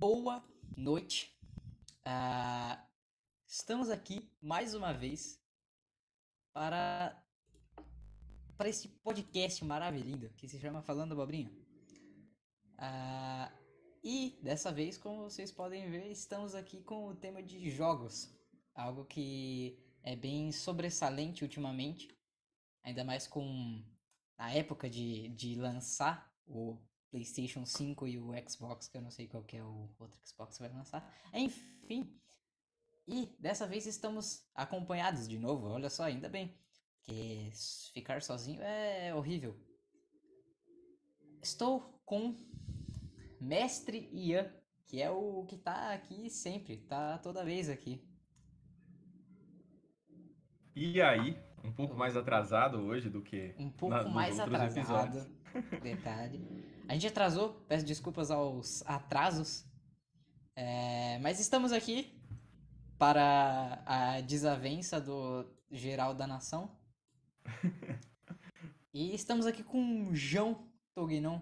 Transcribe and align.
boa 0.00 0.42
noite. 0.78 1.38
Ah, 2.06 2.82
estamos 3.46 3.90
aqui 3.90 4.32
mais 4.40 4.74
uma 4.74 4.94
vez 4.94 5.38
para 6.54 7.22
para 8.56 8.70
esse 8.70 8.88
podcast 8.88 9.62
maravilhoso 9.62 10.32
que 10.38 10.48
se 10.48 10.58
chama 10.58 10.80
Falando 10.80 11.12
Abobrinha. 11.12 11.52
Ah, 12.78 13.52
e 14.02 14.40
dessa 14.42 14.72
vez, 14.72 14.96
como 14.96 15.24
vocês 15.24 15.52
podem 15.52 15.90
ver, 15.90 16.10
estamos 16.10 16.54
aqui 16.54 16.82
com 16.82 17.08
o 17.08 17.14
tema 17.14 17.42
de 17.42 17.68
jogos, 17.68 18.34
algo 18.74 19.04
que 19.04 19.78
é 20.02 20.16
bem 20.16 20.50
sobressalente 20.50 21.44
ultimamente, 21.44 22.08
ainda 22.82 23.04
mais 23.04 23.26
com 23.26 23.84
a 24.38 24.50
época 24.54 24.88
de, 24.88 25.28
de 25.28 25.56
lançar 25.56 26.34
o 26.46 26.78
PlayStation 27.10 27.66
5 27.66 28.06
e 28.06 28.18
o 28.18 28.32
Xbox, 28.48 28.88
que 28.88 28.96
eu 28.96 29.02
não 29.02 29.10
sei 29.10 29.26
qual 29.26 29.42
que 29.42 29.56
é 29.56 29.64
o 29.64 29.90
outro 29.98 30.18
Xbox 30.24 30.56
que 30.56 30.62
vai 30.62 30.72
lançar. 30.72 31.14
Enfim. 31.34 32.16
E 33.06 33.34
dessa 33.38 33.66
vez 33.66 33.86
estamos 33.86 34.48
acompanhados 34.54 35.28
de 35.28 35.38
novo, 35.38 35.66
olha 35.66 35.90
só, 35.90 36.04
ainda 36.04 36.28
bem. 36.28 36.56
Porque 36.98 37.50
ficar 37.92 38.22
sozinho 38.22 38.62
é 38.62 39.12
horrível. 39.14 39.58
Estou 41.42 42.00
com 42.04 42.36
Mestre 43.40 44.08
Ian, 44.12 44.52
que 44.86 45.02
é 45.02 45.10
o 45.10 45.44
que 45.48 45.56
tá 45.56 45.92
aqui 45.92 46.28
sempre, 46.30 46.76
tá 46.76 47.18
toda 47.18 47.44
vez 47.44 47.68
aqui. 47.68 48.04
E 50.76 51.00
aí, 51.02 51.36
um 51.64 51.72
pouco 51.72 51.96
mais 51.96 52.16
atrasado 52.16 52.78
hoje 52.78 53.08
do 53.10 53.22
que 53.22 53.54
um 53.58 53.70
pouco 53.70 53.96
na, 53.96 54.08
mais 54.08 54.38
atrasado. 54.38 55.26
Detalhe. 55.82 56.40
A 56.90 56.94
gente 56.94 57.06
atrasou, 57.06 57.52
peço 57.68 57.86
desculpas 57.86 58.32
aos 58.32 58.84
atrasos. 58.84 59.64
É, 60.56 61.20
mas 61.20 61.38
estamos 61.38 61.70
aqui 61.70 62.20
para 62.98 63.80
a 63.86 64.20
desavença 64.22 65.00
do 65.00 65.48
geral 65.70 66.12
da 66.16 66.26
nação. 66.26 66.76
e 68.92 69.14
estamos 69.14 69.46
aqui 69.46 69.62
com 69.62 70.12
João 70.12 70.68
Tognon. 70.92 71.40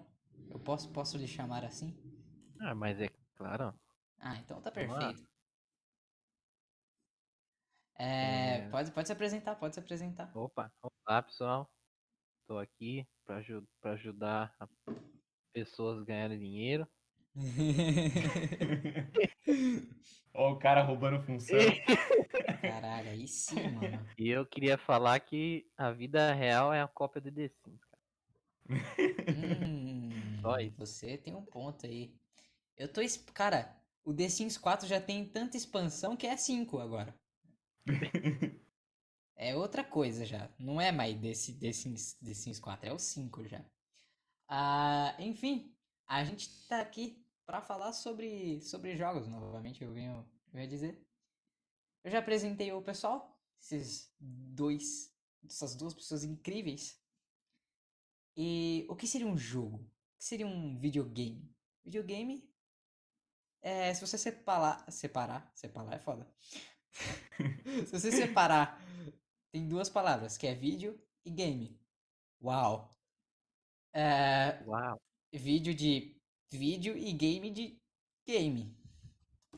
Eu 0.51 0.59
posso, 0.59 0.87
posso 0.91 1.17
lhe 1.17 1.27
chamar 1.27 1.65
assim? 1.65 1.97
Ah, 2.61 2.75
mas 2.75 3.01
é 3.01 3.09
claro. 3.35 3.73
Ah, 4.19 4.37
então 4.37 4.61
tá 4.61 4.69
perfeito. 4.69 5.27
É, 7.97 8.59
é... 8.59 8.69
Pode, 8.69 8.91
pode 8.91 9.07
se 9.07 9.13
apresentar, 9.13 9.55
pode 9.55 9.73
se 9.73 9.79
apresentar. 9.79 10.29
Opa, 10.37 10.71
olá 10.79 11.23
pessoal. 11.23 11.67
Estou 12.41 12.59
aqui 12.59 13.03
para 13.25 13.93
ajudar 13.93 14.55
a 14.59 14.67
pessoas 15.49 16.03
ganharem 16.03 16.39
dinheiro. 16.39 16.87
Ó, 20.33 20.53
o 20.53 20.59
cara 20.59 20.83
roubando 20.83 21.21
função. 21.23 21.57
Caralho, 22.61 23.09
aí 23.09 23.27
sim, 23.27 23.69
mano. 23.71 24.05
E 24.17 24.29
eu 24.29 24.45
queria 24.45 24.77
falar 24.77 25.19
que 25.19 25.65
a 25.77 25.91
vida 25.91 26.33
real 26.33 26.73
é 26.73 26.81
a 26.81 26.87
cópia 26.87 27.21
do 27.21 27.31
The 27.31 27.49
Sims, 27.49 27.83
cara. 27.85 27.99
Hum, 29.67 30.09
você 30.77 31.17
tem 31.17 31.35
um 31.35 31.43
ponto 31.43 31.85
aí. 31.85 32.13
Eu 32.77 32.87
tô. 32.87 33.01
Cara, 33.33 33.75
o 34.03 34.13
The 34.13 34.29
Sims 34.29 34.57
4 34.57 34.87
já 34.87 35.01
tem 35.01 35.25
tanta 35.25 35.57
expansão 35.57 36.15
que 36.15 36.27
é 36.27 36.37
5 36.37 36.79
agora. 36.79 37.15
é 39.35 39.55
outra 39.55 39.83
coisa 39.83 40.25
já. 40.25 40.49
Não 40.57 40.79
é 40.79 40.91
mais 40.91 41.17
desse 41.17 41.59
The 41.59 41.71
Sims, 41.71 42.13
The 42.13 42.33
Sims 42.33 42.59
4, 42.59 42.89
é 42.89 42.93
o 42.93 42.99
5 42.99 43.47
já. 43.47 43.63
Ah, 44.49 45.15
enfim, 45.19 45.71
a 46.07 46.23
gente 46.23 46.49
tá 46.67 46.81
aqui 46.81 47.23
para 47.45 47.61
falar 47.61 47.93
sobre, 47.93 48.59
sobre 48.61 48.97
jogos 48.97 49.27
novamente, 49.27 49.83
eu 49.83 49.93
venho, 49.93 50.27
eu 50.47 50.51
venho 50.51 50.67
dizer. 50.67 51.07
Eu 52.03 52.11
já 52.11 52.19
apresentei 52.19 52.71
o 52.73 52.81
pessoal, 52.81 53.39
esses 53.61 54.11
dois, 54.19 55.15
essas 55.45 55.75
duas 55.75 55.93
pessoas 55.93 56.23
incríveis. 56.23 56.99
E 58.35 58.87
o 58.89 58.95
que 58.95 59.07
seria 59.07 59.27
um 59.27 59.37
jogo? 59.37 59.77
O 59.77 60.17
que 60.17 60.25
seria 60.25 60.47
um 60.47 60.79
videogame? 60.79 61.55
Videogame 61.85 62.49
é, 63.61 63.93
se 63.93 64.01
você 64.01 64.17
separar, 64.17 64.89
separar, 64.91 65.51
separar 65.53 65.93
é 65.93 65.99
foda. 65.99 66.27
se 67.85 67.91
você 67.91 68.11
separar, 68.11 68.81
tem 69.51 69.67
duas 69.67 69.89
palavras, 69.89 70.37
que 70.37 70.47
é 70.47 70.55
vídeo 70.55 70.99
e 71.25 71.29
game. 71.29 71.79
Uau. 72.41 72.98
É, 73.93 74.63
Uau. 74.65 75.01
Vídeo 75.33 75.73
de 75.73 76.15
vídeo 76.51 76.97
e 76.97 77.11
game 77.13 77.51
de 77.51 77.79
game. 78.25 78.77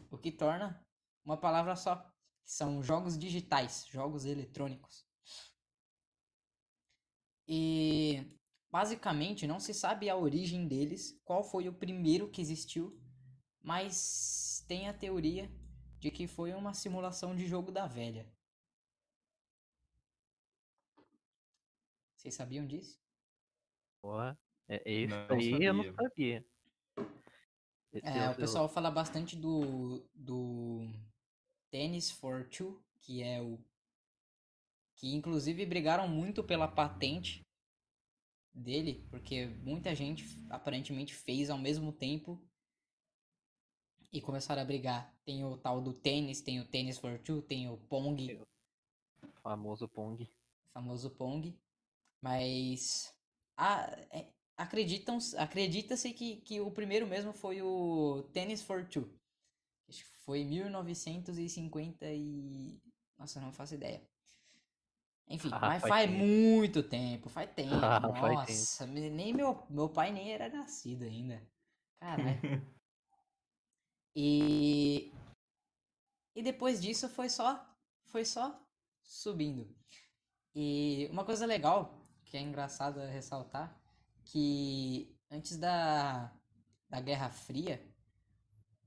O 0.09 0.17
que 0.17 0.31
torna 0.31 0.85
uma 1.25 1.37
palavra 1.37 1.75
só. 1.75 2.09
São 2.43 2.83
jogos 2.83 3.17
digitais, 3.17 3.85
jogos 3.87 4.25
eletrônicos. 4.25 5.05
E 7.47 8.25
basicamente 8.69 9.47
não 9.47 9.59
se 9.59 9.73
sabe 9.73 10.09
a 10.09 10.15
origem 10.15 10.67
deles, 10.67 11.19
qual 11.23 11.43
foi 11.43 11.67
o 11.67 11.73
primeiro 11.73 12.29
que 12.29 12.41
existiu, 12.41 12.99
mas 13.61 14.63
tem 14.67 14.87
a 14.87 14.93
teoria 14.93 15.51
de 15.99 16.11
que 16.11 16.27
foi 16.27 16.53
uma 16.53 16.73
simulação 16.73 17.35
de 17.35 17.45
jogo 17.47 17.71
da 17.71 17.87
velha. 17.87 18.29
Vocês 22.15 22.35
sabiam 22.35 22.65
disso? 22.67 23.00
Porra, 24.01 24.37
é, 24.67 24.91
isso 24.91 25.15
não, 25.15 25.37
aí 25.37 25.51
sabia. 25.51 25.67
eu 25.67 25.73
não 25.73 25.93
sabia. 25.93 26.45
É, 27.93 28.29
o 28.29 28.35
pessoal 28.35 28.69
fala 28.69 28.89
bastante 28.89 29.35
do, 29.35 30.01
do 30.15 30.87
Tennis 31.69 32.09
for 32.09 32.47
Two, 32.49 32.81
que 33.01 33.21
é 33.21 33.41
o. 33.41 33.59
Que 34.95 35.13
inclusive 35.13 35.65
brigaram 35.65 36.07
muito 36.07 36.43
pela 36.43 36.67
patente 36.67 37.45
dele, 38.53 39.05
porque 39.09 39.47
muita 39.47 39.95
gente 39.95 40.23
aparentemente 40.49 41.13
fez 41.13 41.49
ao 41.49 41.57
mesmo 41.57 41.91
tempo 41.91 42.41
e 44.11 44.21
começaram 44.21 44.61
a 44.61 44.65
brigar. 44.65 45.13
Tem 45.25 45.43
o 45.43 45.57
tal 45.57 45.81
do 45.81 45.93
tênis, 45.93 46.41
tem 46.41 46.59
o 46.59 46.67
Tennis 46.67 46.97
for 46.97 47.17
Two, 47.19 47.41
tem 47.41 47.69
o 47.69 47.77
Pong. 47.77 48.41
O 49.23 49.27
famoso 49.41 49.87
Pong. 49.87 50.29
Famoso 50.73 51.09
Pong. 51.11 51.57
Mas. 52.21 53.13
É, 54.11 54.25
acreditam, 54.57 55.17
acredita-se 55.37 56.13
que, 56.13 56.37
que 56.37 56.59
o 56.59 56.71
primeiro 56.71 57.05
mesmo 57.05 57.31
foi 57.33 57.61
o 57.61 58.23
Tennis 58.33 58.61
for 58.61 58.87
Two. 58.87 59.09
Acho 59.87 60.03
que 60.03 60.11
foi 60.25 60.43
1950 60.43 62.05
e... 62.07 62.81
Nossa, 63.17 63.39
não 63.39 63.51
faço 63.51 63.75
ideia. 63.75 64.01
Enfim, 65.27 65.49
ah, 65.53 65.59
mas 65.59 65.81
faz, 65.81 65.89
faz 65.89 66.09
tempo. 66.09 66.23
muito 66.23 66.83
tempo, 66.83 67.29
faz 67.29 67.49
tempo. 67.55 67.75
Ah, 67.75 67.99
Nossa, 67.99 68.19
faz 68.19 68.77
tempo. 68.77 68.91
nem 68.91 69.33
meu, 69.33 69.65
meu 69.69 69.89
pai 69.89 70.11
nem 70.11 70.33
era 70.33 70.49
nascido 70.49 71.03
ainda. 71.03 71.41
Caralho. 71.99 72.39
e 74.15 75.13
e 76.35 76.41
depois 76.41 76.81
disso 76.81 77.07
foi 77.07 77.29
só 77.29 77.65
foi 78.05 78.25
só 78.25 78.61
subindo. 79.03 79.73
E 80.53 81.07
uma 81.11 81.23
coisa 81.23 81.45
legal 81.45 82.00
que 82.31 82.37
é 82.37 82.41
engraçado 82.41 83.01
ressaltar 83.01 83.77
que 84.23 85.13
antes 85.29 85.57
da, 85.57 86.31
da 86.89 87.01
Guerra 87.01 87.29
Fria, 87.29 87.85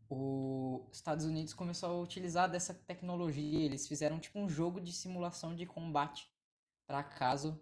os 0.08 0.96
Estados 0.96 1.26
Unidos 1.26 1.52
começou 1.52 1.90
a 1.90 2.00
utilizar 2.00 2.50
dessa 2.50 2.72
tecnologia. 2.72 3.62
Eles 3.62 3.86
fizeram 3.86 4.18
tipo 4.18 4.38
um 4.38 4.48
jogo 4.48 4.80
de 4.80 4.94
simulação 4.94 5.54
de 5.54 5.66
combate 5.66 6.26
para 6.86 7.02
caso 7.02 7.60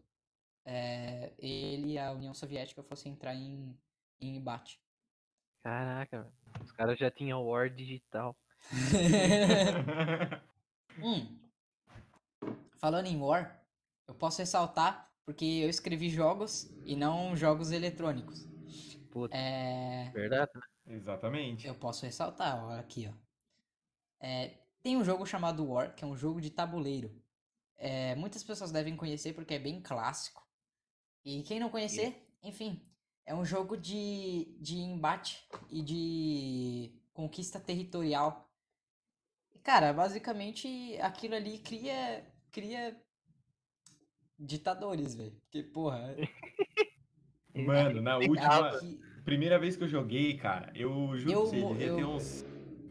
é, 0.64 1.32
ele 1.37 1.94
e 1.94 1.99
a 1.99 2.12
União 2.12 2.32
Soviética 2.32 2.84
fossem 2.84 3.12
entrar 3.12 3.34
em, 3.34 3.76
em 4.20 4.37
embate. 4.37 4.81
Caraca, 5.64 6.32
os 6.61 6.70
caras 6.70 6.96
já 6.96 7.11
tinham 7.11 7.44
War 7.44 7.69
digital. 7.69 8.37
hum. 11.02 11.40
Falando 12.79 13.06
em 13.06 13.20
War, 13.20 13.61
eu 14.06 14.14
posso 14.14 14.38
ressaltar 14.38 15.11
porque 15.24 15.44
eu 15.44 15.69
escrevi 15.69 16.10
jogos 16.10 16.70
e 16.84 16.96
não 16.96 17.36
jogos 17.36 17.70
eletrônicos. 17.70 18.46
Puta, 19.10 19.36
é... 19.36 20.10
verdade. 20.14 20.50
Exatamente. 20.86 21.66
Eu 21.66 21.74
posso 21.74 22.04
ressaltar, 22.04 22.64
ó, 22.64 22.72
aqui, 22.72 23.08
ó. 23.08 23.14
É, 24.20 24.58
tem 24.82 24.96
um 24.96 25.04
jogo 25.04 25.26
chamado 25.26 25.69
War, 25.69 25.94
que 25.94 26.04
é 26.04 26.06
um 26.06 26.16
jogo 26.16 26.40
de 26.40 26.50
tabuleiro. 26.50 27.14
É, 27.76 28.14
muitas 28.14 28.42
pessoas 28.44 28.70
devem 28.70 28.96
conhecer 28.96 29.32
porque 29.32 29.54
é 29.54 29.58
bem 29.58 29.80
clássico. 29.80 30.46
E 31.24 31.42
quem 31.42 31.60
não 31.60 31.70
conhecer, 31.70 32.28
enfim, 32.42 32.80
é 33.24 33.34
um 33.34 33.44
jogo 33.44 33.76
de, 33.76 34.56
de 34.60 34.76
embate 34.78 35.44
e 35.70 35.82
de 35.82 37.00
conquista 37.12 37.60
territorial. 37.60 38.48
Cara, 39.62 39.92
basicamente 39.92 40.98
aquilo 41.00 41.34
ali 41.34 41.58
cria, 41.58 42.26
cria 42.50 43.00
ditadores, 44.44 45.14
velho. 45.14 45.32
Porque, 45.42 45.62
porra. 45.62 46.14
Mano, 47.54 48.00
na 48.00 48.16
última. 48.18 48.72
Primeira 49.24 49.58
vez 49.58 49.76
que 49.76 49.84
eu 49.84 49.88
joguei, 49.88 50.36
cara, 50.36 50.72
eu 50.74 51.16
juro 51.16 51.32
Eu- 51.32 51.40
pra 51.42 51.50
você, 51.50 51.66
devia 51.68 51.86
eu- 51.86 51.96
ter 51.96 52.04
uns, 52.04 52.44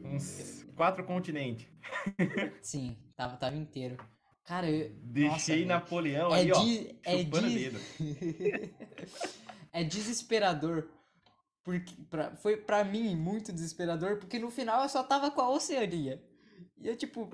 uns 0.06 0.64
quatro 0.76 1.04
continentes. 1.04 1.68
Sim, 2.62 2.96
tava, 3.16 3.36
tava 3.38 3.56
inteiro. 3.58 3.98
Cara, 4.46 4.70
eu. 4.70 4.92
Deixei 5.04 5.66
nossa. 5.66 5.80
Napoleão 5.80 6.34
É, 6.34 6.50
ó, 6.52 6.60
de, 6.64 6.96
é, 7.04 7.18
chupando 7.20 7.50
de- 7.50 7.56
dedo. 7.70 7.80
é 9.74 9.84
desesperador. 9.84 10.90
Porque 11.64 11.94
pra, 12.10 12.36
foi 12.38 12.58
pra 12.58 12.84
mim 12.84 13.16
muito 13.16 13.52
desesperador, 13.54 14.18
porque 14.18 14.40
no 14.40 14.50
final 14.50 14.82
eu 14.84 14.90
só 14.90 15.04
tava 15.04 15.30
com 15.30 15.42
a 15.42 15.50
Oceania. 15.50 16.22
E 16.80 16.88
eu, 16.88 16.96
tipo, 16.96 17.26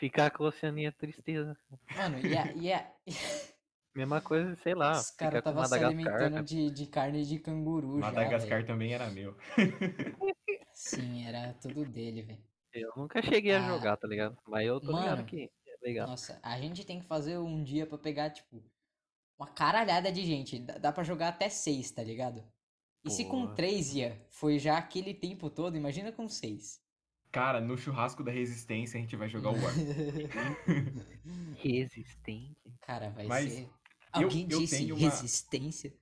Ficar 0.00 0.30
com 0.30 0.44
a 0.44 0.48
Oceania 0.48 0.90
tristeza. 0.90 1.56
mano, 1.94 2.18
e 2.26 2.36
a, 2.36 2.52
e 2.54 2.72
a, 2.72 2.90
Mesma 3.94 4.20
coisa, 4.20 4.56
sei 4.56 4.74
lá. 4.74 4.92
os 4.92 5.10
caras 5.10 5.42
tava 5.42 5.64
se 5.66 5.74
alimentando 5.74 6.30
cara. 6.34 6.42
de, 6.42 6.70
de 6.70 6.86
carne 6.86 7.24
de 7.26 7.38
canguru 7.38 8.00
já, 8.00 8.06
Madagascar 8.06 8.58
velho. 8.58 8.66
também 8.66 8.94
era 8.94 9.10
meu. 9.10 9.36
Sim, 10.72 11.26
era 11.26 11.52
tudo 11.54 11.84
dele, 11.84 12.22
velho. 12.22 12.42
Eu 12.72 12.92
nunca 12.96 13.20
cheguei 13.20 13.52
Ah, 13.52 13.66
a 13.66 13.68
jogar, 13.68 13.96
tá 13.96 14.06
ligado? 14.08 14.38
Mas 14.46 14.66
eu 14.66 14.80
tô 14.80 14.92
mano. 14.92 15.00
ligado 15.02 15.26
que 15.26 15.50
é 15.66 15.76
legal. 15.86 16.06
Nossa, 16.06 16.38
a 16.42 16.58
gente 16.60 16.84
tem 16.84 17.00
que 17.00 17.06
fazer 17.06 17.36
um 17.38 17.62
dia 17.62 17.86
pra 17.86 17.98
pegar, 17.98 18.30
tipo, 18.30 18.62
uma 19.38 19.48
caralhada 19.48 20.10
de 20.12 20.24
gente. 20.24 20.58
Dá, 20.60 20.78
dá 20.78 20.92
pra 20.92 21.02
jogar 21.02 21.28
até 21.28 21.48
seis, 21.48 21.90
tá 21.90 22.02
ligado? 22.02 22.44
E 23.04 23.10
se 23.10 23.24
com 23.24 23.42
Porra. 23.42 23.54
três 23.56 23.92
ia, 23.94 24.24
foi 24.30 24.58
já 24.58 24.78
aquele 24.78 25.12
tempo 25.14 25.50
todo, 25.50 25.76
imagina 25.76 26.12
com 26.12 26.28
seis. 26.28 26.80
Cara, 27.30 27.60
no 27.60 27.76
churrasco 27.78 28.24
da 28.24 28.32
resistência 28.32 28.98
a 28.98 29.00
gente 29.00 29.14
vai 29.16 29.28
jogar 29.28 29.50
o 29.50 29.54
War. 29.62 29.72
Resistente. 31.56 32.56
Cara, 32.80 33.10
vai 33.10 33.26
Mas 33.26 33.52
ser. 33.52 33.62
eu- 33.62 33.70
Alguém 34.12 34.48
eu 34.50 34.58
disse 34.60 34.76
tenho 34.78 34.96
uma- 34.96 35.08
resistência? 35.08 35.94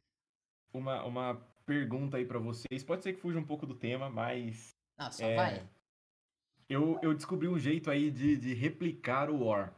Uma, 0.72 1.04
uma 1.04 1.34
pergunta 1.66 2.16
aí 2.16 2.24
pra 2.24 2.38
vocês. 2.38 2.82
Pode 2.82 3.02
ser 3.02 3.12
que 3.12 3.20
fuja 3.20 3.38
um 3.38 3.44
pouco 3.44 3.66
do 3.66 3.74
tema, 3.74 4.08
mas 4.08 4.74
Não, 4.98 5.10
só 5.12 5.24
É, 5.26 5.36
vai. 5.36 5.68
Eu, 6.68 6.98
eu 7.02 7.14
descobri 7.14 7.48
um 7.48 7.58
jeito 7.58 7.90
aí 7.90 8.10
de, 8.10 8.36
de 8.36 8.54
replicar 8.54 9.30
o 9.30 9.44
War. 9.44 9.74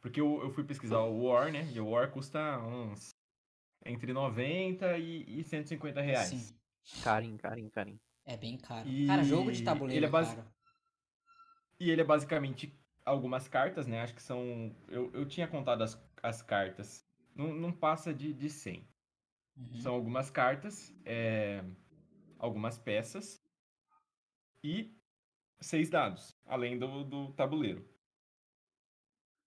Porque 0.00 0.20
eu, 0.20 0.40
eu 0.42 0.50
fui 0.50 0.62
pesquisar 0.64 1.00
o 1.00 1.24
War, 1.24 1.52
né? 1.52 1.68
E 1.72 1.80
o 1.80 1.88
War 1.90 2.10
custa 2.10 2.58
uns. 2.60 3.10
Entre 3.84 4.12
90 4.12 4.98
e, 4.98 5.40
e 5.40 5.44
150 5.44 6.00
reais. 6.00 6.28
Sim, 6.28 6.54
Carim, 7.02 7.36
carim, 7.36 7.68
carim. 7.70 8.00
é 8.24 8.36
bem 8.36 8.56
caro. 8.58 8.88
E 8.88 9.06
Cara, 9.06 9.22
jogo 9.22 9.52
de 9.52 9.62
tabuleiro 9.62 9.98
ele 9.98 10.06
é 10.06 10.08
é 10.08 10.12
basi- 10.12 10.34
caro. 10.36 10.48
E 11.80 11.90
ele 11.90 12.00
é 12.00 12.04
basicamente 12.04 12.76
algumas 13.04 13.48
cartas, 13.48 13.86
né? 13.86 14.02
Acho 14.02 14.14
que 14.14 14.22
são. 14.22 14.74
Eu, 14.88 15.10
eu 15.12 15.26
tinha 15.26 15.46
contado 15.46 15.82
as, 15.82 16.00
as 16.22 16.42
cartas. 16.42 17.06
Não, 17.34 17.54
não 17.54 17.72
passa 17.72 18.12
de, 18.12 18.32
de 18.32 18.50
100. 18.50 18.86
Uhum. 19.56 19.80
São 19.80 19.94
algumas 19.94 20.30
cartas, 20.30 20.94
é, 21.04 21.64
algumas 22.38 22.78
peças 22.78 23.44
e 24.62 24.96
seis 25.60 25.90
dados, 25.90 26.36
além 26.46 26.78
do, 26.78 27.04
do 27.04 27.32
tabuleiro. 27.32 27.88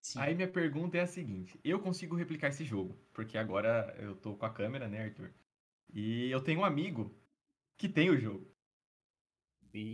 Sim. 0.02 0.20
Aí 0.20 0.36
minha 0.36 0.52
pergunta 0.52 0.98
é 0.98 1.02
a 1.02 1.08
seguinte: 1.08 1.60
eu 1.64 1.80
consigo 1.80 2.16
replicar 2.16 2.50
esse 2.50 2.66
jogo? 2.66 2.98
Porque 3.14 3.38
agora 3.38 3.96
eu 4.00 4.16
tô 4.16 4.36
com 4.36 4.46
a 4.46 4.54
câmera, 4.54 4.88
né, 4.88 5.04
Arthur? 5.06 5.32
E 5.94 6.30
eu 6.30 6.42
tenho 6.42 6.62
um 6.62 6.66
amigo 6.66 7.16
que 7.78 7.88
tem 7.90 8.10
o 8.10 8.18
jogo, 8.18 8.52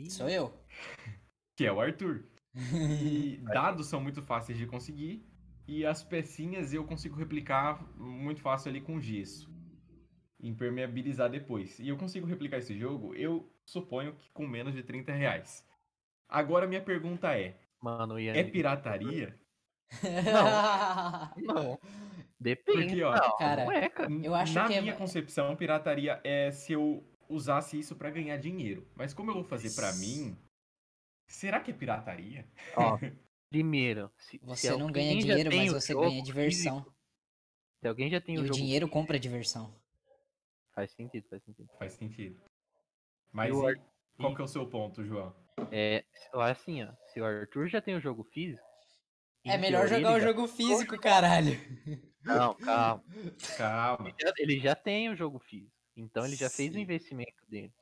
Sou 0.09 0.29
eu. 0.29 0.53
que 1.57 1.65
é 1.65 1.71
o 1.73 1.81
Arthur. 1.81 2.23
E 2.55 3.37
dados 3.51 3.87
são 3.87 3.99
muito 3.99 4.21
fáceis 4.21 4.57
de 4.57 4.65
conseguir. 4.67 5.25
E 5.67 5.85
as 5.85 6.01
pecinhas 6.03 6.73
eu 6.73 6.85
consigo 6.85 7.17
replicar 7.17 7.83
muito 7.97 8.39
fácil 8.39 8.69
ali 8.69 8.79
com 8.79 9.01
gesso. 9.01 9.51
Impermeabilizar 10.39 11.29
depois. 11.29 11.77
E 11.79 11.89
eu 11.89 11.97
consigo 11.97 12.27
replicar 12.27 12.59
esse 12.59 12.77
jogo, 12.77 13.13
eu 13.15 13.51
suponho 13.65 14.13
que 14.13 14.29
com 14.31 14.47
menos 14.47 14.73
de 14.73 14.83
30 14.83 15.11
reais. 15.11 15.65
Agora 16.29 16.67
minha 16.67 16.81
pergunta 16.81 17.35
é: 17.37 17.59
Mano, 17.81 18.19
Ian. 18.19 18.33
é 18.35 18.43
pirataria? 18.43 19.37
Não. 21.37 21.79
Depende. 22.39 22.85
Porque, 22.87 23.03
ó, 23.03 23.15
não, 23.15 23.37
cara, 23.37 23.65
não 23.65 23.71
é, 23.71 23.89
cara. 23.89 24.11
Eu 24.23 24.35
acho 24.35 24.53
Na 24.53 24.67
que 24.67 24.73
é 24.75 24.81
minha 24.81 24.93
ma- 24.93 24.99
concepção, 24.99 25.55
pirataria 25.55 26.21
é 26.23 26.51
se 26.51 26.73
eu 26.73 27.03
usasse 27.27 27.79
isso 27.79 27.95
pra 27.95 28.11
ganhar 28.11 28.37
dinheiro. 28.37 28.87
Mas 28.95 29.11
como 29.13 29.31
eu 29.31 29.35
vou 29.35 29.43
fazer 29.43 29.73
pra 29.73 29.91
mim, 29.93 30.37
será 31.27 31.59
que 31.59 31.71
é 31.71 31.73
pirataria? 31.73 32.47
Ó, 32.75 32.97
primeiro, 33.49 34.11
se, 34.17 34.37
Você 34.43 34.67
se 34.71 34.77
não 34.77 34.91
ganha 34.91 35.15
dinheiro, 35.17 35.49
mas 35.55 35.71
você 35.71 35.93
ganha 35.93 36.21
diversão. 36.23 36.77
físico, 36.79 36.97
se 37.79 37.87
alguém 37.87 38.09
já 38.09 38.19
tem 38.21 38.35
E 38.35 38.39
o 38.39 38.41
o 38.41 38.49
dinheiro 38.49 38.85
físico, 38.85 38.99
compra 38.99 39.19
diversão. 39.19 39.73
Faz 40.73 40.91
sentido, 40.91 41.27
faz 41.29 41.43
sentido. 41.43 41.69
Faz 41.77 41.93
sentido. 41.93 42.39
Mas 43.31 43.51
o 43.53 43.69
e- 43.69 43.81
qual 44.17 44.35
que 44.35 44.41
é 44.41 44.45
o 44.45 44.47
seu 44.47 44.67
ponto, 44.67 45.03
João? 45.03 45.35
É, 45.71 46.05
assim, 46.33 46.83
ó. 46.83 46.93
Se 47.13 47.19
o 47.19 47.25
Arthur 47.25 47.67
já 47.67 47.81
tem 47.81 47.95
o 47.95 47.99
jogo 48.01 48.23
físico. 48.23 48.65
É 49.43 49.57
melhor 49.57 49.87
jogar 49.87 50.11
o 50.11 50.15
ele 50.17 50.21
já- 50.21 50.27
jogo 50.27 50.47
físico, 50.47 50.99
caralho. 50.99 51.51
Não, 52.23 52.53
calma. 52.55 53.03
Calma. 53.57 54.13
Já- 54.19 54.33
Ele 54.37 54.59
já 54.59 54.75
tem 54.75 55.09
o 55.09 55.15
jogo 55.15 55.39
físico. 55.39 55.71
Então 55.95 56.25
ele 56.25 56.35
já 56.35 56.49
fez 56.49 56.71
o 56.71 56.73
Sim. 56.75 56.81
investimento 56.81 57.45
dele. 57.47 57.73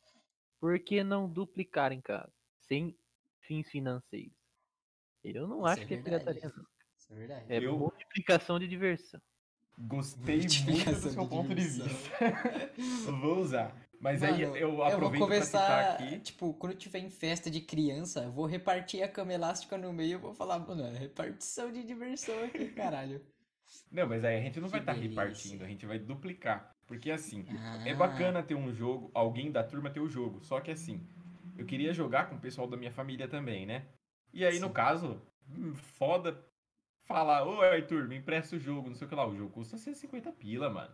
Por 0.59 0.79
que 0.79 1.03
não 1.03 1.27
duplicar 1.29 1.91
em 1.91 1.99
casa? 1.99 2.31
Sem 2.61 2.95
fins 3.47 3.69
financeiros. 3.69 4.33
Eu 5.23 5.47
não 5.47 5.57
Isso 5.59 5.67
acho 5.67 5.81
é 5.81 5.85
que 5.85 5.93
é 5.95 6.01
pirataria, 6.01 6.51
não. 6.55 6.65
Isso 6.97 7.13
é 7.13 7.15
verdade. 7.15 7.45
É 7.49 7.57
Eu- 7.57 7.77
multiplicação 7.77 8.59
de 8.59 8.67
diversão. 8.67 9.19
Gostei 9.77 10.37
muito 10.37 10.47
do 10.63 10.71
Multiplicação 10.71 11.11
seu 11.11 11.23
de 11.23 11.29
ponto 11.29 11.55
de 11.55 11.55
diversão. 11.55 11.87
vista. 11.87 13.11
Vou 13.21 13.39
usar. 13.39 13.75
Mas 13.99 14.21
aí 14.23 14.45
Mano, 14.45 14.57
eu 14.57 14.71
vou 14.75 14.83
aproveito 14.83 15.25
pra 15.25 15.41
citar 15.41 15.61
começar, 15.67 15.93
aqui. 16.05 16.19
tipo, 16.19 16.53
quando 16.55 16.75
tiver 16.75 16.99
em 16.99 17.09
festa 17.09 17.49
de 17.49 17.61
criança, 17.61 18.23
eu 18.23 18.31
vou 18.31 18.45
repartir 18.45 19.01
a 19.01 19.07
cama 19.07 19.33
elástica 19.33 19.77
no 19.77 19.91
meio 19.91 20.13
e 20.13 20.17
vou 20.17 20.33
falar, 20.33 20.59
mano, 20.59 20.83
é 20.83 20.91
repartição 20.97 21.71
de 21.71 21.83
diversão 21.83 22.37
aqui, 22.43 22.67
caralho. 22.75 23.25
Não, 23.91 24.07
mas 24.07 24.23
aí 24.23 24.37
a 24.37 24.41
gente 24.41 24.59
não 24.59 24.67
Que 24.67 24.71
vai 24.73 24.79
estar 24.81 24.93
delícia. 24.93 25.09
repartindo, 25.21 25.63
a 25.63 25.67
gente 25.67 25.85
vai 25.85 25.97
duplicar. 25.97 26.75
Porque 26.85 27.09
assim, 27.09 27.45
é 27.85 27.91
Ah. 27.91 27.95
bacana 27.95 28.43
ter 28.43 28.53
um 28.53 28.71
jogo, 28.73 29.09
alguém 29.13 29.51
da 29.51 29.63
turma 29.63 29.89
ter 29.89 30.01
o 30.01 30.09
jogo. 30.09 30.43
Só 30.43 30.61
que 30.61 30.69
assim, 30.71 31.07
eu 31.57 31.65
queria 31.65 31.93
jogar 31.93 32.29
com 32.29 32.35
o 32.35 32.39
pessoal 32.39 32.67
da 32.67 32.77
minha 32.77 32.91
família 32.91 33.27
também, 33.27 33.65
né? 33.65 33.87
E 34.33 34.45
aí, 34.45 34.59
no 34.59 34.67
Sim. 34.67 34.73
caso, 34.73 35.21
hum, 35.49 35.73
foda 35.75 36.43
falar, 37.05 37.45
ô 37.45 37.61
Arthur, 37.61 38.07
me 38.07 38.17
empresta 38.17 38.55
o 38.55 38.59
jogo, 38.59 38.89
não 38.89 38.95
sei 38.95 39.05
o 39.05 39.09
que 39.09 39.15
lá. 39.15 39.25
O 39.25 39.35
jogo 39.35 39.51
custa 39.51 39.77
150 39.77 40.31
pila, 40.31 40.69
mano. 40.69 40.93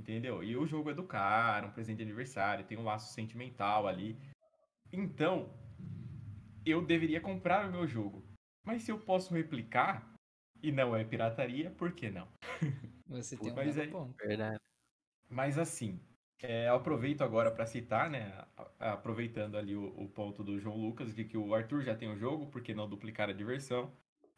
Entendeu? 0.00 0.42
E 0.42 0.56
o 0.56 0.66
jogo 0.66 0.90
é 0.90 0.94
do 0.94 1.02
cara, 1.02 1.66
um 1.66 1.72
presente 1.72 1.98
de 1.98 2.04
aniversário, 2.04 2.64
tem 2.64 2.78
um 2.78 2.84
laço 2.84 3.12
sentimental 3.12 3.86
ali. 3.86 4.16
Então, 4.92 5.52
eu 6.64 6.84
deveria 6.84 7.20
comprar 7.20 7.68
o 7.68 7.72
meu 7.72 7.86
jogo. 7.86 8.24
Mas 8.64 8.82
se 8.82 8.92
eu 8.92 9.00
posso 9.00 9.34
replicar 9.34 10.14
e 10.62 10.70
não 10.70 10.94
é 10.94 11.04
pirataria, 11.04 11.70
por 11.70 11.92
que 11.92 12.10
não? 12.10 12.28
Você 13.08 13.36
tem 13.38 13.52
um 13.52 13.54
Mas 13.54 13.90
ponto. 13.90 14.16
Verdade. 14.16 14.60
Mas 15.28 15.58
assim, 15.58 16.00
é, 16.46 16.68
aproveito 16.68 17.22
agora 17.22 17.50
para 17.50 17.66
citar, 17.66 18.08
né? 18.10 18.32
Aproveitando 18.78 19.56
ali 19.56 19.74
o, 19.74 19.86
o 19.96 20.08
ponto 20.08 20.44
do 20.44 20.58
João 20.58 20.76
Lucas, 20.76 21.14
de 21.14 21.24
que 21.24 21.36
o 21.36 21.54
Arthur 21.54 21.82
já 21.82 21.94
tem 21.94 22.10
o 22.10 22.16
jogo, 22.16 22.46
por 22.46 22.62
que 22.62 22.74
não 22.74 22.88
duplicar 22.88 23.28
a 23.28 23.32
diversão? 23.32 23.92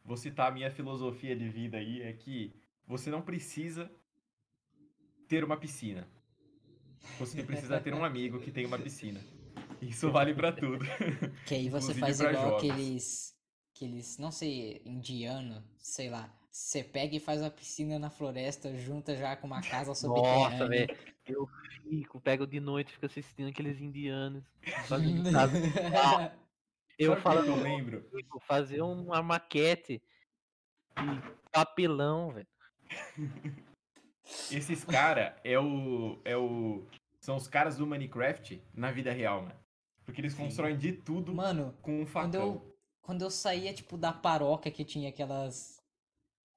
Vou 0.05 0.17
citar 0.17 0.49
a 0.49 0.55
minha 0.55 0.71
filosofia 0.71 1.37
de 1.37 1.49
vida 1.49 1.77
aí, 1.77 2.01
é 2.03 2.13
que 2.13 2.55
você 2.87 3.11
não 3.11 3.23
precisa 3.23 3.91
ter 5.29 5.45
uma 5.45 5.57
piscina. 5.57 6.09
Você 7.19 7.43
precisa 7.43 7.81
ter 7.81 7.95
um 7.95 8.05
amigo 8.05 8.41
que 8.41 8.51
tem 8.51 8.67
uma 8.67 8.79
piscina. 8.79 9.21
Isso 9.81 10.11
vale 10.11 10.35
para 10.35 10.53
tudo. 10.53 10.85
Que 11.47 11.55
aí 11.55 11.69
você 11.69 11.95
faz 11.95 12.21
igual 12.21 12.35
jogos. 12.35 12.59
aqueles, 12.59 13.37
aqueles, 13.75 14.19
não 14.19 14.31
sei, 14.31 14.83
indiano, 14.85 15.65
sei 15.79 16.11
lá. 16.11 16.35
Você 16.51 16.83
pega 16.83 17.15
e 17.17 17.21
faz 17.21 17.41
uma 17.41 17.51
piscina 17.51 17.99
na 17.99 18.11
floresta, 18.11 18.75
junta 18.77 19.17
já 19.17 19.37
com 19.37 19.47
uma 19.47 19.61
casa 19.63 19.95
subterrânea. 19.95 20.51
Nossa, 20.51 20.69
velho. 20.69 20.99
Eu 21.27 21.49
fico, 21.89 22.21
pego 22.21 22.47
de 22.47 22.59
noite, 22.59 22.93
fico 22.93 23.07
assistindo 23.07 23.49
aqueles 23.49 23.81
indianos. 23.81 24.45
fazendo 24.87 25.31
casa. 25.31 25.53
Eu 26.99 27.13
o 27.13 27.17
que 27.17 27.23
falo, 27.23 27.43
que 27.43 27.49
eu 27.49 27.57
lembro. 27.57 28.07
vou 28.29 28.41
fazer 28.41 28.83
uma 28.83 29.23
maquete 29.23 30.03
de 30.99 31.23
papelão, 31.51 32.31
velho. 32.31 32.49
Esses 34.51 34.85
cara 34.85 35.41
é 35.43 35.59
o 35.59 36.21
é 36.25 36.37
o 36.37 36.85
são 37.21 37.37
os 37.37 37.49
caras 37.49 37.77
do 37.79 37.87
Minecraft 37.87 38.63
na 38.75 38.91
vida 38.93 39.13
real, 39.13 39.43
mano. 39.43 39.55
Porque 40.05 40.21
eles 40.21 40.35
Sim. 40.35 40.45
constroem 40.45 40.77
de 40.77 40.93
tudo 40.93 41.35
Mano, 41.35 41.75
com 41.81 42.03
um 42.03 42.07
quando 42.07 42.35
facão. 42.35 42.43
eu, 42.43 42.77
quando 43.01 43.23
eu 43.23 43.31
saía, 43.31 43.73
tipo, 43.73 43.97
da 43.97 44.13
paróquia 44.13 44.71
que 44.71 44.85
tinha 44.85 45.09
aquelas. 45.09 45.80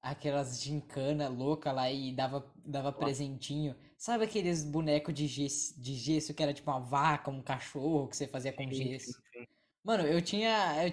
Aquelas 0.03 0.61
gincana 0.61 1.29
louca 1.29 1.71
lá 1.73 1.91
e 1.91 2.13
dava, 2.13 2.45
dava 2.65 2.91
presentinho. 2.93 3.75
Sabe 3.97 4.25
aqueles 4.25 4.63
bonecos 4.65 5.13
de 5.15 5.27
gesso, 5.27 5.81
de 5.81 5.95
gesso 5.95 6.33
que 6.33 6.43
era 6.43 6.53
tipo 6.53 6.69
uma 6.71 6.81
vaca, 6.81 7.31
um 7.31 7.41
cachorro 7.41 8.09
que 8.09 8.17
você 8.17 8.27
fazia 8.27 8.53
com 8.53 8.71
Sim, 8.71 8.71
gesso? 8.71 9.13
sim, 9.13 9.21
sim. 9.31 9.47
Mano, 9.83 10.03
eu 10.05 10.21
tinha, 10.21 10.75
eu 10.85 10.91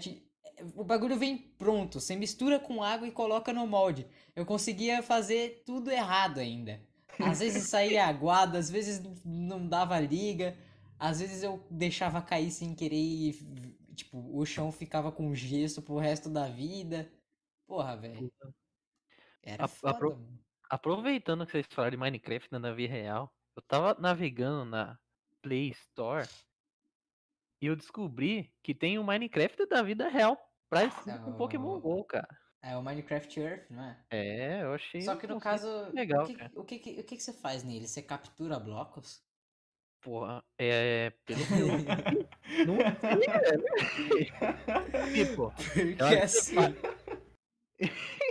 O 0.77 0.85
bagulho 0.85 1.17
vem 1.19 1.37
pronto. 1.39 2.01
Você 2.01 2.17
mistura 2.17 2.59
com 2.61 2.83
água 2.83 3.07
e 3.09 3.13
coloca 3.13 3.53
no 3.53 3.67
molde. 3.67 4.07
Eu 4.37 4.47
conseguia 4.47 5.03
fazer 5.03 5.63
tudo 5.67 5.91
errado 5.91 6.39
ainda. 6.39 6.81
Às 7.21 7.41
vezes 7.41 7.65
saía 7.69 8.07
aguado, 8.07 8.57
às 8.57 8.71
vezes 8.71 9.03
não 9.25 9.67
dava 9.69 9.99
liga. 10.01 10.57
Às 10.99 11.21
vezes 11.21 11.43
eu 11.43 11.65
deixava 11.71 12.23
cair 12.23 12.51
sem 12.51 12.75
querer 12.75 12.97
e, 12.97 13.33
tipo, 13.95 14.19
o 14.37 14.45
chão 14.47 14.71
ficava 14.73 15.11
com 15.13 15.35
gesso 15.35 15.83
pro 15.83 15.99
resto 15.99 16.29
da 16.31 16.47
vida. 16.49 17.11
Porra, 17.67 17.97
velho. 17.97 18.31
Era 19.43 19.65
A- 19.65 19.69
foda, 19.69 19.95
apro- 19.97 20.11
mano. 20.17 20.39
Aproveitando 20.69 21.45
que 21.45 21.53
vocês 21.53 21.67
falaram 21.71 21.91
de 21.93 21.97
Minecraft 21.97 22.53
na 22.53 22.73
vida 22.73 22.93
real, 22.95 23.35
eu 23.57 23.63
tava 23.63 23.95
navegando 24.01 24.65
na 24.65 24.99
Play 25.43 25.71
Store 25.71 26.29
e 27.61 27.67
eu 27.67 27.75
descobri 27.75 28.53
que 28.63 28.73
tem 28.75 28.99
o 28.99 29.05
Minecraft 29.05 29.67
da 29.67 29.83
vida 29.83 30.09
real 30.09 30.39
parecido 30.69 31.19
com 31.25 31.31
Ah, 31.33 31.37
Pokémon 31.37 31.75
o- 31.77 31.81
GO, 31.81 32.05
cara. 32.05 32.29
É 32.63 32.77
o 32.77 32.83
Minecraft 32.83 33.41
Earth, 33.41 33.71
não 33.71 33.83
é? 33.83 33.99
É, 34.11 34.63
eu 34.63 34.75
achei. 34.75 35.01
Só 35.01 35.15
um 35.15 35.19
que 35.19 35.27
no 35.27 35.41
caso, 35.41 35.67
legal, 35.93 36.25
o, 36.25 36.27
que, 36.27 36.37
o, 36.61 36.65
que, 36.65 36.79
que- 36.79 37.01
o 37.01 37.05
que 37.05 37.19
você 37.19 37.33
faz 37.33 37.65
nele? 37.65 37.89
Você 37.89 38.03
captura 38.03 38.61
blocos? 38.61 39.25
Porra, 40.03 40.45
é. 40.59 41.11
Pelo 41.27 41.41
que 41.47 41.53
eu 41.55 42.67
não 42.67 42.77
sei, 43.01 43.19
velho. 43.41 43.65
Tipo, 45.15 45.53
Porque 45.53 46.15
assim, 46.23 46.55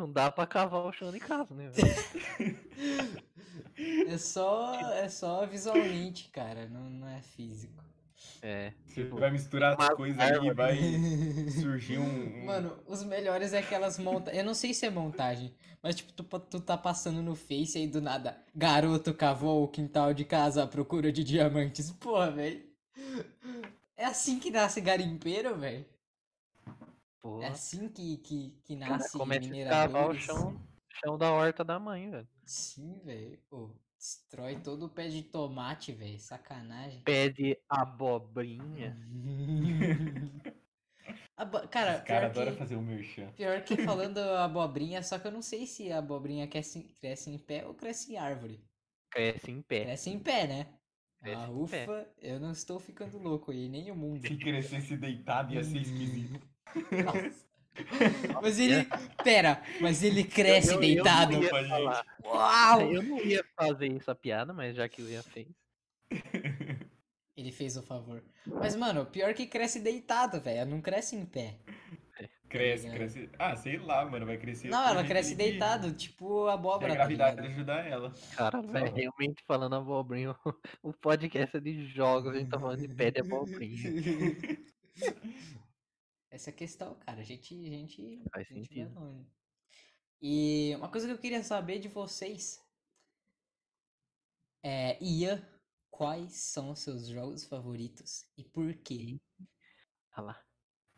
não 0.00 0.10
dá 0.12 0.30
pra 0.30 0.46
cavar 0.46 0.84
o 0.84 0.92
chão 0.92 1.12
de 1.12 1.20
casa, 1.20 1.54
né? 1.54 1.68
velho? 1.70 2.58
é 4.08 4.18
só, 4.18 4.74
é 4.92 5.08
só 5.08 5.46
visualmente, 5.46 6.28
cara, 6.30 6.66
não, 6.68 6.88
não 6.90 7.08
é 7.08 7.20
físico. 7.22 7.82
É. 8.42 8.72
Você 8.86 9.04
Tipo, 9.04 9.16
vai 9.18 9.30
misturar 9.30 9.78
as 9.78 9.88
coisas 9.94 10.18
ali 10.18 10.48
e 10.48 10.52
vai 10.52 10.76
surgir 11.60 11.98
um. 11.98 12.02
um- 12.42 12.44
Mano, 12.46 12.78
os 12.86 13.02
melhores 13.04 13.52
é 13.52 13.58
aquelas 13.58 13.98
montagens. 13.98 14.38
Eu 14.38 14.44
não 14.44 14.54
sei 14.54 14.72
se 14.72 14.86
é 14.86 14.90
montagem, 14.90 15.54
mas 15.82 15.96
tipo, 15.96 16.12
tu, 16.12 16.24
tu 16.40 16.60
tá 16.60 16.76
passando 16.76 17.22
no 17.22 17.34
Face 17.34 17.76
aí 17.78 17.86
do 17.86 18.00
nada. 18.00 18.38
Garoto 18.54 19.12
cavou 19.14 19.62
o 19.64 19.68
quintal 19.68 20.14
de 20.14 20.24
casa 20.24 20.62
à 20.62 20.66
procura 20.66 21.12
de 21.12 21.22
diamantes. 21.22 21.90
Porra, 21.92 22.30
velho. 22.30 22.62
É 23.96 24.06
assim 24.06 24.38
que 24.38 24.50
nasce 24.50 24.80
garimpeiro, 24.80 25.56
velho. 25.58 25.84
Porra. 27.20 27.44
É 27.44 27.48
assim 27.48 27.88
que, 27.88 28.16
que, 28.18 28.50
que 28.64 28.76
Cara, 28.78 28.90
nasce 28.98 29.18
começa 29.18 29.40
a 29.40 29.42
cavar 29.42 30.08
o 30.10 30.14
mineradores. 30.14 30.22
chão, 30.24 30.60
chão 31.04 31.18
da 31.18 31.32
horta 31.32 31.64
da 31.64 31.78
mãe, 31.78 32.10
velho. 32.10 32.28
Sim, 32.44 32.98
velho. 33.04 33.38
Pô, 33.48 33.70
destrói 33.96 34.60
todo 34.60 34.86
o 34.86 34.88
pé 34.88 35.08
de 35.08 35.22
tomate, 35.22 35.92
velho. 35.92 36.18
Sacanagem. 36.20 37.02
Pé 37.02 37.28
de 37.28 37.56
abobrinha. 37.68 38.96
Abo- 41.36 41.66
Cara, 41.68 41.96
Os 41.98 42.02
pior 42.02 42.24
adoram 42.24 42.52
que, 42.52 42.58
fazer 42.58 42.76
o 42.76 42.82
merchan. 42.82 43.32
pior 43.32 43.64
que 43.64 43.76
falando 43.84 44.18
abobrinha, 44.18 45.02
só 45.02 45.18
que 45.18 45.26
eu 45.26 45.32
não 45.32 45.40
sei 45.40 45.66
se 45.66 45.90
a 45.90 45.98
abobrinha 45.98 46.46
cresce, 46.46 46.82
cresce 47.00 47.30
em 47.30 47.38
pé 47.38 47.66
ou 47.66 47.74
cresce 47.74 48.12
em 48.12 48.18
árvore. 48.18 48.62
Cresce 49.10 49.50
em 49.50 49.62
pé. 49.62 49.84
Cresce 49.84 50.10
em 50.10 50.18
pé, 50.18 50.46
né? 50.46 50.78
Cresce 51.18 51.40
Ah, 51.42 51.48
em 51.48 51.66
pé. 51.66 51.84
ufa, 51.84 52.14
eu 52.18 52.38
não 52.38 52.52
estou 52.52 52.78
ficando 52.78 53.16
louco 53.18 53.50
aí, 53.52 53.68
nem 53.70 53.90
o 53.90 53.96
mundo. 53.96 54.20
Se 54.26 54.36
crescesse 54.36 54.96
deitado 54.98 55.54
ia 55.54 55.64
ser 55.64 55.78
esquisito. 55.80 56.49
Nossa. 57.04 57.50
Mas 58.42 58.58
ele. 58.58 58.86
Pera, 59.22 59.62
mas 59.80 60.02
ele 60.02 60.24
cresce 60.24 60.68
Eu- 60.70 60.74
eu- 60.74 60.80
deitado. 60.80 61.32
Eu, 61.34 61.68
não. 61.68 62.02
Uau! 62.24 62.80
eu 62.92 63.02
não 63.02 63.18
ia 63.22 63.44
fazer 63.56 63.94
essa 63.96 64.14
piada, 64.14 64.52
mas 64.52 64.76
já 64.76 64.88
que 64.88 65.00
o 65.02 65.08
Ian 65.08 65.22
fez. 65.22 65.46
Ele 67.36 67.52
fez 67.52 67.76
o 67.76 67.82
favor. 67.82 68.22
Mas, 68.46 68.76
mano, 68.76 69.06
pior 69.06 69.32
que 69.32 69.46
cresce 69.46 69.80
deitado, 69.80 70.40
velho. 70.40 70.68
Não 70.70 70.80
cresce 70.80 71.16
em 71.16 71.24
pé. 71.24 71.56
Cresce, 72.50 72.86
ligado? 72.88 72.96
cresce. 72.96 73.30
Ah, 73.38 73.56
sei 73.56 73.78
lá, 73.78 74.04
mano, 74.04 74.26
vai 74.26 74.36
crescer. 74.36 74.68
Não, 74.68 74.86
ela 74.86 75.04
cresce 75.04 75.36
deitado, 75.36 75.92
tipo 75.92 76.46
que 76.46 76.48
a 76.48 76.54
abóbora, 76.54 76.88
tá 76.88 76.94
gravidade 76.96 77.36
ligado? 77.36 77.52
ajuda 77.52 77.72
ela. 77.88 78.12
Cara, 78.36 78.60
velho, 78.60 78.92
realmente 78.92 79.42
falando 79.46 79.76
abobrinha, 79.76 80.34
o 80.82 80.92
podcast 80.92 81.56
é 81.56 81.60
de 81.60 81.86
jogos, 81.86 82.34
a 82.34 82.38
gente 82.38 82.50
tá 82.50 82.58
falando 82.58 82.80
de 82.80 82.88
pé 82.88 83.10
de 83.12 83.20
abobrinha. 83.20 83.80
Essa 86.30 86.50
é 86.50 86.52
a 86.52 86.56
questão, 86.56 86.94
cara. 87.00 87.20
A 87.20 87.24
gente, 87.24 87.54
a 87.54 87.70
gente, 87.70 88.22
Faz 88.32 88.46
a 88.50 88.54
gente 88.54 88.74
vai 88.74 88.86
sentido. 88.86 89.00
longe. 89.00 89.26
E 90.22 90.74
uma 90.76 90.90
coisa 90.90 91.06
que 91.06 91.12
eu 91.12 91.18
queria 91.18 91.42
saber 91.42 91.78
de 91.78 91.88
vocês 91.88 92.62
é, 94.62 95.02
Ian, 95.02 95.42
quais 95.90 96.32
são 96.32 96.70
os 96.70 96.80
seus 96.80 97.06
jogos 97.08 97.44
favoritos 97.44 98.24
e 98.36 98.44
por 98.44 98.74
quê? 98.74 99.18
Olha 100.16 100.26
lá. 100.26 100.44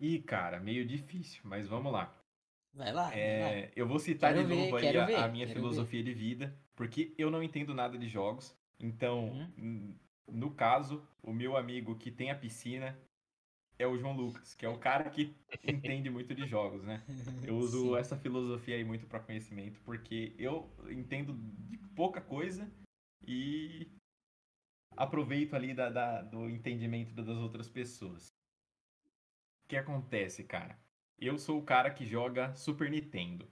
Ih, 0.01 0.21
cara, 0.23 0.59
meio 0.61 0.85
difícil, 0.87 1.43
mas 1.45 1.69
vamos 1.69 1.93
lá. 1.93 2.13
Vai 2.75 2.93
lá, 2.93 3.09
vai 3.11 3.39
lá. 3.41 3.51
É, 3.51 3.73
eu 3.77 3.87
vou 3.87 3.99
citar 3.99 4.35
Quero 4.35 4.49
de 4.49 4.55
novo 4.55 4.77
ver, 4.77 4.89
aí 4.89 4.97
a, 4.97 5.07
ver, 5.07 5.15
a 5.17 5.29
minha 5.29 5.47
filosofia 5.47 6.03
de 6.03 6.13
vida, 6.13 6.59
porque 6.75 7.15
eu 7.17 7.31
não 7.31 7.43
entendo 7.43 7.75
nada 7.75 7.97
de 7.99 8.09
jogos. 8.09 8.57
Então, 8.81 9.29
Uhum. 9.57 9.97
no 10.27 10.55
caso, 10.55 11.07
o 11.23 11.33
meu 11.33 11.57
amigo 11.57 11.97
que 11.97 12.11
tem 12.11 12.31
a 12.31 12.35
piscina 12.39 12.99
é 13.83 13.87
o 13.87 13.99
João 13.99 14.17
Lucas, 14.17 14.55
que 14.55 14.65
é 14.65 14.69
o 14.69 14.79
cara 14.79 15.11
que 15.11 15.35
entende 15.67 16.09
muito 16.09 16.35
de 16.35 16.47
jogos, 16.47 16.83
né? 16.85 17.03
Eu 17.47 17.57
uso 17.57 17.91
Sim. 17.91 17.97
essa 17.97 18.17
filosofia 18.17 18.77
aí 18.77 18.85
muito 18.85 19.07
para 19.07 19.21
conhecimento, 19.21 19.81
porque 19.85 20.35
eu 20.39 20.71
entendo 20.91 21.35
de 21.69 21.79
pouca 21.95 22.21
coisa 22.21 22.71
e 23.27 23.87
aproveito 24.97 25.55
ali 25.55 25.75
da, 25.75 25.91
da- 25.91 26.23
do 26.23 26.49
entendimento 26.49 27.15
das 27.15 27.29
outras 27.29 27.69
pessoas. 27.69 28.29
O 29.65 29.69
que 29.69 29.77
acontece, 29.77 30.45
cara? 30.45 30.79
Eu 31.19 31.39
sou 31.39 31.59
o 31.59 31.65
cara 31.65 31.91
que 31.93 32.05
joga 32.05 32.55
Super 32.55 32.91
Nintendo. 32.91 33.49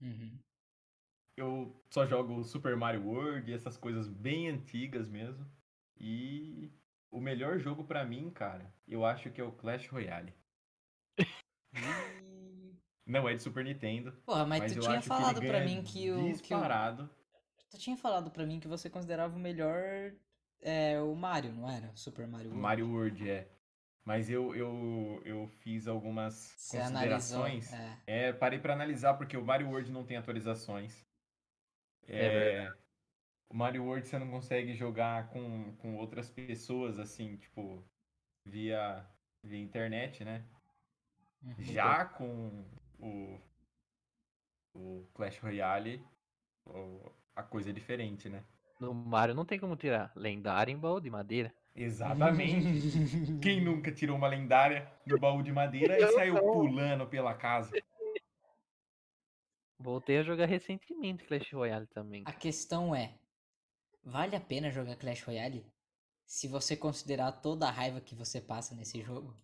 Uhum. 0.00 0.38
Eu 1.36 1.84
só 1.90 2.06
jogo 2.06 2.42
Super 2.44 2.76
Mario 2.76 3.06
World, 3.06 3.52
essas 3.52 3.76
coisas 3.76 4.08
bem 4.08 4.48
antigas 4.48 5.08
mesmo. 5.08 5.46
E 5.98 6.70
o 7.16 7.20
melhor 7.20 7.58
jogo 7.58 7.84
pra 7.84 8.04
mim, 8.04 8.30
cara, 8.30 8.72
eu 8.86 9.04
acho 9.04 9.30
que 9.30 9.40
é 9.40 9.44
o 9.44 9.52
Clash 9.52 9.88
Royale. 9.88 10.34
Não 13.06 13.28
é 13.28 13.34
de 13.34 13.42
Super 13.42 13.64
Nintendo, 13.64 14.12
Porra, 14.24 14.44
mas, 14.44 14.60
mas 14.60 14.72
tu 14.72 14.78
eu 14.78 14.82
tinha 14.82 15.00
falado 15.00 15.40
ganha 15.40 15.64
mim 15.64 15.82
que 15.82 16.10
o, 16.10 16.16
que 16.16 16.22
o. 16.22 16.32
disparado. 16.32 17.08
Tu 17.70 17.78
tinha 17.78 17.96
falado 17.96 18.30
pra 18.30 18.44
mim 18.44 18.60
que 18.60 18.68
você 18.68 18.90
considerava 18.90 19.34
o 19.34 19.38
melhor 19.38 20.12
é, 20.60 21.00
o 21.00 21.14
Mario, 21.14 21.52
não 21.52 21.70
era? 21.70 21.90
Super 21.94 22.26
Mario 22.26 22.48
World. 22.48 22.62
Mario 22.62 22.90
World 22.90 23.30
é. 23.30 23.48
Mas 24.04 24.30
eu, 24.30 24.54
eu, 24.54 25.22
eu 25.24 25.48
fiz 25.48 25.88
algumas 25.88 26.34
Você 26.56 26.78
analisou. 26.78 27.40
considerações. 27.40 27.72
É. 27.72 27.98
É, 28.06 28.32
parei 28.32 28.58
pra 28.58 28.72
analisar 28.72 29.14
porque 29.14 29.36
o 29.36 29.44
Mario 29.44 29.68
World 29.68 29.90
não 29.90 30.04
tem 30.04 30.16
atualizações. 30.16 31.04
É 32.06 32.26
É, 32.26 32.72
o 33.48 33.54
Mario 33.56 33.84
World 33.84 34.06
você 34.06 34.18
não 34.18 34.30
consegue 34.30 34.74
jogar 34.74 35.28
com, 35.30 35.74
com 35.76 35.96
outras 35.96 36.30
pessoas 36.30 36.98
assim, 36.98 37.36
tipo, 37.36 37.84
via, 38.44 39.06
via 39.42 39.58
internet, 39.60 40.24
né? 40.24 40.44
Uhum. 41.42 41.54
Já 41.58 42.04
com 42.04 42.64
o, 42.98 43.40
o 44.74 45.06
Clash 45.14 45.38
Royale, 45.38 46.04
o- 46.64 47.10
a 47.34 47.42
coisa 47.42 47.70
é 47.70 47.72
diferente, 47.72 48.28
né? 48.28 48.44
No 48.80 48.92
Mario 48.92 49.34
não 49.34 49.44
tem 49.44 49.58
como 49.58 49.76
tirar 49.76 50.12
lendário 50.14 50.72
em 50.72 50.78
baú 50.78 51.00
de 51.00 51.10
madeira. 51.10 51.54
Exatamente. 51.74 52.66
Quem 53.40 53.62
nunca 53.62 53.92
tirou 53.92 54.16
uma 54.16 54.28
lendária 54.28 54.90
do 55.06 55.18
baú 55.18 55.42
de 55.42 55.52
madeira 55.52 55.98
e 55.98 56.02
Eu 56.02 56.12
saiu 56.12 56.34
pulando 56.40 57.06
pela 57.06 57.34
casa? 57.34 57.72
Voltei 59.78 60.18
a 60.18 60.22
jogar 60.22 60.46
recentemente 60.46 61.24
Clash 61.24 61.52
Royale 61.52 61.86
também. 61.86 62.22
A 62.26 62.32
questão 62.32 62.94
é: 62.94 63.18
vale 64.06 64.36
a 64.36 64.40
pena 64.40 64.70
jogar 64.70 64.96
Clash 64.96 65.22
Royale? 65.22 65.66
Se 66.24 66.48
você 66.48 66.76
considerar 66.76 67.32
toda 67.32 67.66
a 67.68 67.70
raiva 67.70 68.00
que 68.00 68.14
você 68.14 68.40
passa 68.40 68.74
nesse 68.74 69.02
jogo? 69.02 69.36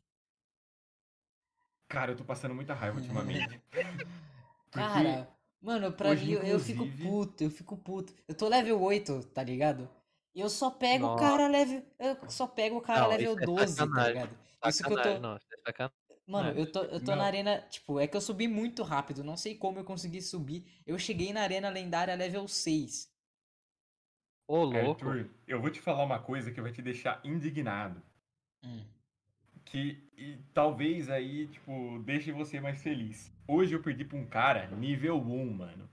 Cara, 1.89 2.13
eu 2.13 2.17
tô 2.17 2.25
passando 2.25 2.55
muita 2.55 2.73
raiva 2.75 2.97
ultimamente. 2.99 3.61
Cara, 4.71 5.29
mano, 5.61 5.93
pra 5.93 6.11
hoje, 6.11 6.25
mim 6.25 6.33
eu, 6.33 6.43
eu 6.43 6.59
fico 6.59 6.85
inclusive- 6.85 7.09
puto, 7.09 7.45
eu 7.45 7.51
fico 7.51 7.77
puto. 7.77 8.15
Eu 8.27 8.35
tô 8.35 8.49
level 8.49 8.81
8, 8.81 9.23
tá 9.27 9.43
ligado? 9.43 9.89
E 10.35 10.41
eu 10.41 10.49
só 10.49 10.71
pego 10.71 11.07
o 11.07 11.17
cara 11.17 11.47
level. 11.47 11.85
Eu 11.99 12.31
só 12.31 12.47
pego 12.47 12.79
o 12.79 12.81
cara 12.81 13.03
Não, 13.03 13.09
level 13.11 13.39
é 13.39 13.45
12, 13.45 13.77
tá 13.77 13.85
sacanagem. 13.85 14.13
ligado? 14.15 14.39
Isso 14.67 14.83
que 14.83 14.93
eu 14.93 15.03
tô. 15.03 15.19
não, 15.19 15.37
é. 15.37 15.91
Mano, 16.27 16.59
eu 16.59 16.73
tô, 16.73 16.83
eu 16.85 17.01
tô 17.05 17.11
não. 17.11 17.19
na 17.19 17.25
arena. 17.25 17.61
Tipo, 17.69 18.01
é 18.01 18.07
que 18.07 18.17
eu 18.17 18.21
subi 18.21 18.49
muito 18.49 18.83
rápido. 18.83 19.23
Não 19.23 19.37
sei 19.37 19.55
como 19.55 19.79
eu 19.79 19.85
consegui 19.85 20.23
subir. 20.23 20.65
Eu 20.87 20.99
cheguei 20.99 21.35
na 21.35 21.43
arena 21.43 21.69
lendária 21.69 22.15
level 22.15 22.49
6. 22.49 23.12
Ô, 24.47 24.65
louco. 24.65 25.07
Arthur, 25.07 25.31
eu 25.47 25.61
vou 25.61 25.71
te 25.71 25.81
falar 25.81 26.05
uma 26.05 26.19
coisa 26.19 26.51
que 26.51 26.61
vai 26.61 26.73
te 26.73 26.83
deixar 26.83 27.21
indignado. 27.25 28.03
Hum. 28.65 28.85
Que 29.65 30.11
e 30.17 30.39
talvez 30.53 31.09
aí, 31.09 31.47
tipo, 31.47 31.99
deixe 32.05 32.33
você 32.33 32.61
mais 32.61 32.83
feliz. 32.83 33.33
Hoje 33.47 33.75
eu 33.75 33.83
perdi 33.83 34.05
pra 34.05 34.19
um 34.19 34.27
cara 34.27 34.67
nível 34.67 35.17
1, 35.17 35.53
mano. 35.53 35.89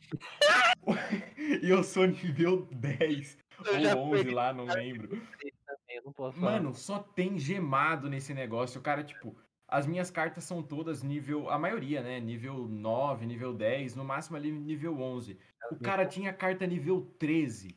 e 1.62 1.68
eu 1.68 1.82
sou 1.82 2.06
nível 2.06 2.66
10 2.70 3.38
Eu 3.66 3.98
ou 3.98 4.06
11 4.08 4.10
perdi 4.10 4.34
lá, 4.34 4.52
não 4.52 4.64
lembro. 4.64 5.08
também, 5.08 6.02
não 6.04 6.12
posso 6.12 6.38
falar. 6.38 6.52
Mano, 6.52 6.74
só 6.74 6.98
tem 6.98 7.38
gemado 7.38 8.08
nesse 8.08 8.34
negócio. 8.34 8.80
O 8.80 8.82
cara, 8.82 9.02
tipo, 9.02 9.36
as 9.72 9.86
minhas 9.86 10.10
cartas 10.10 10.44
são 10.44 10.62
todas 10.62 11.02
nível. 11.02 11.48
A 11.50 11.58
maioria, 11.58 12.02
né? 12.02 12.20
Nível 12.20 12.66
9, 12.68 13.26
nível 13.26 13.54
10, 13.54 13.94
no 13.96 14.04
máximo 14.04 14.36
ali 14.36 14.50
nível 14.52 14.98
11. 15.00 15.38
O 15.70 15.76
cara 15.76 16.06
tinha 16.06 16.32
carta 16.32 16.66
nível 16.66 17.00
13. 17.18 17.76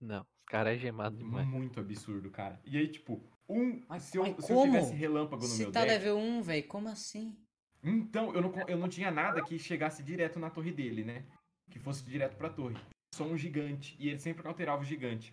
Não, 0.00 0.20
os 0.20 0.44
cara 0.46 0.74
é 0.74 0.78
gemado 0.78 1.16
demais. 1.16 1.46
Muito 1.46 1.80
absurdo, 1.80 2.30
cara. 2.30 2.60
E 2.64 2.76
aí, 2.76 2.88
tipo, 2.88 3.22
um. 3.48 3.82
Mas- 3.88 4.04
se 4.04 4.16
eu, 4.18 4.22
mas 4.24 4.44
se 4.44 4.52
eu 4.52 4.56
como? 4.56 4.72
tivesse 4.72 4.94
relâmpago 4.94 5.42
no 5.42 5.48
Se 5.48 5.62
meu 5.62 5.72
tá 5.72 5.80
deck. 5.80 5.92
level 5.92 6.18
1, 6.18 6.42
velho, 6.42 6.68
como 6.68 6.88
assim? 6.88 7.36
Então, 7.82 8.34
eu 8.34 8.42
não, 8.42 8.52
eu 8.68 8.76
não 8.78 8.88
tinha 8.88 9.10
nada 9.10 9.42
que 9.42 9.58
chegasse 9.58 10.02
direto 10.02 10.38
na 10.38 10.50
torre 10.50 10.70
dele, 10.70 11.02
né? 11.04 11.24
Que 11.70 11.78
fosse 11.78 12.04
direto 12.04 12.36
pra 12.36 12.50
torre. 12.50 12.76
Só 13.14 13.24
um 13.24 13.36
gigante. 13.38 13.96
E 13.98 14.08
ele 14.08 14.18
sempre 14.18 14.42
cauterava 14.42 14.82
o 14.82 14.84
gigante. 14.84 15.32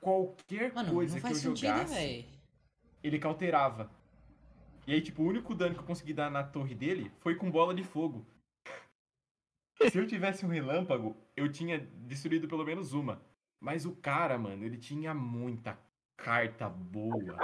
Qualquer 0.00 0.72
Mano, 0.74 0.92
coisa 0.92 1.14
não 1.14 1.20
que 1.22 1.26
eu 1.28 1.34
sentido, 1.36 1.68
jogasse, 1.70 1.94
velho. 1.94 2.24
ele 3.02 3.18
cauterava. 3.18 3.90
E 4.86 4.92
aí, 4.92 5.00
tipo, 5.00 5.22
o 5.22 5.26
único 5.26 5.54
dano 5.54 5.74
que 5.74 5.80
eu 5.80 5.86
consegui 5.86 6.12
dar 6.12 6.30
na 6.30 6.44
torre 6.44 6.74
dele 6.74 7.10
foi 7.20 7.34
com 7.34 7.50
bola 7.50 7.74
de 7.74 7.82
fogo. 7.82 8.26
Se 9.90 9.98
eu 9.98 10.06
tivesse 10.06 10.44
um 10.44 10.48
relâmpago, 10.48 11.16
eu 11.36 11.50
tinha 11.50 11.78
destruído 11.78 12.46
pelo 12.46 12.64
menos 12.64 12.92
uma. 12.92 13.20
Mas 13.60 13.86
o 13.86 13.92
cara, 13.96 14.38
mano, 14.38 14.64
ele 14.64 14.76
tinha 14.76 15.14
muita 15.14 15.78
carta 16.16 16.68
boa. 16.68 17.36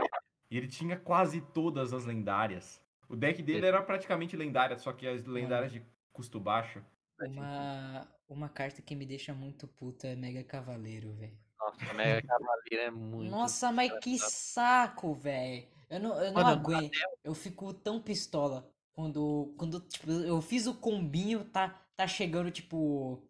E 0.51 0.57
ele 0.57 0.69
tinha 0.69 0.97
quase 0.99 1.41
todas 1.41 1.93
as 1.93 2.05
lendárias. 2.05 2.81
O 3.09 3.17
deck 3.17 3.43
dele 3.43 3.67
era 3.67 3.83
praticamente 3.83 4.37
lendária, 4.37 4.77
só 4.77 4.93
que 4.93 5.07
as 5.07 5.25
lendárias 5.25 5.73
de 5.73 5.83
custo 6.13 6.39
baixo. 6.39 6.85
Uma, 7.21 8.09
uma 8.29 8.49
carta 8.49 8.81
que 8.81 8.95
me 8.95 9.05
deixa 9.05 9.35
muito 9.35 9.67
puta 9.67 10.07
é 10.07 10.15
Mega 10.15 10.45
Cavaleiro, 10.45 11.13
velho. 11.15 11.37
Nossa, 11.59 11.95
Mega 11.95 12.27
Cavaleiro 12.27 12.83
é 12.83 12.91
muito. 12.91 13.31
Nossa, 13.31 13.73
mas 13.73 13.93
que 13.99 14.19
saco, 14.19 15.15
velho. 15.15 15.67
Eu 15.91 15.99
não, 16.01 16.23
eu 16.23 16.33
não 16.33 16.43
Mano, 16.43 16.51
aguento. 16.51 16.97
Eu 17.25 17.35
fico 17.35 17.75
tão 17.75 18.01
pistola 18.01 18.73
quando, 18.93 19.53
quando 19.59 19.81
tipo, 19.81 20.11
eu 20.11 20.41
fiz 20.41 20.67
o 20.67 20.75
combinho, 20.75 21.45
tá, 21.45 21.69
tá 21.97 22.07
chegando, 22.07 22.51
tipo. 22.51 23.21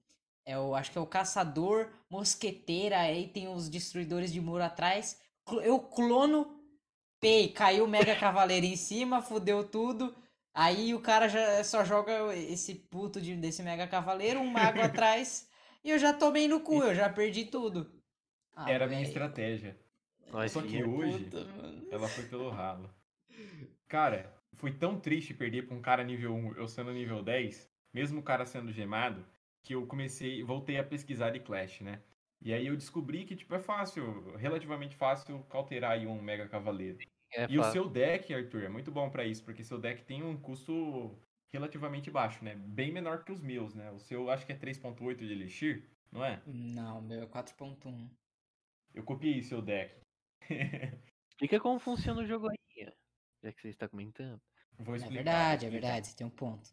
É 0.44 0.58
o, 0.58 0.74
acho 0.74 0.90
que 0.90 0.98
é 0.98 1.00
o 1.00 1.06
caçador, 1.06 1.90
mosqueteira, 2.08 2.98
aí 2.98 3.28
tem 3.28 3.48
os 3.48 3.68
destruidores 3.68 4.32
de 4.32 4.40
muro 4.40 4.62
atrás. 4.62 5.20
Eu 5.62 5.78
clono, 5.78 6.60
pei, 7.20 7.48
caiu 7.48 7.84
o 7.84 7.88
Mega 7.88 8.16
Cavaleiro 8.16 8.66
em 8.66 8.76
cima, 8.76 9.22
fudeu 9.22 9.64
tudo. 9.64 10.14
Aí 10.52 10.94
o 10.94 11.00
cara 11.00 11.28
já 11.28 11.62
só 11.62 11.84
joga 11.84 12.34
esse 12.34 12.74
puto 12.74 13.20
de, 13.20 13.36
desse 13.36 13.62
Mega 13.62 13.86
Cavaleiro, 13.86 14.40
um 14.40 14.50
mago 14.50 14.80
atrás, 14.82 15.48
e 15.84 15.90
eu 15.90 15.98
já 15.98 16.12
tomei 16.12 16.48
no 16.48 16.60
cu, 16.60 16.82
eu 16.82 16.94
já 16.94 17.08
perdi 17.08 17.44
tudo. 17.44 17.90
Ah, 18.54 18.70
Era 18.70 18.86
a 18.86 18.88
minha 18.88 19.02
estratégia. 19.02 19.78
Nós 20.32 20.52
Só 20.52 20.62
que 20.62 20.82
hoje, 20.84 21.24
Puta, 21.24 21.46
ela 21.90 22.08
foi 22.08 22.24
pelo 22.26 22.50
ralo. 22.50 22.90
Cara, 23.88 24.32
foi 24.54 24.72
tão 24.72 25.00
triste 25.00 25.34
perder 25.34 25.66
pra 25.66 25.74
um 25.76 25.82
cara 25.82 26.04
nível 26.04 26.34
1, 26.34 26.54
eu 26.54 26.68
sendo 26.68 26.92
nível 26.92 27.22
10, 27.22 27.70
mesmo 27.92 28.20
o 28.20 28.22
cara 28.22 28.46
sendo 28.46 28.70
gemado, 28.72 29.26
que 29.62 29.74
eu 29.74 29.86
comecei, 29.86 30.42
voltei 30.42 30.78
a 30.78 30.84
pesquisar 30.84 31.30
de 31.30 31.40
Clash, 31.40 31.80
né? 31.80 32.02
E 32.40 32.52
aí 32.54 32.66
eu 32.66 32.76
descobri 32.76 33.24
que, 33.24 33.36
tipo, 33.36 33.54
é 33.54 33.58
fácil, 33.58 34.34
relativamente 34.36 34.96
fácil 34.96 35.44
cauterar 35.44 35.92
aí 35.92 36.06
um 36.06 36.20
Mega 36.22 36.48
Cavaleiro. 36.48 36.98
é 37.32 37.46
E 37.46 37.58
o 37.58 37.62
fácil. 37.62 37.82
seu 37.82 37.88
deck, 37.90 38.32
Arthur, 38.32 38.64
é 38.64 38.68
muito 38.68 38.90
bom 38.90 39.10
pra 39.10 39.24
isso, 39.26 39.44
porque 39.44 39.62
seu 39.64 39.78
deck 39.78 40.04
tem 40.04 40.22
um 40.22 40.40
custo 40.40 41.18
relativamente 41.52 42.10
baixo, 42.10 42.44
né? 42.44 42.54
Bem 42.54 42.92
menor 42.92 43.24
que 43.24 43.32
os 43.32 43.40
meus, 43.40 43.74
né? 43.74 43.90
O 43.90 43.98
seu 43.98 44.30
acho 44.30 44.46
que 44.46 44.52
é 44.52 44.56
3.8 44.56 45.26
de 45.26 45.32
Elixir, 45.32 45.90
não 46.10 46.24
é? 46.24 46.42
Não, 46.44 47.00
meu 47.00 47.22
é 47.22 47.26
4.1. 47.26 48.10
Eu 48.94 49.04
copiei 49.04 49.42
seu 49.42 49.60
deck. 49.62 50.00
Explica 51.30 51.60
como 51.60 51.78
funciona 51.78 52.20
o 52.20 52.26
jogo 52.26 52.48
aí, 52.48 52.86
já 53.42 53.52
que 53.52 53.60
você 53.60 53.68
está 53.68 53.88
comentando. 53.88 54.40
Vou 54.78 54.94
É 54.94 54.98
explicar. 54.98 55.14
verdade, 55.24 55.66
é 55.66 55.68
vou 55.68 55.76
explicar. 55.76 55.86
verdade, 55.88 56.06
você 56.08 56.16
tem 56.16 56.26
um 56.26 56.30
ponto. 56.30 56.70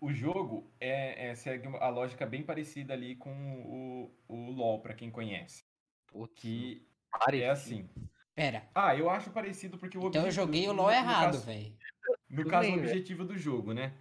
O 0.00 0.12
jogo 0.12 0.70
é, 0.78 1.28
é- 1.28 1.34
segue 1.34 1.66
uma- 1.66 1.78
a 1.78 1.88
lógica 1.88 2.26
bem 2.26 2.42
parecida 2.42 2.92
ali 2.92 3.16
com 3.16 3.32
o, 3.62 4.14
o 4.28 4.50
LoL, 4.50 4.80
pra 4.82 4.94
quem 4.94 5.10
conhece. 5.10 5.64
Putz, 6.06 6.32
Que 6.40 6.86
parecido. 7.10 7.44
é 7.44 7.50
assim. 7.50 7.90
Pera, 8.34 8.68
Ah, 8.74 8.94
eu 8.94 9.08
acho 9.08 9.30
parecido 9.30 9.78
porque 9.78 9.96
o 9.96 10.08
então 10.08 10.20
eu 10.22 10.26
objetivo- 10.26 10.46
joguei 10.46 10.68
o 10.68 10.72
no- 10.74 10.82
LoL 10.82 10.90
no 10.90 10.96
errado, 10.96 11.24
caso- 11.32 11.46
velho. 11.46 11.76
No 12.28 12.46
caso, 12.46 12.68
bem, 12.68 12.76
o 12.76 12.80
velho. 12.80 12.88
objetivo 12.90 13.24
do 13.24 13.38
jogo, 13.38 13.72
né? 13.72 13.96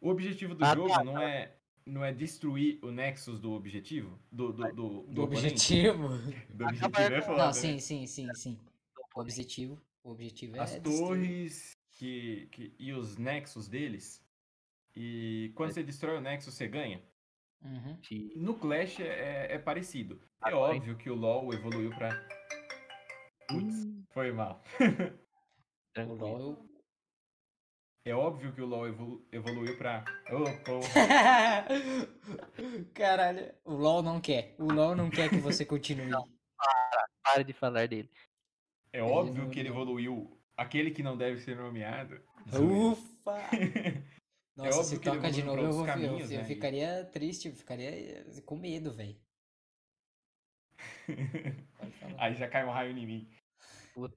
O 0.00 0.08
objetivo 0.08 0.54
do 0.54 0.64
Ah, 0.64 0.74
jogo 0.74 0.88
tá, 0.88 1.02
não 1.04 1.18
é 1.20 1.56
não 1.90 2.04
é 2.04 2.12
destruir 2.12 2.78
o 2.82 2.90
Nexus 2.90 3.40
do 3.40 3.52
objetivo? 3.52 4.18
Do, 4.30 4.52
do, 4.52 4.72
do, 4.72 5.02
Do 5.08 5.22
objetivo. 5.22 6.08
Do 6.54 6.64
objetivo 6.64 7.14
é 7.14 7.22
foda, 7.22 7.38
Não, 7.38 7.46
né? 7.46 7.52
sim, 7.52 7.78
sim, 7.78 8.06
sim, 8.06 8.34
sim. 8.34 8.58
O 9.14 9.20
objetivo, 9.20 9.80
o 10.04 10.12
objetivo 10.12 10.56
é 10.56 10.60
As 10.60 10.78
torres 10.78 11.76
que, 11.92 12.48
que, 12.52 12.72
e 12.78 12.92
os 12.92 13.16
Nexus 13.16 13.68
deles. 13.68 14.24
E 14.96 15.52
quando 15.54 15.72
você 15.72 15.82
destrói 15.82 16.18
o 16.18 16.20
Nexus, 16.20 16.54
você 16.54 16.66
ganha. 16.66 17.02
Uhum. 17.62 17.98
No 18.36 18.54
Clash 18.54 19.00
é, 19.00 19.54
é 19.54 19.58
parecido. 19.58 20.20
É 20.42 20.48
Agora, 20.48 20.76
óbvio 20.76 20.96
que 20.96 21.10
o 21.10 21.14
LoL 21.14 21.52
evoluiu 21.52 21.90
pra. 21.90 22.10
Putz, 23.48 23.84
Hum, 23.84 24.04
foi 24.10 24.32
mal. 24.32 24.62
O. 25.96 26.14
LoL 26.14 26.40
eu... 26.40 26.69
É 28.04 28.14
óbvio 28.14 28.52
que 28.54 28.62
o 28.62 28.66
LoL 28.66 28.88
evolu- 28.88 29.28
evoluiu 29.30 29.76
pra. 29.76 30.04
Porra. 30.64 31.66
Caralho, 32.94 33.52
o 33.64 33.74
LoL 33.74 34.02
não 34.02 34.20
quer. 34.20 34.54
O 34.58 34.72
LoL 34.72 34.96
não 34.96 35.10
quer 35.10 35.28
que 35.28 35.36
você 35.36 35.66
continue. 35.66 36.10
Para 37.22 37.42
de 37.42 37.52
falar 37.52 37.86
dele. 37.88 38.10
É 38.92 39.00
Ele 39.00 39.10
óbvio 39.10 39.50
que 39.50 39.60
ele 39.60 39.68
evoluiu. 39.68 40.12
evoluiu. 40.12 40.40
Aquele 40.56 40.90
que 40.90 41.02
não 41.02 41.16
deve 41.16 41.40
ser 41.40 41.56
nomeado. 41.56 42.20
Ufa! 42.46 43.36
Nossa, 44.56 44.78
óbvio 44.78 44.84
se 44.84 44.98
que 44.98 45.08
ele 45.08 45.16
toca 45.16 45.30
de 45.30 45.40
evoluiu 45.40 45.62
novo, 45.62 45.68
eu, 45.68 45.72
vou, 45.72 45.80
outros 45.80 46.02
eu, 46.02 46.08
caminhos, 46.08 46.30
eu 46.30 46.38
né, 46.38 46.44
ficaria 46.44 47.04
triste, 47.04 47.48
eu 47.48 47.54
ficaria 47.54 47.90
eh, 47.90 48.40
com 48.44 48.56
medo, 48.56 48.92
velho. 48.92 49.16
Aí 52.18 52.34
já 52.34 52.48
cai 52.48 52.64
um 52.64 52.70
raio 52.70 52.96
em 52.96 53.06
mim. 53.06 53.30
Puta. 53.94 54.16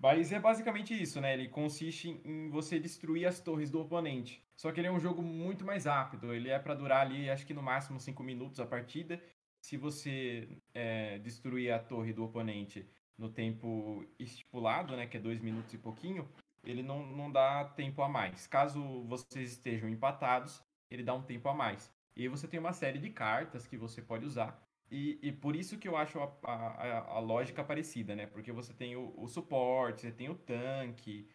Mas 0.00 0.32
é 0.32 0.40
basicamente 0.40 1.00
isso, 1.00 1.20
né? 1.20 1.34
Ele 1.34 1.46
consiste 1.48 2.20
em 2.24 2.48
você 2.48 2.80
destruir 2.80 3.26
as 3.26 3.38
torres 3.38 3.70
do 3.70 3.80
oponente. 3.80 4.42
Só 4.56 4.72
que 4.72 4.80
ele 4.80 4.88
é 4.88 4.92
um 4.92 4.98
jogo 4.98 5.22
muito 5.22 5.62
mais 5.64 5.84
rápido. 5.84 6.32
Ele 6.32 6.48
é 6.48 6.58
pra 6.58 6.74
durar 6.74 7.02
ali, 7.02 7.28
acho 7.28 7.46
que 7.46 7.52
no 7.52 7.62
máximo 7.62 8.00
5 8.00 8.22
minutos 8.22 8.58
a 8.60 8.66
partida. 8.66 9.22
Se 9.60 9.76
você 9.76 10.48
é, 10.72 11.18
destruir 11.18 11.70
a 11.70 11.78
torre 11.78 12.14
do 12.14 12.24
oponente 12.24 12.88
no 13.18 13.28
tempo 13.28 14.02
estipulado, 14.18 14.96
né? 14.96 15.06
Que 15.06 15.18
é 15.18 15.20
2 15.20 15.40
minutos 15.40 15.74
e 15.74 15.78
pouquinho, 15.78 16.26
ele 16.64 16.82
não, 16.82 17.06
não 17.06 17.30
dá 17.30 17.64
tempo 17.64 18.00
a 18.00 18.08
mais. 18.08 18.46
Caso 18.46 19.02
vocês 19.04 19.52
estejam 19.52 19.86
empatados, 19.86 20.62
ele 20.90 21.02
dá 21.02 21.12
um 21.12 21.22
tempo 21.22 21.46
a 21.50 21.54
mais. 21.54 21.92
E 22.16 22.22
aí 22.22 22.28
você 22.28 22.48
tem 22.48 22.58
uma 22.58 22.72
série 22.72 22.98
de 22.98 23.10
cartas 23.10 23.66
que 23.66 23.76
você 23.76 24.00
pode 24.00 24.24
usar. 24.24 24.58
E, 24.90 25.18
e 25.22 25.32
por 25.32 25.54
isso 25.56 25.78
que 25.78 25.86
eu 25.88 25.96
acho 25.96 26.18
a, 26.20 26.24
a, 26.44 26.98
a- 27.16 27.20
lógica 27.20 27.64
parecida, 27.64 28.16
né? 28.16 28.26
Porque 28.26 28.50
você 28.52 28.74
tem 28.74 28.96
o, 28.96 29.14
o 29.20 29.28
suporte, 29.28 30.02
você 30.02 30.12
tem 30.12 30.28
o 30.28 30.34
tanque, 30.34 31.28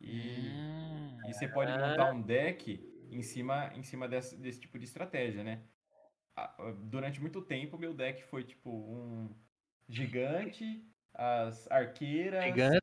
e, 0.00 0.58
Hum, 0.58 1.22
e 1.24 1.34
você 1.34 1.46
pode 1.48 1.72
montar 1.74 2.06
um 2.06 2.20
deck 2.22 2.90
em 3.10 3.22
cima, 3.22 3.72
em 3.76 3.82
cima 3.82 4.08
desse, 4.08 4.36
desse 4.36 4.60
tipo 4.60 4.78
de 4.78 4.84
estratégia, 4.86 5.44
né? 5.44 5.68
Durante 6.84 7.20
muito 7.20 7.42
tempo, 7.42 7.78
meu 7.78 7.92
deck 7.94 8.22
foi 8.24 8.44
tipo 8.44 8.70
um 8.70 9.34
gigante, 9.88 10.82
as 11.14 11.70
arqueiras, 11.70 12.44
Gigante. 12.44 12.82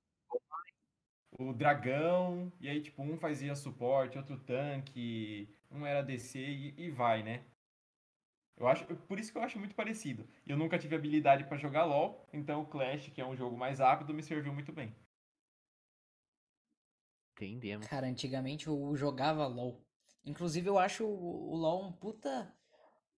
o 1.40 1.54
dragão, 1.54 2.52
e 2.60 2.68
aí, 2.70 2.82
tipo, 2.82 3.02
um 3.04 3.18
fazia 3.18 3.56
suporte, 3.56 4.18
outro 4.18 4.38
tanque, 4.40 5.56
um 5.72 5.86
era 5.86 6.02
DC 6.04 6.40
e, 6.40 6.76
e 6.78 6.90
vai, 6.92 7.24
né? 7.24 7.46
Eu 8.60 8.68
acho, 8.68 8.86
por 8.86 9.18
isso 9.18 9.32
que 9.32 9.38
eu 9.38 9.42
acho 9.42 9.58
muito 9.58 9.74
parecido. 9.74 10.28
Eu 10.46 10.58
nunca 10.58 10.78
tive 10.78 10.94
habilidade 10.94 11.46
pra 11.46 11.58
jogar 11.58 11.86
LoL, 11.86 12.28
então 12.34 12.62
o 12.62 12.66
Clash, 12.66 13.08
que 13.10 13.22
é 13.22 13.26
um 13.26 13.36
jogo 13.36 13.58
mais 13.58 13.80
rápido, 13.80 14.14
me 14.14 14.22
serviu 14.22 14.54
muito 14.54 14.74
bem. 14.74 14.94
Entendemos. 17.38 17.88
Cara, 17.88 18.08
antigamente 18.08 18.68
eu 18.68 18.96
jogava 18.98 19.48
LoL. 19.48 19.82
Inclusive 20.26 20.68
eu 20.68 20.78
acho 20.78 21.06
o 21.06 21.54
o 21.54 21.56
LoL 21.56 21.86
um 21.86 21.94
puta. 21.94 22.54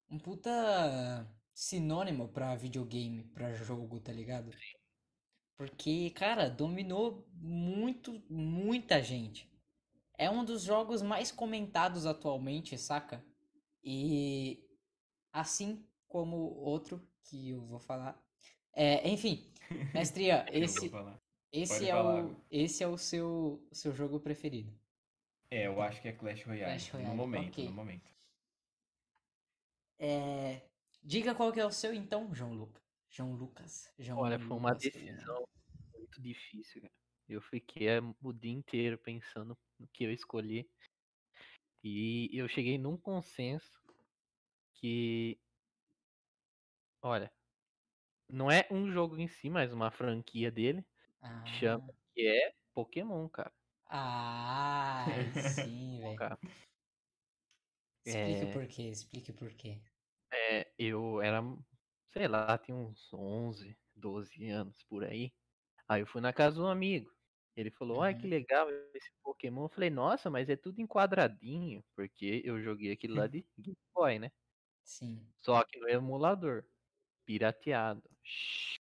Um 0.07 0.19
puta 0.19 1.27
sinônimo 1.55 2.29
pra 2.29 2.55
videogame, 2.55 3.23
pra 3.33 3.51
jogo, 3.53 3.99
tá 3.99 4.11
ligado? 4.11 4.51
Porque, 5.57 6.11
cara, 6.11 6.49
dominou 6.49 7.27
muito, 7.33 8.23
muita 8.29 9.01
gente. 9.01 9.49
É 10.17 10.29
um 10.29 10.45
dos 10.45 10.63
jogos 10.63 11.01
mais 11.01 11.31
comentados 11.31 12.05
atualmente, 12.05 12.77
saca? 12.77 13.25
E 13.83 14.70
assim 15.31 15.85
como 16.07 16.35
outro 16.35 17.01
que 17.23 17.49
eu 17.49 17.61
vou 17.65 17.79
falar. 17.79 18.21
É, 18.73 19.07
enfim, 19.09 19.51
Mestria, 19.93 20.45
esse, 20.51 20.91
esse 21.51 21.73
Pode 21.73 21.89
é 21.89 21.91
falar. 21.91 22.25
o, 22.25 22.45
esse 22.49 22.83
é 22.83 22.87
o 22.87 22.97
seu, 22.97 23.67
seu 23.71 23.93
jogo 23.93 24.19
preferido. 24.19 24.73
É, 25.49 25.67
eu 25.67 25.81
acho 25.81 26.01
que 26.01 26.07
é 26.07 26.13
Clash 26.13 26.43
Royale. 26.43 26.71
Clash 26.71 26.89
Royale, 26.89 27.09
no 27.09 27.15
momento, 27.15 27.53
ok. 27.53 27.65
no 27.65 27.73
momento. 27.73 28.11
É, 29.99 30.61
diga 31.03 31.35
qual 31.35 31.51
que 31.51 31.59
é 31.59 31.65
o 31.65 31.71
seu 31.71 31.93
então, 31.93 32.33
João 32.33 32.53
Lucas. 32.53 32.81
João 33.09 33.33
Lucas. 33.33 33.93
João 33.99 34.19
Olha, 34.19 34.39
foi 34.39 34.57
uma 34.57 34.69
Lucas, 34.69 34.83
decisão 34.83 35.45
muito 35.93 36.21
difícil, 36.21 36.81
cara. 36.81 36.93
Eu 37.27 37.41
fiquei 37.41 37.87
é, 37.87 37.99
o 38.21 38.33
dia 38.33 38.51
inteiro 38.51 38.97
pensando 38.97 39.57
no 39.79 39.87
que 39.87 40.03
eu 40.03 40.11
escolhi. 40.11 40.69
E 41.83 42.29
eu 42.33 42.47
cheguei 42.47 42.77
num 42.77 42.97
consenso 42.97 43.80
que. 44.81 45.39
Olha, 47.03 47.31
Não 48.29 48.49
é 48.49 48.67
um 48.71 48.91
jogo 48.91 49.17
em 49.19 49.27
si, 49.27 49.47
mas 49.49 49.71
uma 49.73 49.91
franquia 49.91 50.51
dele. 50.51 50.83
Ah, 51.21 51.47
Chama 51.47 51.93
que 52.15 52.27
é 52.27 52.53
Pokémon, 52.73 53.29
cara. 53.29 53.53
ah 53.85 55.29
sim, 55.31 55.99
velho. 56.01 56.23
Explique 58.05 58.45
É. 58.45 58.53
por 58.53 58.67
quê, 58.67 58.83
explique 58.89 59.33
por 59.33 59.51
quê. 59.55 59.81
É, 60.33 60.71
eu 60.77 61.21
era, 61.21 61.41
sei 62.13 62.27
lá, 62.27 62.57
tinha 62.57 62.75
uns 62.75 63.11
11, 63.13 63.77
12 63.95 64.47
anos 64.49 64.83
por 64.83 65.03
aí. 65.03 65.33
Aí 65.89 66.01
eu 66.01 66.07
fui 66.07 66.21
na 66.21 66.33
casa 66.33 66.57
de 66.57 66.61
um 66.63 66.67
amigo. 66.67 67.11
Ele 67.55 67.71
falou, 67.71 68.01
ai 68.03 68.15
que 68.15 68.27
Uhum. 68.27 68.27
legal 68.27 68.69
esse 68.95 69.11
Pokémon. 69.23 69.65
Eu 69.65 69.69
falei, 69.69 69.89
nossa, 69.89 70.29
mas 70.29 70.49
é 70.49 70.55
tudo 70.57 70.81
em 70.81 70.87
quadradinho. 70.87 71.83
Porque 71.95 72.41
eu 72.45 72.61
joguei 72.61 72.91
aquilo 72.93 73.15
lá 73.15 73.27
de 73.29 73.45
Game 73.59 73.77
Boy, 73.95 74.19
né? 74.19 74.31
Sim. 74.85 75.31
Só 75.43 75.63
que 75.65 75.79
no 75.79 75.89
emulador. 75.89 76.65
Pirateado. 77.25 78.09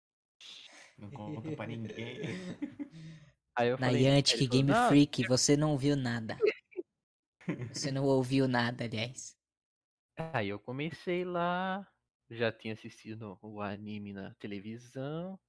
Não 0.98 1.12
conta 1.12 1.52
pra 1.52 1.66
ninguém. 1.68 2.22
Aí 3.56 3.70
eu 3.70 3.78
falei, 3.78 4.06
Niantic 4.06 4.34
ele 4.34 4.44
falou, 4.44 4.64
Game 4.64 4.74
"Não, 4.74 4.76
Freak, 4.76 5.24
você 5.24 5.58
não 5.58 5.78
viu 5.78 5.96
nada. 5.96 6.44
Você 7.74 7.92
não 7.92 8.06
ouviu 8.06 8.48
nada, 8.48 8.84
aliás. 8.86 9.36
Aí 10.18 10.50
eu 10.50 10.60
comecei 10.60 11.26
lá, 11.26 11.88
já 12.30 12.52
tinha 12.52 12.74
assistido 12.74 13.38
o 13.42 13.62
anime 13.62 14.14
na 14.14 14.34
televisão. 14.36 15.40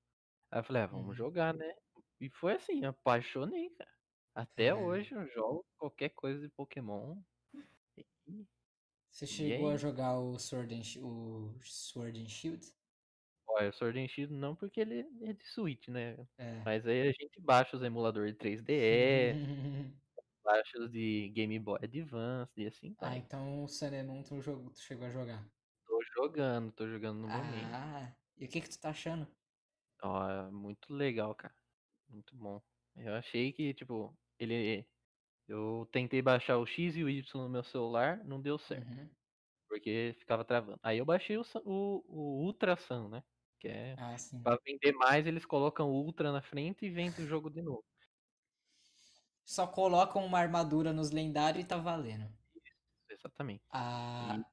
Aí 0.50 0.60
eu 0.60 0.64
falei, 0.64 0.82
ah, 0.82 0.86
vamos 0.86 1.16
Uhum. 1.16 1.18
jogar, 1.18 1.54
né? 1.54 1.74
E 2.20 2.30
foi 2.30 2.54
assim, 2.54 2.84
apaixonei, 2.84 3.70
cara. 3.70 3.90
Até 4.34 4.74
Caralho. 4.74 4.74
hoje 4.74 5.14
eu 5.14 5.26
jogo 5.28 5.66
qualquer 5.78 6.10
coisa 6.10 6.40
de 6.42 6.50
Pokémon. 6.50 7.22
E, 8.26 8.46
Você 9.14 9.28
chegou 9.28 9.70
a 9.70 9.76
jogar 9.76 10.18
o 10.18 10.36
Sword 10.40 10.74
and, 10.74 11.00
o 11.00 11.54
Sword 11.62 12.20
and 12.20 12.28
Shield? 12.28 12.66
olha, 13.46 13.70
o 13.70 13.72
Sword 13.72 14.00
and 14.00 14.08
Shield 14.08 14.34
não 14.34 14.56
porque 14.56 14.80
ele 14.80 15.06
é 15.22 15.32
de 15.32 15.44
Switch, 15.44 15.86
né? 15.86 16.16
É. 16.36 16.60
Mas 16.64 16.84
aí 16.84 17.02
a 17.02 17.12
gente 17.12 17.40
baixa 17.40 17.76
os 17.76 17.82
emuladores 17.84 18.32
de 18.32 18.38
3DS, 18.40 19.36
baixa 20.42 20.78
os 20.80 20.90
de 20.90 21.28
Game 21.28 21.56
Boy 21.60 21.78
Advance 21.80 22.60
e 22.60 22.66
assim 22.66 22.92
ah, 22.98 23.10
vai. 23.10 23.18
então 23.18 23.64
o 23.64 24.04
Moon 24.04 24.22
tu, 24.24 24.40
jogou, 24.40 24.70
tu 24.70 24.80
chegou 24.80 25.06
a 25.06 25.10
jogar. 25.10 25.48
Tô 25.86 26.00
jogando, 26.16 26.72
tô 26.72 26.88
jogando 26.88 27.20
no 27.20 27.28
momento. 27.28 27.72
Ah, 27.72 28.12
e 28.36 28.46
o 28.46 28.48
que 28.48 28.60
que 28.60 28.68
tu 28.68 28.80
tá 28.80 28.90
achando? 28.90 29.28
Ó, 30.02 30.50
muito 30.50 30.92
legal, 30.92 31.32
cara. 31.36 31.54
Muito 32.08 32.34
bom. 32.34 32.60
Eu 32.96 33.14
achei 33.14 33.52
que, 33.52 33.72
tipo, 33.74 34.12
ele. 34.40 34.84
Eu 35.48 35.86
tentei 35.92 36.22
baixar 36.22 36.58
o 36.58 36.66
X 36.66 36.96
e 36.96 37.04
o 37.04 37.08
Y 37.10 37.42
no 37.42 37.48
meu 37.50 37.62
celular, 37.64 38.24
não 38.24 38.40
deu 38.40 38.58
certo, 38.58 38.86
Uhum. 38.86 39.16
porque 39.68 40.16
ficava 40.18 40.44
travando. 40.44 40.80
Aí 40.82 40.98
eu 40.98 41.06
baixei 41.06 41.38
o, 41.38 41.42
o, 41.64 42.04
o 42.08 42.44
Ultra 42.46 42.76
Sun, 42.76 43.08
né? 43.10 43.24
Que 43.60 43.68
é. 43.68 43.98
Ah, 43.98 44.16
sim. 44.18 44.44
Pra 44.44 44.58
vender 44.66 44.92
mais, 44.94 45.26
eles 45.26 45.46
colocam 45.46 45.90
o 45.90 46.04
Ultra 46.04 46.32
na 46.32 46.42
frente 46.42 46.86
e 46.86 46.90
vendem 46.90 47.24
o 47.24 47.28
jogo 47.28 47.50
de 47.50 47.62
novo. 47.62 47.84
Só 49.42 49.66
colocam 49.66 50.22
uma 50.26 50.38
armadura 50.38 50.92
nos 50.92 51.10
lendários 51.10 51.64
e 51.64 51.66
tá 51.66 51.78
valendo. 51.78 52.30
Exatamente. 53.08 53.64
Ah, 53.68 54.44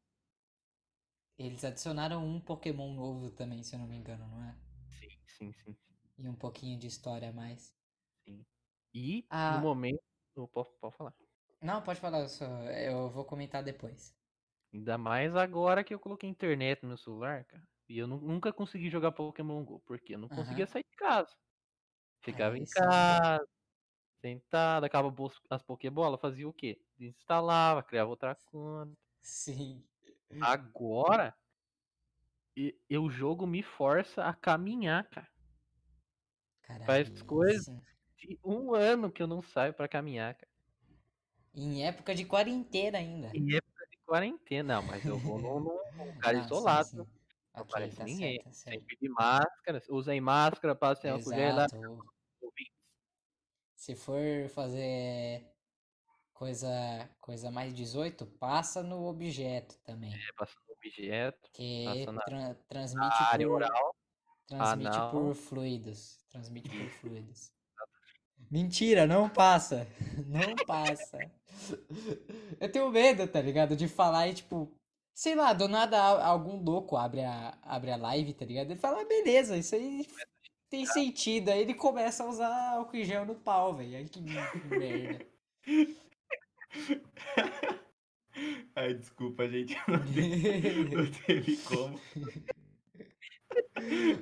eles 1.38 1.66
adicionaram 1.66 2.26
um 2.26 2.40
Pokémon 2.40 2.94
novo 2.94 3.32
também, 3.32 3.64
se 3.64 3.76
eu 3.76 3.80
não 3.80 3.86
me 3.88 3.98
engano, 3.98 4.26
não 4.30 4.42
é? 4.42 4.58
Sim, 4.90 5.10
sim, 5.28 5.52
sim, 5.54 5.76
E 6.18 6.26
um 6.30 6.34
pouquinho 6.36 6.80
de 6.80 6.88
história 6.88 7.30
a 7.30 7.34
mais. 7.34 7.78
sim. 8.26 8.46
E 8.94 9.28
Ah. 9.30 9.50
no 9.50 9.60
momento. 9.60 10.02
Pode, 10.34 10.50
pode 10.80 10.96
falar. 10.98 11.14
Não, 11.62 11.82
pode 11.82 12.00
falar, 12.00 12.20
eu, 12.22 12.30
só, 12.30 12.46
eu 12.72 13.10
vou 13.10 13.26
comentar 13.26 13.64
depois. 13.64 14.14
Ainda 14.74 14.98
mais 14.98 15.36
agora 15.36 15.84
que 15.84 15.94
eu 15.94 16.00
coloquei 16.00 16.30
internet 16.30 16.82
no 16.84 16.90
meu 16.90 16.98
celular, 16.98 17.46
cara. 17.46 17.64
E 17.90 17.98
eu 17.98 18.08
nu- 18.08 18.22
nunca 18.22 18.54
consegui 18.54 18.90
jogar 18.90 19.12
Pokémon 19.12 19.64
GO, 19.66 19.82
porque 19.86 20.16
eu 20.16 20.20
não 20.20 20.30
conseguia 20.30 20.66
Aham. 20.66 20.68
sair 20.68 20.84
de 20.90 20.96
casa. 20.96 21.36
Ficava 22.24 22.58
Aí 22.58 22.60
em 22.60 22.66
sim. 22.66 22.72
casa, 22.72 23.46
sentado, 24.22 24.86
acaba 24.86 25.14
as 25.50 25.64
Pokébolas, 25.64 26.22
fazia 26.22 26.48
o 26.50 26.54
quê? 26.54 26.82
Desinstalava, 26.98 27.84
criava 27.84 28.10
outra 28.12 28.36
conta. 28.36 28.98
Sim. 29.24 29.84
Agora, 30.42 31.34
e, 32.56 32.80
e 32.90 32.98
o 32.98 33.10
jogo 33.10 33.46
me 33.46 33.62
força 33.62 34.24
a 34.24 34.34
caminhar, 34.34 35.10
cara. 35.10 35.28
Faz 36.86 37.10
Caralho. 37.10 37.24
coisa. 37.24 37.82
Sim. 38.22 38.28
De 38.28 38.40
um 38.44 38.74
ano 38.74 39.12
que 39.12 39.22
eu 39.22 39.28
não 39.28 39.42
saio 39.42 39.74
pra 39.74 39.88
caminhar, 39.88 40.36
cara. 40.36 40.52
Em 41.54 41.86
época 41.86 42.16
de 42.16 42.24
quarentena 42.26 42.98
ainda. 42.98 43.32
Em 43.36 43.56
época 43.56 43.86
de 43.92 43.98
quarentena, 44.06 44.76
não, 44.76 44.84
mas 44.88 45.06
eu 45.06 45.18
vou 45.18 45.40
num, 45.60 45.62
lugar 46.16 46.34
Não, 46.34 46.40
sim, 46.42 46.46
isolado. 46.46 46.88
sim. 46.88 46.98
Não 46.98 47.08
Ok, 47.54 47.70
aparece 47.70 47.98
tá 47.98 48.04
ninguém. 48.06 48.36
certo, 48.36 48.44
tá 48.46 48.54
certo. 48.54 48.80
Sempre 48.80 48.98
de 49.02 49.10
máscara, 49.10 49.82
usem 49.90 50.22
máscara, 50.22 50.74
passem 50.76 51.12
álcool 51.12 51.34
gel 51.34 51.56
lá. 51.56 51.68
Se 53.76 53.96
for 53.96 54.48
fazer 54.50 55.52
coisa, 56.34 56.70
coisa 57.20 57.52
mais 57.52 57.74
18, 57.74 58.26
passa 58.26 58.82
no 58.84 59.06
objeto 59.06 59.78
também. 59.80 60.14
É, 60.14 60.18
passando 60.38 60.64
objeto, 60.72 61.50
Que 61.52 62.06
passa 62.06 62.22
tran- 62.26 62.56
transmite 62.70 63.16
área 63.24 63.48
por, 63.48 63.54
oral. 63.56 63.96
transmite 64.48 64.90
anal. 64.98 65.12
por 65.12 65.36
fluidos. 65.36 66.24
Transmite 66.30 66.70
por 66.70 66.90
fluidos. 66.90 67.52
Mentira, 68.52 69.08
não 69.08 69.30
passa. 69.30 69.88
Não 70.28 70.56
passa. 70.68 71.18
Eu 72.60 72.72
tenho 72.72 72.90
medo, 72.90 73.28
tá 73.28 73.42
ligado? 73.42 73.76
De 73.76 73.88
falar 73.88 74.28
e 74.28 74.34
tipo, 74.34 74.72
sei 75.14 75.36
lá, 75.36 75.54
do 75.54 75.68
nada 75.68 76.00
algum 76.00 76.62
louco 76.62 76.98
abre 76.98 77.24
a, 77.24 77.58
abre 77.62 77.92
a 77.92 77.96
live, 77.96 78.34
tá 78.34 78.46
ligado? 78.46 78.72
Ele 78.72 78.80
fala, 78.80 79.02
ah, 79.02 79.06
beleza, 79.06 79.58
isso 79.58 79.76
aí 79.76 80.06
tem 80.70 80.86
sentido. 80.86 81.50
Aí 81.50 81.62
ele 81.62 81.74
começa 81.74 82.24
a 82.24 82.28
usar 82.28 82.74
álcool 82.74 82.98
em 82.98 83.06
gel 83.06 83.26
no 83.26 83.36
pau, 83.36 83.76
velho. 83.76 83.98
Ai, 83.98 84.06
que 84.06 84.22
merda. 84.22 85.26
Ai, 88.76 88.94
desculpa, 88.94 89.48
gente. 89.48 89.76
Não 89.88 90.00
teve, 90.00 90.84
não 90.96 91.12
teve 91.12 91.58
como. 91.58 92.00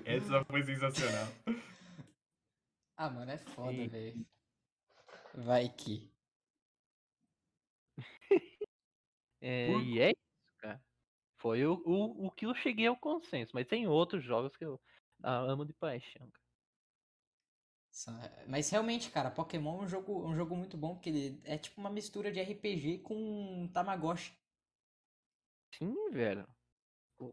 Essa 0.05 0.43
foi 0.45 0.63
sensacional. 0.63 1.27
Ah, 2.99 3.09
mano, 3.09 3.31
é 3.31 3.37
foda, 3.37 3.87
velho. 3.87 4.25
Vai 5.33 5.69
que. 5.69 6.11
É, 9.41 9.67
Por- 9.67 9.81
e 9.83 10.01
é 10.01 10.09
isso, 10.09 10.57
cara. 10.57 10.83
Foi 11.37 11.65
o, 11.65 11.81
o, 11.85 12.27
o 12.27 12.31
que 12.31 12.45
eu 12.45 12.53
cheguei 12.55 12.87
ao 12.87 12.97
consenso. 12.97 13.51
Mas 13.53 13.67
tem 13.67 13.87
outros 13.87 14.23
jogos 14.23 14.55
que 14.57 14.65
eu 14.65 14.79
ah, 15.23 15.37
amo 15.39 15.65
de 15.65 15.73
paixão. 15.73 16.29
cara. 16.29 16.49
Mas 18.47 18.69
realmente, 18.69 19.09
cara, 19.11 19.31
Pokémon 19.31 19.81
é 19.81 19.83
um 19.83 19.87
jogo, 19.87 20.25
um 20.27 20.35
jogo 20.35 20.55
muito 20.55 20.77
bom, 20.77 20.95
porque 20.95 21.09
ele 21.09 21.41
é 21.45 21.57
tipo 21.57 21.79
uma 21.79 21.89
mistura 21.89 22.31
de 22.31 22.39
RPG 22.39 22.99
com 22.99 23.69
Tamagotchi. 23.73 24.33
Sim, 25.75 26.11
velho. 26.11 26.47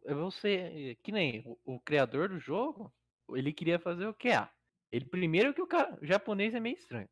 É 0.05 0.14
Você, 0.14 0.98
que 1.02 1.12
nem 1.12 1.42
o, 1.46 1.76
o 1.76 1.81
criador 1.81 2.29
do 2.29 2.38
jogo, 2.38 2.92
ele 3.31 3.52
queria 3.52 3.79
fazer 3.79 4.07
o 4.07 4.14
que? 4.14 4.31
Ah, 4.31 4.50
ele 4.92 5.05
primeiro 5.05 5.53
que 5.55 5.61
o, 5.62 5.66
cara, 5.66 5.99
o 6.01 6.05
japonês 6.07 6.55
é 6.55 6.61
meio 6.61 6.77
estranho. 6.77 7.09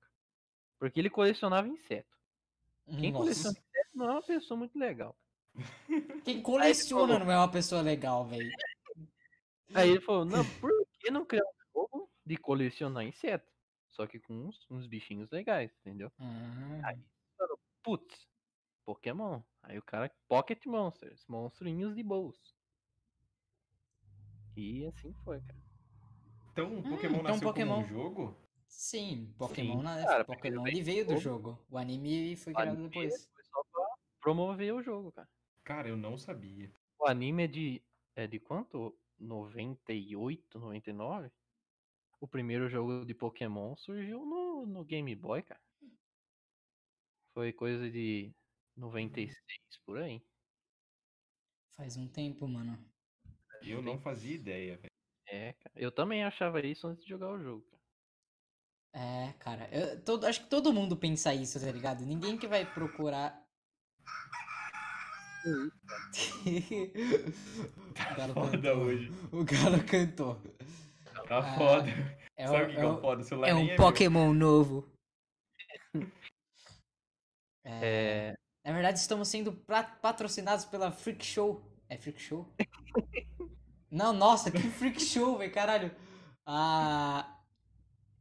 Porque 0.78 1.00
ele 1.00 1.10
colecionava 1.10 1.66
inseto. 1.68 2.14
Quem 3.00 3.12
coleciona 3.12 3.48
Nossa. 3.50 3.60
inseto 3.60 3.90
não 3.94 4.06
é 4.08 4.12
uma 4.12 4.22
pessoa 4.22 4.58
muito 4.58 4.78
legal. 4.78 5.16
Quem 6.24 6.42
coleciona 6.42 7.06
falou- 7.14 7.24
não 7.26 7.32
é 7.32 7.38
uma 7.38 7.50
pessoa 7.50 7.80
legal, 7.82 8.26
velho. 8.26 8.50
Aí 9.74 9.90
ele 9.90 10.00
falou, 10.00 10.24
não, 10.24 10.44
por 10.60 10.70
que 11.00 11.10
não 11.10 11.24
criar 11.24 11.44
um 11.44 11.72
jogo 11.80 12.10
de 12.24 12.36
colecionar 12.36 13.04
inseto? 13.04 13.50
Só 13.90 14.06
que 14.06 14.18
com 14.20 14.34
uns, 14.34 14.66
uns 14.70 14.86
bichinhos 14.86 15.30
legais, 15.30 15.70
entendeu? 15.80 16.12
Ah, 16.18 16.94
Putz, 17.82 18.26
Pokémon. 18.84 19.40
Aí 19.62 19.78
o 19.78 19.82
cara, 19.82 20.10
Pocket 20.28 20.64
Monsters, 20.66 21.24
monstrinhos 21.28 21.94
de 21.94 22.02
bolso. 22.02 22.54
E 24.56 24.84
assim 24.86 25.12
foi, 25.24 25.40
cara. 25.40 25.63
Então, 26.54 26.78
o 26.78 26.82
Pokémon 26.84 27.18
então 27.18 27.22
nasceu 27.24 27.48
Pokémon- 27.48 27.74
como 27.82 27.84
um 27.84 27.88
jogo? 27.88 28.36
sim, 28.68 29.34
Pokémon, 29.36 29.78
Sim, 29.78 29.82
na- 29.82 30.04
cara, 30.06 30.24
Pokémon 30.24 30.64
ele 30.68 30.82
veio 30.82 31.04
do 31.04 31.16
jogo. 31.18 31.58
O 31.68 31.76
anime 31.76 32.36
foi 32.36 32.52
O 32.52 32.56
criado 32.56 32.68
anime 32.74 32.88
depois. 32.90 33.26
Foi 33.26 33.42
só 33.42 33.64
pra 33.64 33.84
promover 34.20 34.72
o 34.72 34.80
jogo, 34.80 35.10
cara. 35.10 35.28
Cara, 35.64 35.88
eu 35.88 35.96
não 35.96 36.16
sabia. 36.16 36.72
O 36.96 37.08
anime 37.08 37.42
é 37.42 37.46
de. 37.48 37.82
É 38.14 38.28
de 38.28 38.38
quanto? 38.38 38.96
98, 39.18 40.60
99? 40.60 41.28
O 42.20 42.28
primeiro 42.28 42.68
jogo 42.68 43.04
de 43.04 43.14
Pokémon 43.14 43.74
surgiu 43.74 44.24
no, 44.24 44.64
no 44.64 44.84
Game 44.84 45.12
Boy, 45.16 45.42
cara. 45.42 45.60
Foi 47.32 47.52
coisa 47.52 47.90
de 47.90 48.32
96 48.76 49.36
por 49.84 49.98
aí. 49.98 50.22
Faz 51.72 51.96
um 51.96 52.06
tempo, 52.06 52.46
mano. 52.46 52.78
Eu 53.60 53.82
não 53.82 53.98
fazia 53.98 54.36
ideia, 54.36 54.76
velho. 54.76 54.93
É. 55.34 55.54
Eu 55.74 55.90
também 55.90 56.22
achava 56.24 56.60
isso 56.64 56.86
antes 56.86 57.02
de 57.04 57.10
jogar 57.10 57.30
o 57.32 57.42
jogo, 57.42 57.62
cara. 57.70 57.82
É, 58.96 59.32
cara, 59.40 59.68
eu, 59.72 60.00
todo, 60.04 60.24
acho 60.26 60.44
que 60.44 60.48
todo 60.48 60.72
mundo 60.72 60.96
pensa 60.96 61.34
isso, 61.34 61.58
tá 61.60 61.70
ligado? 61.72 62.06
Ninguém 62.06 62.38
que 62.38 62.46
vai 62.46 62.64
procurar. 62.64 63.42
o 65.44 65.70
Galo 68.16 68.34
Foda 68.34 68.50
cantou. 68.56 68.76
hoje. 68.84 69.10
O 69.32 69.44
Galo 69.44 69.84
cantou. 69.84 70.36
Tá 71.28 71.38
Ah, 71.38 71.58
foda. 71.58 71.88
É, 72.36 72.46
Sabe 72.46 72.64
o- 72.64 72.68
que, 72.68 72.76
é 72.76 72.80
é 72.80 72.86
o- 72.86 73.00
foda? 73.00 73.36
O 73.36 73.44
é 73.44 73.54
um 73.54 73.64
meu. 73.66 73.76
Pokémon 73.76 74.32
novo. 74.32 74.88
É, 77.66 78.34
É, 78.64 78.68
Na 78.68 78.74
verdade, 78.74 78.98
estamos 78.98 79.26
sendo 79.28 79.50
patrocinados 80.02 80.66
pela 80.66 80.92
Freak 80.92 81.24
Show. 81.24 81.62
É 81.88 81.96
Freak 81.96 82.20
Show? 82.20 82.46
Não, 83.94 84.12
nossa, 84.12 84.50
que 84.50 84.58
Freak 84.58 85.00
Show, 85.00 85.38
velho, 85.38 85.52
caralho. 85.52 85.94
Ah. 86.44 87.40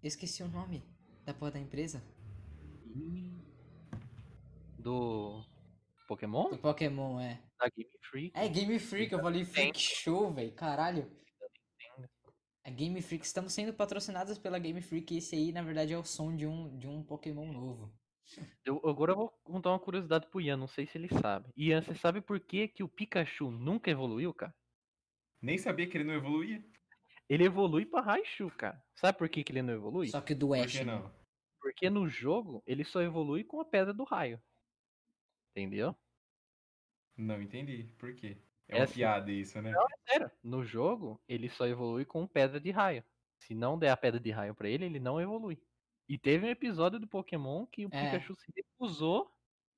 Eu 0.04 0.08
esqueci 0.08 0.44
o 0.44 0.48
nome 0.48 0.84
da 1.26 1.34
porra 1.34 1.50
da 1.50 1.60
empresa. 1.60 2.04
do 4.78 5.44
Pokémon? 6.08 6.52
Do 6.52 6.60
Pokémon, 6.60 7.20
é. 7.20 7.42
Da 7.58 7.68
Game 7.76 7.90
Freak. 8.04 8.32
É 8.36 8.48
Game 8.48 8.78
Freak, 8.78 9.14
eu 9.14 9.20
falei 9.20 9.44
Freak 9.46 9.80
Show, 9.80 10.32
velho, 10.32 10.52
caralho. 10.52 11.12
É 12.64 12.70
Game 12.70 13.02
Freak, 13.02 13.26
estamos 13.26 13.52
sendo 13.52 13.74
patrocinados 13.74 14.38
pela 14.38 14.60
Game 14.60 14.80
Freak 14.80 15.12
e 15.12 15.18
esse 15.18 15.36
aí, 15.36 15.52
na 15.52 15.64
verdade, 15.64 15.92
é 15.92 15.98
o 15.98 16.06
som 16.06 16.36
de 16.36 16.46
um, 16.46 16.78
de 16.78 16.88
um 16.88 17.02
Pokémon 17.02 17.52
novo. 17.52 17.92
Eu, 18.64 18.80
agora 18.86 19.14
eu 19.14 19.16
vou 19.16 19.30
contar 19.44 19.72
uma 19.72 19.80
curiosidade 19.80 20.28
pro 20.28 20.40
Ian, 20.40 20.58
não 20.58 20.68
sei 20.68 20.86
se 20.86 21.00
ele 21.00 21.10
sabe. 21.10 21.50
Ian, 21.58 21.82
você 21.82 21.96
sabe 21.96 22.22
por 22.22 22.40
que, 22.40 22.68
que 22.68 22.84
o 22.84 22.88
Pikachu 22.88 23.50
nunca 23.50 23.90
evoluiu, 23.90 24.32
cara? 24.36 24.54
Nem 25.44 25.58
sabia 25.60 25.88
que 25.88 25.96
ele 25.98 26.06
não 26.06 26.16
evoluía. 26.16 26.64
Ele 27.30 27.44
evolui 27.46 27.86
pra 27.86 28.02
Raichu, 28.02 28.50
cara. 28.58 28.82
Sabe 28.96 29.18
por 29.18 29.30
que, 29.30 29.44
que 29.44 29.52
ele 29.52 29.62
não 29.62 29.74
evolui? 29.74 30.08
Só 30.08 30.22
que 30.22 30.34
do 30.36 30.54
Por 30.56 30.58
Ash. 30.66 30.72
que 30.72 30.84
né? 30.84 30.94
não? 30.94 31.12
Porque 31.60 31.90
no 31.90 32.08
jogo 32.08 32.64
ele 32.66 32.84
só 32.86 33.02
evolui 33.02 33.44
com 33.44 33.60
a 33.62 33.66
pedra 33.66 33.94
do 33.94 34.04
raio. 34.04 34.42
Entendeu? 35.56 35.96
Não 37.18 37.42
entendi. 37.42 37.94
Por 37.98 38.16
quê? 38.16 38.38
É 38.68 38.78
É 38.78 38.80
uma 38.80 38.84
assim. 38.86 38.96
piada 38.96 39.32
isso, 39.32 39.62
né? 39.62 39.80
Sério, 40.10 40.32
no 40.44 40.64
jogo 40.64 41.22
ele 41.28 41.50
só 41.50 41.68
evolui 41.68 42.06
com 42.06 42.28
pedra 42.28 42.60
de 42.60 42.72
raio. 42.72 43.04
Se 43.40 43.54
não 43.54 43.78
der 43.78 43.90
a 43.92 43.98
pedra 43.98 44.20
de 44.20 44.32
raio 44.32 44.56
pra 44.56 44.70
ele, 44.70 44.86
ele 44.86 45.00
não 45.00 45.20
evolui. 45.22 45.62
E 46.08 46.18
teve 46.18 46.46
um 46.46 46.50
episódio 46.50 47.00
do 47.00 47.08
Pokémon 47.08 47.66
que 47.68 47.86
o 47.86 47.90
É. 47.92 48.00
Pikachu 48.06 48.36
se 48.36 48.52
recusou, 48.56 49.32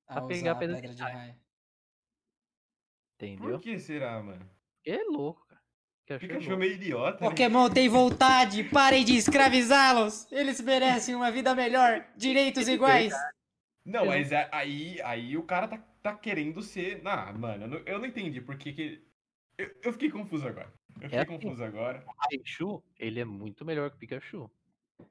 A 0.08 0.14
Pra 0.14 0.26
pegar 0.26 0.52
a 0.52 0.54
pedra 0.56 0.76
de 0.76 0.82
pedra 0.82 0.94
de 0.96 1.02
raio. 1.02 1.16
raio. 1.16 1.40
entendeu? 3.18 3.58
Por 3.58 3.60
que 3.60 3.78
será, 3.78 4.22
mano? 4.22 4.50
É 4.84 5.02
louco. 5.04 5.45
Pikachu, 6.06 6.24
é 6.24 6.28
Pikachu 6.28 6.52
é 6.52 6.56
meio 6.56 6.72
idiota, 6.74 7.24
né? 7.24 7.30
Pokémon 7.30 7.68
tem 7.68 7.88
vontade, 7.88 8.62
parem 8.64 9.04
de 9.04 9.16
escravizá-los! 9.16 10.30
Eles 10.30 10.60
merecem 10.60 11.14
uma 11.16 11.30
vida 11.32 11.54
melhor, 11.54 12.06
direitos 12.16 12.68
iguais! 12.68 13.12
Não, 13.84 14.06
mas 14.06 14.32
a- 14.32 14.48
aí, 14.52 15.00
aí 15.02 15.36
o 15.36 15.42
cara 15.42 15.68
tá, 15.68 15.78
tá 16.02 16.14
querendo 16.14 16.62
ser. 16.62 17.00
Ah, 17.04 17.32
mano, 17.32 17.82
eu 17.86 17.98
não, 17.98 18.06
entendi 18.06 18.40
porque 18.40 18.72
que. 18.72 19.04
Eu, 19.58 19.74
eu 19.84 19.92
fiquei 19.92 20.10
confuso 20.10 20.46
agora. 20.46 20.72
Eu 20.96 21.02
fiquei 21.02 21.18
assim. 21.18 21.26
confuso 21.38 21.64
agora. 21.64 22.04
O 22.06 22.12
Raichu, 22.18 22.82
ele 22.98 23.20
é 23.20 23.24
muito 23.24 23.64
melhor 23.64 23.90
que 23.90 23.96
o 23.96 23.98
Pikachu. 23.98 24.50
E 25.00 25.04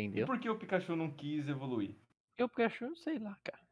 Entendeu? 0.00 0.26
por 0.26 0.38
que 0.38 0.48
o 0.50 0.56
Pikachu 0.58 0.94
não 0.96 1.10
quis 1.10 1.48
evoluir? 1.48 1.94
Porque 2.30 2.42
o 2.42 2.48
Pikachu, 2.48 2.94
sei 2.96 3.18
lá, 3.18 3.36
cara. 3.42 3.62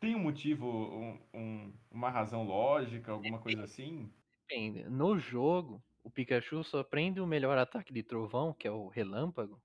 Tem 0.00 0.14
um 0.14 0.18
motivo, 0.20 0.66
um- 0.66 1.20
um- 1.34 1.72
uma 1.90 2.10
razão 2.10 2.44
lógica, 2.44 3.12
alguma 3.12 3.38
coisa 3.38 3.64
assim? 3.64 4.10
Depende. 4.48 4.88
No 4.88 5.18
jogo, 5.18 5.82
o 6.02 6.10
Pikachu 6.10 6.64
só 6.64 6.80
aprende 6.80 7.20
o 7.20 7.26
melhor 7.26 7.58
ataque 7.58 7.92
de 7.92 8.02
trovão, 8.02 8.52
que 8.52 8.66
é 8.66 8.70
o 8.70 8.88
relâmpago, 8.88 9.60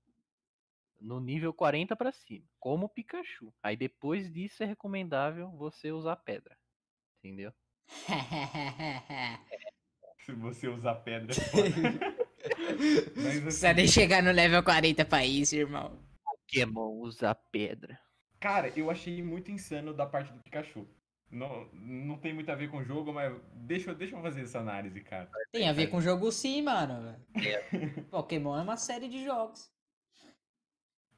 no 1.00 1.20
nível 1.20 1.52
40 1.52 1.94
pra 1.96 2.12
cima, 2.12 2.46
como 2.58 2.86
o 2.86 2.88
Pikachu. 2.88 3.52
Aí 3.62 3.76
depois 3.76 4.32
disso 4.32 4.62
é 4.62 4.66
recomendável 4.66 5.50
você 5.50 5.92
usar 5.92 6.16
pedra. 6.16 6.56
Entendeu? 7.22 7.52
Se 10.24 10.32
você 10.32 10.68
usar 10.68 10.94
pedra 10.96 11.34
é. 11.34 12.24
Mas 13.16 13.40
Precisa 13.40 13.68
assim, 13.70 13.76
nem 13.76 13.86
chegar 13.86 14.22
no 14.22 14.32
level 14.32 14.62
40 14.62 15.04
pra 15.04 15.24
isso, 15.24 15.54
irmão. 15.54 16.02
Pokémon 16.24 16.90
usa 17.00 17.34
pedra. 17.34 17.98
cara, 18.40 18.72
eu 18.76 18.90
achei 18.90 19.22
muito 19.22 19.50
insano 19.50 19.94
da 19.94 20.06
parte 20.06 20.32
do 20.32 20.42
Pikachu. 20.42 20.86
Não, 21.34 21.66
não 21.72 22.16
tem 22.18 22.32
muito 22.32 22.50
a 22.50 22.54
ver 22.54 22.70
com 22.70 22.78
o 22.78 22.84
jogo, 22.84 23.12
mas 23.12 23.34
deixa, 23.54 23.90
eu- 23.90 23.94
deixa 23.94 24.14
eu 24.16 24.22
fazer 24.22 24.42
essa 24.42 24.60
análise, 24.60 25.00
cara. 25.00 25.28
Tem 25.50 25.68
a 25.68 25.72
ver 25.72 25.88
com 25.88 26.00
jogo 26.00 26.30
sim, 26.30 26.62
mano. 26.62 27.16
Pokémon 28.10 28.56
é 28.56 28.62
uma 28.62 28.76
série 28.76 29.08
de 29.08 29.24
jogos. 29.24 29.68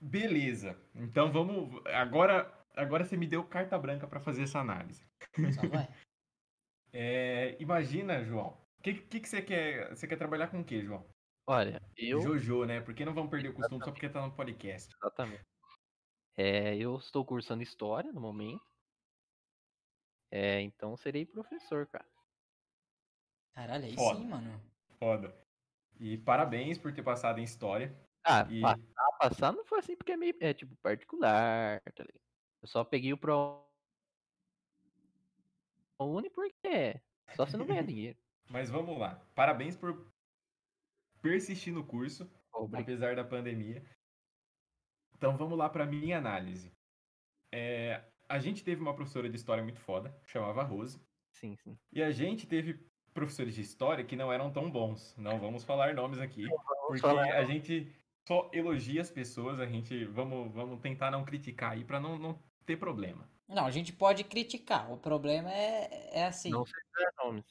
Beleza. 0.01 0.77
Então 0.95 1.31
vamos. 1.33 1.81
Agora, 1.87 2.51
agora 2.75 3.05
você 3.05 3.17
me 3.17 3.27
deu 3.27 3.45
carta 3.45 3.79
branca 3.79 4.07
pra 4.07 4.21
fazer 4.21 4.45
essa 4.45 4.59
análise. 4.61 5.05
Só 5.55 5.67
vai. 5.69 5.87
É, 6.99 7.55
imagina, 7.61 8.25
João. 8.25 8.57
O 8.79 8.83
que, 8.83 8.95
que, 8.95 9.21
que 9.21 9.29
você 9.29 9.43
quer? 9.43 9.91
Você 9.91 10.07
quer 10.09 10.17
trabalhar 10.17 10.47
com 10.49 10.61
o 10.61 10.65
que, 10.65 10.81
João? 10.83 11.05
Olha, 11.47 11.79
eu. 11.95 12.23
Jojo, 12.23 12.65
né? 12.65 12.81
Porque 12.81 13.05
não 13.05 13.13
vamos 13.13 13.31
perder 13.31 13.51
o 13.51 13.53
costume 13.55 13.85
só 13.85 13.91
porque 13.91 14.09
tá 14.09 14.23
no 14.25 14.33
podcast. 14.33 14.95
Exatamente. 14.97 15.45
É, 16.39 16.75
eu 16.77 16.97
estou 16.97 17.23
cursando 17.23 17.63
história 17.63 18.11
no 18.13 18.21
momento. 18.21 18.63
É, 20.31 20.61
então 20.61 20.97
serei 20.97 21.25
professor, 21.25 21.87
cara. 21.87 22.07
Caralho, 23.55 23.85
aí 23.85 23.95
Foda. 23.95 24.19
sim, 24.21 24.27
mano. 24.27 24.61
Foda. 24.99 25.47
E 25.99 26.19
parabéns 26.19 26.77
por 26.79 26.93
ter 26.93 27.03
passado 27.03 27.39
em 27.41 27.45
história. 27.45 27.97
Ah, 28.25 28.47
E 28.51 28.61
passar, 28.61 29.13
passar 29.19 29.53
não 29.53 29.65
foi 29.65 29.79
assim 29.79 29.97
porque 29.97 30.13
é 30.13 30.17
meio. 30.17 30.35
É 30.41 30.53
tipo 30.53 30.75
particular, 30.77 31.81
tá 31.95 32.03
ligado? 32.03 32.21
Eu 32.61 32.69
só 32.69 32.85
peguei 32.85 33.13
o 33.13 33.19
Pro 33.19 33.65
Uni 36.01 36.29
porque 36.31 36.67
é. 36.67 37.01
Só 37.35 37.47
você 37.47 37.57
não 37.57 37.67
ganha 37.67 37.83
dinheiro. 37.85 38.19
mas 38.51 38.69
vamos 38.69 38.99
lá. 38.99 39.25
Parabéns 39.35 39.77
por 39.77 40.13
persistir 41.23 41.73
no 41.73 41.85
curso, 41.87 42.31
Obrigado. 42.53 42.83
apesar 42.83 43.17
da 43.17 43.25
pandemia. 43.25 43.85
Então 45.15 45.37
vamos 45.37 45.57
lá 45.57 45.69
para 45.69 45.87
minha 45.87 46.19
análise. 46.19 46.71
É, 47.53 48.05
a 48.29 48.39
gente 48.39 48.63
teve 48.65 48.81
uma 48.81 48.95
professora 48.95 49.29
de 49.29 49.37
história 49.37 49.63
muito 49.63 49.81
foda, 49.81 50.15
chamava 50.27 50.63
Rose. 50.63 51.01
Sim, 51.33 51.57
sim. 51.57 51.77
E 51.93 52.03
a 52.03 52.11
gente 52.11 52.47
teve 52.47 52.81
professores 53.13 53.55
de 53.55 53.61
história 53.61 54.05
que 54.05 54.17
não 54.17 54.33
eram 54.33 54.51
tão 54.51 54.71
bons. 54.71 55.15
Não 55.17 55.39
vamos 55.39 55.65
falar 55.65 55.95
nomes 55.95 56.19
aqui, 56.19 56.47
porque 56.87 57.01
falar 57.01 57.35
a 57.35 57.45
gente 57.45 57.91
só 58.27 58.51
elogia 58.53 59.01
as 59.01 59.11
pessoas, 59.11 59.61
a 59.61 59.67
gente 59.67 60.05
vamos, 60.07 60.53
vamos 60.53 60.81
tentar 60.81 61.11
não 61.11 61.25
criticar 61.25 61.73
aí 61.73 61.85
para 61.85 62.01
não, 62.01 62.19
não 62.19 62.39
ter 62.65 62.77
problema. 62.77 63.29
Não, 63.49 63.65
a 63.65 63.71
gente 63.71 63.93
pode 63.93 64.25
criticar. 64.25 64.91
O 64.93 64.97
problema 64.97 65.53
é, 65.53 66.11
é 66.21 66.27
assim. 66.27 66.51
Não 66.51 66.65
sei 66.67 66.83
dizer 66.93 67.13
nomes. 67.23 67.45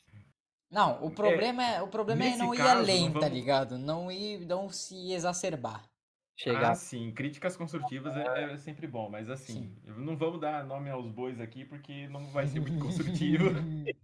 Não, 0.69 1.05
o 1.05 1.11
problema 1.11 1.63
é, 1.63 1.81
o 1.81 1.87
problema 1.87 2.25
é 2.25 2.35
não 2.35 2.53
ir 2.53 2.57
caso, 2.57 2.79
além, 2.79 3.05
não 3.05 3.13
tá 3.13 3.19
vamos- 3.21 3.33
ligado? 3.33 3.77
Não 3.77 4.11
ir, 4.11 4.45
não 4.45 4.69
se 4.69 5.13
exacerbar. 5.13 5.87
Chegar. 6.35 6.71
Ah, 6.71 6.75
sim, 6.75 7.11
críticas 7.11 7.55
construtivas 7.55 8.15
é, 8.17 8.53
é 8.53 8.57
sempre 8.57 8.85
bom, 8.87 9.09
mas 9.09 9.29
assim, 9.29 9.73
não 9.85 10.17
vamos 10.17 10.41
dar 10.41 10.65
nome 10.65 10.89
aos 10.89 11.09
bois 11.09 11.39
aqui 11.39 11.63
porque 11.63 12.09
não 12.09 12.25
vai 12.27 12.45
ser 12.45 12.59
muito 12.59 12.77
construtivo. 12.77 13.45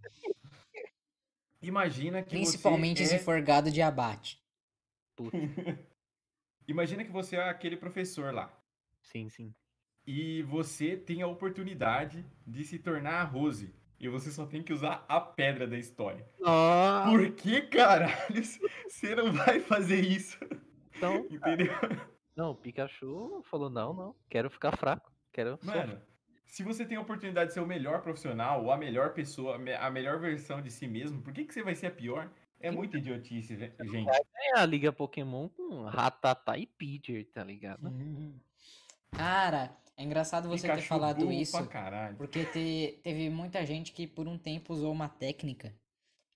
Imagina 1.60 2.22
que 2.22 2.30
Principalmente 2.30 3.06
você 3.06 3.18
se 3.18 3.24
for 3.24 3.40
gado 3.42 3.70
de 3.70 3.82
abate. 3.82 4.42
É... 5.32 5.78
Imagina 6.66 7.04
que 7.04 7.12
você 7.12 7.36
é 7.36 7.48
aquele 7.48 7.76
professor 7.76 8.32
lá. 8.32 8.50
sim, 9.02 9.28
sim. 9.28 9.54
e 10.06 10.42
você 10.44 10.96
tem 10.96 11.20
a 11.20 11.26
oportunidade 11.26 12.24
de 12.46 12.64
se 12.64 12.78
tornar 12.78 13.20
a 13.20 13.24
Rose. 13.24 13.74
E 14.00 14.08
você 14.08 14.32
só 14.32 14.46
tem 14.46 14.62
que 14.62 14.72
usar 14.72 15.04
a 15.08 15.20
pedra 15.20 15.64
da 15.64 15.78
história. 15.78 16.26
Ah, 16.44 17.06
Por 17.08 17.30
que, 17.32 17.60
caralho, 17.62 18.42
você 18.88 19.14
não 19.14 19.32
vai 19.32 19.60
fazer 19.60 20.00
isso? 20.00 20.38
então, 20.96 21.24
Entendeu? 21.30 21.72
Não, 22.36 22.50
o 22.52 22.54
Pikachu 22.54 23.42
falou: 23.44 23.68
não, 23.70 23.92
não, 23.92 24.16
quero 24.28 24.50
ficar 24.50 24.76
fraco. 24.76 25.10
Quero. 25.32 25.58
Mano, 25.62 26.00
se 26.44 26.62
você 26.62 26.84
tem 26.84 26.96
a 26.96 27.00
oportunidade 27.00 27.48
de 27.48 27.54
ser 27.54 27.60
o 27.60 27.66
melhor 27.66 28.02
profissional, 28.02 28.62
ou 28.64 28.70
a 28.70 28.76
melhor 28.76 29.14
pessoa, 29.14 29.56
a 29.56 29.58
me- 29.58 29.74
a 29.74 29.90
melhor 29.90 30.18
versão 30.20 30.60
de 30.60 30.70
si 30.70 30.86
mesmo, 30.86 31.22
por 31.22 31.32
que, 31.32 31.44
que 31.44 31.54
você 31.54 31.62
vai 31.62 31.74
ser 31.74 31.86
a 31.86 31.90
pior? 31.90 32.30
É 32.60 32.70
muita 32.70 32.96
idiotice, 32.98 33.56
gente. 33.56 34.08
É 34.54 34.58
a 34.58 34.64
Liga 34.64 34.92
Pokémon 34.92 35.48
com 35.48 35.82
Rattata 35.84 36.56
e 36.56 36.66
Pidgeot, 36.66 37.24
tá 37.32 37.42
ligado? 37.42 37.90
Cara, 39.10 39.76
é 39.96 40.04
engraçado 40.04 40.48
você 40.48 40.62
ter 40.68 40.74
Pikachu 40.74 40.88
falado 40.88 41.18
burro 41.20 41.32
isso. 41.32 41.56
pra 41.56 41.66
caralho. 41.66 42.16
Porque 42.16 42.44
te- 42.46 43.00
teve 43.02 43.28
muita 43.30 43.64
gente 43.66 43.92
que 43.92 44.06
por 44.06 44.28
um 44.28 44.38
tempo 44.38 44.72
usou 44.72 44.92
uma 44.92 45.08
técnica 45.08 45.74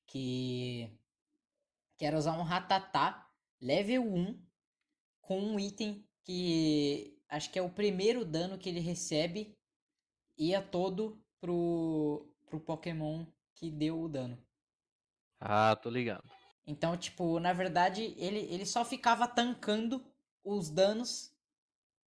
que, 0.06 0.90
que 1.96 2.04
era 2.04 2.16
usar 2.18 2.32
um 2.38 2.42
ratatá 2.42 3.30
level 3.60 4.02
1 4.02 4.45
com 5.26 5.40
um 5.40 5.58
item 5.58 6.06
que 6.24 7.18
acho 7.28 7.50
que 7.50 7.58
é 7.58 7.62
o 7.62 7.70
primeiro 7.70 8.24
dano 8.24 8.58
que 8.58 8.68
ele 8.68 8.80
recebe 8.80 9.56
ia 10.38 10.62
todo 10.62 11.20
pro, 11.40 12.32
pro 12.46 12.60
Pokémon 12.60 13.26
que 13.54 13.70
deu 13.70 14.00
o 14.00 14.08
dano. 14.08 14.38
Ah, 15.40 15.76
tô 15.76 15.90
ligado. 15.90 16.24
Então, 16.66 16.96
tipo, 16.96 17.38
na 17.40 17.52
verdade, 17.52 18.14
ele, 18.16 18.40
ele 18.52 18.66
só 18.66 18.84
ficava 18.84 19.26
tancando 19.26 20.04
os 20.44 20.70
danos 20.70 21.34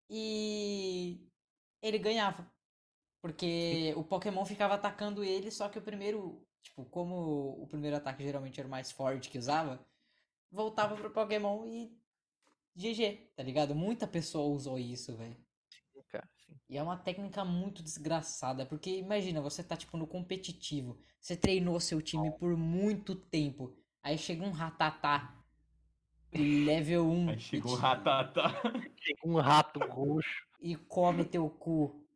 e 0.09 1.27
ele 1.81 1.97
ganhava. 1.97 2.49
Porque 3.21 3.93
o 3.97 4.03
Pokémon 4.03 4.45
ficava 4.45 4.75
atacando 4.75 5.23
ele, 5.23 5.51
só 5.51 5.67
que 5.67 5.77
o 5.77 5.81
primeiro 5.81 6.45
tipo, 6.61 6.85
como 6.85 7.61
o 7.61 7.67
primeiro 7.67 7.97
ataque 7.97 8.23
geralmente 8.23 8.59
era 8.59 8.67
o 8.67 8.71
mais 8.71 8.91
forte 8.91 9.29
que 9.29 9.37
usava, 9.37 9.85
voltava 10.51 10.95
pro 10.95 11.11
Pokémon 11.11 11.65
e 11.65 11.98
GG, 12.79 13.33
tá 13.35 13.43
ligado? 13.43 13.75
Muita 13.75 14.07
pessoa 14.07 14.53
usou 14.55 14.79
isso, 14.79 15.15
velho. 15.17 15.35
Cara. 16.07 16.27
E 16.69 16.77
é 16.77 16.81
uma 16.81 16.97
técnica 16.97 17.43
muito 17.45 17.83
desgraçada, 17.83 18.65
porque 18.65 18.89
imagina, 18.97 19.41
você 19.41 19.63
tá 19.63 19.75
tipo 19.77 19.97
no 19.97 20.07
competitivo, 20.07 20.97
você 21.19 21.35
treinou 21.35 21.79
seu 21.79 22.01
time 22.01 22.31
por 22.39 22.55
muito 22.57 23.15
tempo, 23.15 23.75
aí 24.01 24.17
chega 24.17 24.43
um 24.43 24.51
ratatá 24.51 25.35
level 26.33 27.05
1 27.09 27.29
Aí 27.29 27.35
e, 27.35 27.61
te- 27.61 27.75
Ratata. 27.75 28.43
Chega 28.97 29.19
um 29.27 29.35
rato 29.35 29.79
roxo. 29.79 30.47
e 30.61 30.75
come 30.75 31.25
teu 31.25 31.49
cu. 31.49 32.07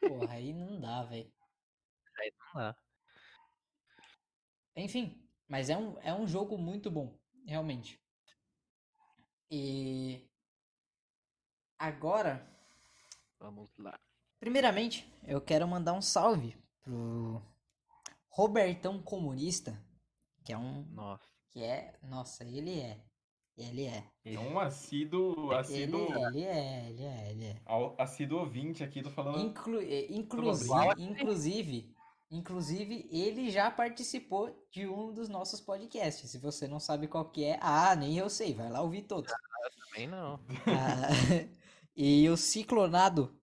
Porra, 0.00 0.34
aí 0.34 0.52
não 0.52 0.80
dá, 0.80 1.02
velho. 1.04 1.30
Não 2.54 2.60
dá. 2.62 2.76
Enfim, 4.76 5.20
mas 5.48 5.68
é 5.70 5.76
um, 5.76 5.98
é 6.00 6.14
um 6.14 6.26
jogo 6.26 6.56
muito 6.56 6.90
bom, 6.90 7.18
realmente. 7.44 8.00
E 9.50 10.28
agora, 11.78 12.46
Vamos 13.40 13.70
lá. 13.78 13.98
primeiramente, 14.40 15.10
eu 15.26 15.40
quero 15.40 15.66
mandar 15.66 15.92
um 15.94 16.02
salve 16.02 16.56
pro 16.82 17.40
Robertão 18.28 19.02
Comunista, 19.02 19.82
que 20.44 20.52
é 20.52 20.58
um 20.58 20.84
Nossa. 20.90 21.24
que 21.50 21.62
é, 21.62 21.98
nossa, 22.02 22.44
ele 22.44 22.80
é. 22.80 23.00
Ele 23.56 23.86
é. 23.86 24.04
É 24.24 24.38
um 24.38 24.60
assíduo, 24.60 25.46
Ele, 25.50 25.54
assíduo, 25.60 26.00
ele 26.28 26.44
é, 26.44 26.88
ele 26.90 27.02
é, 27.04 27.30
ele 27.30 27.44
é. 27.46 27.60
ao- 27.64 28.00
assíduo 28.00 28.38
ouvinte 28.38 28.84
aqui, 28.84 29.02
tô 29.02 29.10
falando. 29.10 29.40
Inclu, 29.40 29.80
eh, 29.80 30.06
inclusive, 30.10 30.74
inclusive, 30.98 31.96
inclusive, 32.30 33.08
ele 33.10 33.50
já 33.50 33.70
participou 33.70 34.66
de 34.70 34.86
um 34.86 35.12
dos 35.12 35.28
nossos 35.28 35.60
podcasts. 35.60 36.30
Se 36.30 36.38
você 36.38 36.66
não 36.66 36.80
sabe 36.80 37.08
qual 37.08 37.30
que 37.30 37.44
é, 37.44 37.58
ah, 37.60 37.94
nem 37.96 38.16
eu 38.18 38.28
sei, 38.28 38.54
vai 38.54 38.70
lá 38.70 38.82
ouvir 38.82 39.02
todos. 39.02 39.32
Também 39.90 40.06
não. 40.06 40.34
Ah, 40.66 41.08
e 41.96 42.28
o 42.28 42.36
Ciclonado, 42.36 43.40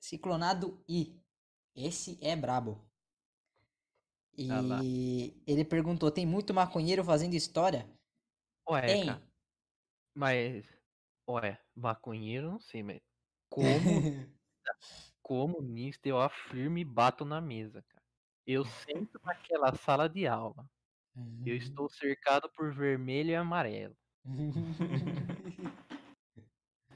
Ciclonado 0.00 0.82
I, 0.88 1.20
esse 1.74 2.18
é 2.22 2.34
brabo. 2.36 2.84
E 4.36 4.50
Ah 4.50 4.80
ele 5.46 5.64
perguntou, 5.64 6.10
tem 6.10 6.24
muito 6.24 6.54
maconheiro 6.54 7.04
fazendo 7.04 7.34
história? 7.34 7.86
Ué, 8.68 8.86
Tem. 8.86 9.06
cara. 9.06 9.22
Mas. 10.14 10.64
Ué, 11.28 11.58
maconheiro, 11.74 12.52
não 12.52 12.60
sei, 12.60 12.82
mas. 12.82 13.00
Como 13.48 13.66
comunista, 15.22 16.08
eu 16.08 16.20
afirmo 16.20 16.78
e 16.78 16.84
bato 16.84 17.24
na 17.24 17.40
mesa, 17.40 17.82
cara. 17.82 17.99
Eu 18.46 18.64
sento 18.64 19.20
naquela 19.24 19.74
sala 19.74 20.08
de 20.08 20.26
aula. 20.26 20.68
Eu 21.44 21.56
estou 21.56 21.88
cercado 21.88 22.50
por 22.50 22.74
vermelho 22.74 23.30
e 23.30 23.34
amarelo. 23.34 23.96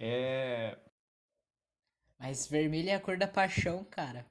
É. 0.00 0.76
Mas 2.18 2.48
vermelho 2.48 2.90
é 2.90 2.94
a 2.94 3.00
cor 3.00 3.16
da 3.16 3.28
paixão, 3.28 3.84
cara. 3.84 4.26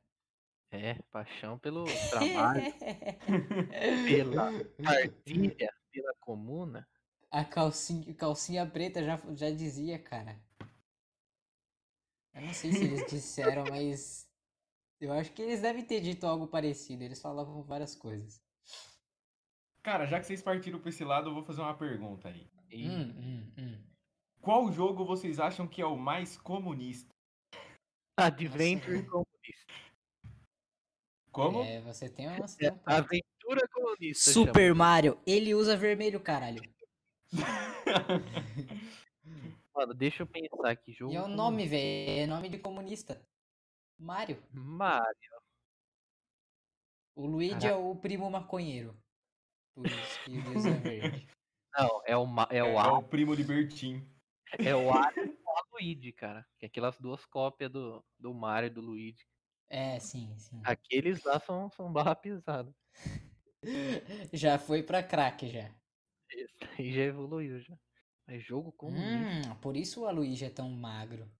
É, 0.69 0.95
paixão 1.11 1.57
pelo 1.59 1.85
trabalho, 2.09 2.63
pela 4.07 4.51
partilha, 4.83 5.73
pela 5.91 6.13
comuna. 6.19 6.87
A 7.29 7.45
calcinha, 7.45 8.13
calcinha 8.15 8.65
preta 8.65 9.03
já, 9.03 9.17
já 9.35 9.51
dizia, 9.51 9.99
cara. 9.99 10.37
Eu 12.33 12.41
não 12.41 12.53
sei 12.53 12.71
se 12.71 12.83
eles 12.83 13.05
disseram, 13.09 13.63
mas 13.69 14.27
eu 15.05 15.13
acho 15.13 15.31
que 15.31 15.41
eles 15.41 15.61
devem 15.61 15.83
ter 15.83 16.01
dito 16.01 16.25
algo 16.25 16.47
parecido. 16.47 17.03
Eles 17.03 17.21
falavam 17.21 17.61
várias 17.63 17.95
coisas. 17.95 18.41
Cara, 19.81 20.05
já 20.05 20.19
que 20.19 20.25
vocês 20.25 20.41
partiram 20.41 20.79
pra 20.79 20.89
esse 20.89 21.03
lado, 21.03 21.29
eu 21.29 21.33
vou 21.33 21.43
fazer 21.43 21.61
uma 21.61 21.75
pergunta 21.75 22.29
aí. 22.29 22.49
E 22.71 22.87
Hum, 22.87 23.13
hum, 23.17 23.53
hum. 23.57 23.83
Qual 24.41 24.71
jogo 24.71 25.05
vocês 25.05 25.39
acham 25.39 25.67
que 25.67 25.81
é 25.81 25.85
o 25.85 25.97
mais 25.97 26.37
comunista? 26.37 27.13
Adventure 28.17 29.03
comunista. 29.03 29.73
Como? 31.31 31.63
É, 31.63 31.81
você 31.81 32.09
tem 32.09 32.27
uma. 32.27 32.45
É, 32.59 32.73
aventura 32.85 33.67
comunista. 33.73 34.31
Super 34.31 34.73
Mario, 34.73 35.19
ele 35.25 35.53
usa 35.53 35.75
vermelho, 35.75 36.19
caralho. 36.19 36.61
chama. 36.61 37.45
Mano, 39.75 39.93
deixa 39.93 40.23
eu 40.23 40.27
pensar 40.27 40.69
aqui. 40.69 40.93
Jogo 40.93 41.11
E 41.11 41.15
é 41.15 41.21
o 41.21 41.27
nome, 41.27 41.67
velho. 41.67 42.21
É 42.21 42.27
nome 42.27 42.47
de 42.47 42.59
comunista. 42.59 43.19
Mario. 43.97 44.41
Mario. 44.51 45.33
O 47.15 47.25
Luigi 47.25 47.53
é 47.67 47.69
Caraca. 47.69 47.77
o 47.77 47.95
primo 47.95 48.29
maconheiro. 48.29 48.97
Por 49.75 49.85
isso 49.85 50.23
que 50.23 50.31
ele 50.31 50.55
usa 50.57 50.71
verde. 50.71 51.27
Não, 51.77 52.01
é 52.05 52.15
o, 52.15 52.25
Ma- 52.25 52.47
é 52.51 52.57
É, 52.57 52.63
o, 52.63 52.67
é 52.67 52.77
A- 52.77 52.93
o 52.93 53.03
primo 53.03 53.33
libertim. 53.33 54.07
é 54.59 54.75
o 54.75 54.91
Mario 54.91 55.25
e 55.25 55.29
o 55.29 55.73
Luigi, 55.73 56.11
cara. 56.11 56.45
Que 56.59 56.65
é 56.65 56.67
aquelas 56.67 56.97
duas 56.99 57.25
cópias 57.25 57.71
do, 57.71 58.03
do 58.19 58.33
Mario 58.33 58.67
e 58.67 58.69
do 58.69 58.81
Luigi. 58.81 59.25
É, 59.69 59.99
sim, 59.99 60.35
sim. 60.37 60.61
Aqueles 60.63 61.23
lá 61.23 61.39
são, 61.39 61.69
são 61.71 61.91
barra 61.91 62.15
pisada. 62.15 62.73
Já 64.33 64.59
foi 64.59 64.83
pra 64.83 65.01
crack 65.01 65.47
já. 65.49 65.73
Esse 66.29 66.53
aí 66.77 66.91
já 66.93 67.01
evoluiu 67.03 67.59
já. 67.61 67.75
Mas 68.27 68.43
jogo 68.43 68.71
comunista. 68.73 69.49
Hum, 69.49 69.55
por 69.61 69.75
isso 69.77 70.01
o 70.01 70.05
Aloysio 70.05 70.45
é 70.47 70.49
tão 70.49 70.69
magro. 70.69 71.31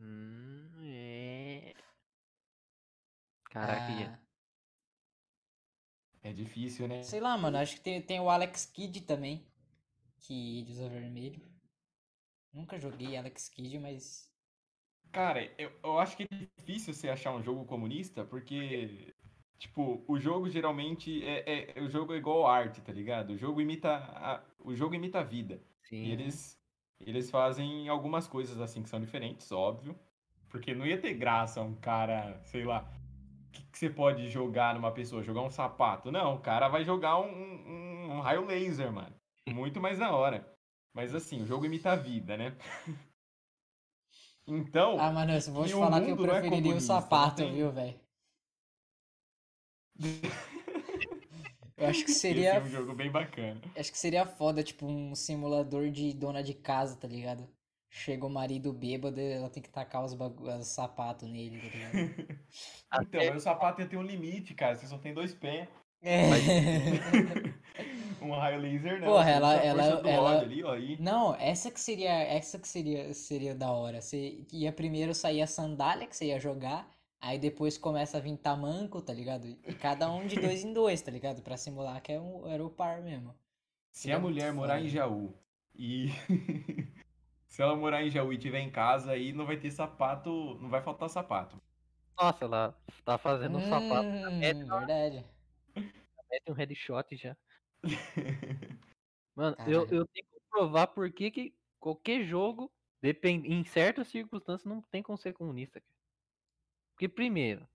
Hum, 0.00 0.72
é. 0.82 1.74
Caraca, 3.50 3.92
Ah, 3.92 4.18
É 6.22 6.32
difícil, 6.32 6.88
né? 6.88 7.02
sei 7.02 7.20
lá, 7.20 7.36
mano. 7.36 7.58
Acho 7.58 7.74
que 7.76 7.80
tem, 7.82 8.00
tem 8.02 8.20
o 8.20 8.30
Alex 8.30 8.64
Kidd 8.66 9.02
também. 9.02 9.46
Que 10.20 10.66
usa 10.70 10.88
vermelho. 10.88 11.42
Nunca 12.52 12.78
joguei 12.78 13.16
Alex 13.16 13.48
Kidd, 13.48 13.76
mas. 13.80 14.30
Cara, 15.12 15.44
eu, 15.58 15.72
eu 15.82 15.98
acho 15.98 16.16
que 16.16 16.22
é 16.24 16.26
difícil 16.58 16.94
você 16.94 17.08
achar 17.08 17.32
um 17.34 17.42
jogo 17.42 17.64
comunista, 17.64 18.24
porque, 18.24 19.14
tipo, 19.58 20.04
o 20.06 20.18
jogo 20.20 20.48
geralmente 20.48 21.24
é, 21.24 21.74
é- 21.78 21.82
o 21.82 21.88
jogo 21.88 22.14
é 22.14 22.16
igual 22.18 22.46
arte, 22.46 22.80
tá 22.80 22.92
ligado? 22.92 23.30
O 23.32 23.36
jogo 23.38 23.60
imita 23.60 23.90
a, 23.96 24.42
o 24.60 24.74
jogo 24.74 24.94
imita 24.94 25.20
a 25.20 25.22
vida. 25.24 25.60
sim. 25.88 26.00
E 26.00 26.12
eles, 26.12 26.59
eles 27.00 27.30
fazem 27.30 27.88
algumas 27.88 28.26
coisas 28.28 28.60
assim 28.60 28.82
que 28.82 28.88
são 28.88 29.00
diferentes, 29.00 29.50
óbvio. 29.52 29.98
Porque 30.48 30.74
não 30.74 30.84
ia 30.86 31.00
ter 31.00 31.14
graça 31.14 31.60
um 31.62 31.74
cara, 31.74 32.40
sei 32.44 32.64
lá, 32.64 32.90
o 33.48 33.50
que, 33.52 33.62
que 33.64 33.78
você 33.78 33.88
pode 33.90 34.28
jogar 34.30 34.74
numa 34.74 34.92
pessoa? 34.92 35.22
Jogar 35.22 35.42
um 35.42 35.50
sapato? 35.50 36.10
Não, 36.10 36.34
o 36.34 36.40
cara 36.40 36.68
vai 36.68 36.84
jogar 36.84 37.18
um, 37.20 37.30
um- 37.30 38.10
um 38.16 38.20
raio 38.20 38.44
laser, 38.46 38.92
mano. 38.92 39.14
Muito 39.48 39.80
mais 39.80 39.98
da 39.98 40.12
hora. 40.14 40.46
Mas 40.92 41.14
assim, 41.14 41.42
o 41.42 41.46
jogo 41.46 41.64
imita 41.66 41.92
a 41.92 41.96
vida, 41.96 42.36
né? 42.36 42.56
Então, 44.46 44.98
Ah, 44.98 45.12
mano, 45.12 45.32
eu 45.32 45.40
vou 45.52 45.64
te 45.64 45.74
o 45.74 45.78
falar 45.78 46.00
que 46.00 46.10
eu 46.10 46.14
é 46.14 46.16
preferiria 46.16 46.58
o 46.58 46.60
comunista, 46.60 46.92
não 46.94 47.00
sapato, 47.02 47.36
tem- 47.36 47.54
viu, 47.54 47.70
velho? 47.70 48.00
Eu 51.80 51.88
acho 51.88 52.04
que 52.04 52.10
esse 52.10 52.20
seria. 52.20 52.54
é 52.54 52.60
um 52.60 52.68
jogo 52.68 52.94
bem 52.94 53.10
bacana. 53.10 53.60
Acho 53.76 53.90
que 53.92 53.98
seria 53.98 54.26
foda, 54.26 54.62
tipo, 54.62 54.86
um 54.86 55.14
simulador 55.14 55.90
de 55.90 56.12
dona 56.14 56.42
de 56.42 56.54
casa, 56.54 56.96
tá 56.96 57.08
ligado? 57.08 57.48
Chega 57.92 58.24
o 58.24 58.30
marido 58.30 58.72
bêbado 58.72 59.20
e 59.20 59.32
ela 59.32 59.50
tem 59.50 59.62
que 59.62 59.68
tacar 59.70 60.04
os, 60.04 60.14
bagu... 60.14 60.48
os 60.48 60.66
sapatos 60.68 61.28
nele, 61.28 61.58
tá 61.60 61.66
ligado? 61.68 62.40
Então, 63.02 63.20
mas 63.24 63.36
o 63.36 63.40
sapato 63.40 63.80
ia 63.80 63.86
ter 63.88 63.96
um 63.96 64.02
limite, 64.02 64.52
cara. 64.54 64.76
Você 64.76 64.86
só 64.86 64.98
tem 64.98 65.14
dois 65.14 65.34
pés. 65.34 65.68
É. 66.02 66.28
Um 68.22 68.32
raio 68.32 68.60
laser, 68.60 69.00
não. 69.00 69.08
Porra, 69.08 69.30
ela- 69.30 69.54
ela- 69.56 69.84
ela- 70.06 70.40
ali, 70.40 70.62
ó. 70.62 70.74
Não, 70.98 71.34
essa 71.36 71.70
que 71.70 71.80
seria, 71.80 72.10
essa 72.12 72.58
que 72.58 72.68
seria, 72.68 73.14
seria 73.14 73.54
da 73.54 73.70
hora. 73.72 74.00
Você 74.02 74.44
ia 74.52 74.70
primeiro 74.72 75.14
sair 75.14 75.40
a 75.40 75.46
sandália 75.46 76.06
que 76.06 76.14
você 76.14 76.26
ia 76.26 76.38
jogar, 76.38 76.86
aí 77.20 77.38
depois 77.38 77.76
começa 77.76 78.16
a 78.18 78.20
vir 78.20 78.36
tamanco, 78.36 79.02
tá 79.02 79.12
ligado? 79.12 79.46
E 79.46 79.56
cada 79.74 80.10
um 80.10 80.26
de 80.26 80.36
dois 80.36 80.64
em 80.64 80.72
dois, 80.72 81.02
tá 81.02 81.10
ligado? 81.10 81.42
Pra 81.42 81.56
simular 81.56 82.00
que 82.02 82.12
era, 82.12 82.22
um, 82.22 82.46
era 82.48 82.64
o 82.64 82.70
par 82.70 83.02
mesmo. 83.02 83.34
Se 83.90 84.10
a 84.10 84.18
mulher 84.18 84.52
morar 84.52 84.80
em. 84.80 84.88
Jaú 84.88 85.34
e. 85.74 86.08
Se 87.48 87.62
ela 87.62 87.74
morar 87.74 88.04
em 88.04 88.10
Jaú 88.10 88.32
e 88.32 88.36
estiver 88.36 88.60
em 88.60 88.70
casa, 88.70 89.10
aí 89.10 89.32
não 89.32 89.44
vai 89.44 89.56
ter 89.56 89.72
sapato. 89.72 90.30
Não 90.60 90.68
vai 90.68 90.80
faltar 90.80 91.10
sapato. 91.10 91.60
Nossa, 92.16 92.44
ela 92.44 92.80
tá 93.04 93.18
fazendo 93.18 93.58
um 93.58 93.68
sapato. 93.68 94.06
Hum, 94.06 94.38
mete 94.38 94.62
uma- 94.62 94.78
verdade. 94.78 95.26
Mete 96.30 96.48
um 96.48 96.52
headshot 96.52 97.16
já. 97.16 97.36
Mano, 99.34 99.56
eu, 99.66 99.80
eu 99.88 100.06
tenho 100.06 100.26
que 100.26 100.40
provar 100.48 100.86
por 100.88 101.10
que 101.10 101.30
que 101.30 101.54
qualquer 101.80 102.22
jogo, 102.24 102.70
depend... 103.02 103.44
em 103.46 103.64
certas 103.64 104.08
circunstâncias, 104.08 104.64
não 104.64 104.80
tem 104.82 105.02
como 105.02 105.18
ser 105.18 105.32
comunista. 105.32 105.80
cara. 105.80 105.99
Porque 107.00 107.08
primeiro, 107.08 107.66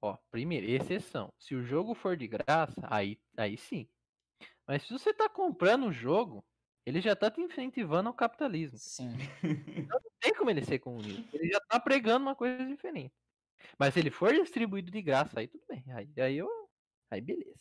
ó, 0.00 0.16
primeiro, 0.30 0.70
exceção. 0.70 1.34
Se 1.40 1.56
o 1.56 1.62
jogo 1.64 1.92
for 1.92 2.16
de 2.16 2.28
graça, 2.28 2.86
aí, 2.88 3.20
aí 3.36 3.56
sim. 3.56 3.88
Mas 4.64 4.84
se 4.84 4.92
você 4.92 5.12
tá 5.12 5.28
comprando 5.28 5.86
o 5.86 5.92
jogo, 5.92 6.44
ele 6.86 7.00
já 7.00 7.16
tá 7.16 7.32
te 7.32 7.40
incentivando 7.40 8.08
ao 8.08 8.14
capitalismo. 8.14 8.78
Sim. 8.78 9.10
Não 9.88 10.00
tem 10.20 10.32
como 10.34 10.50
ele 10.50 10.64
ser 10.64 10.78
comunista. 10.78 11.20
Ele 11.36 11.50
já 11.50 11.58
tá 11.68 11.80
pregando 11.80 12.26
uma 12.26 12.36
coisa 12.36 12.64
diferente. 12.64 13.12
Mas 13.76 13.94
se 13.94 13.98
ele 13.98 14.10
for 14.10 14.32
distribuído 14.32 14.88
de 14.88 15.02
graça, 15.02 15.40
aí 15.40 15.48
tudo 15.48 15.64
bem. 15.68 15.82
Aí, 15.88 16.08
aí 16.18 16.38
eu. 16.38 16.48
Aí 17.10 17.20
beleza. 17.20 17.58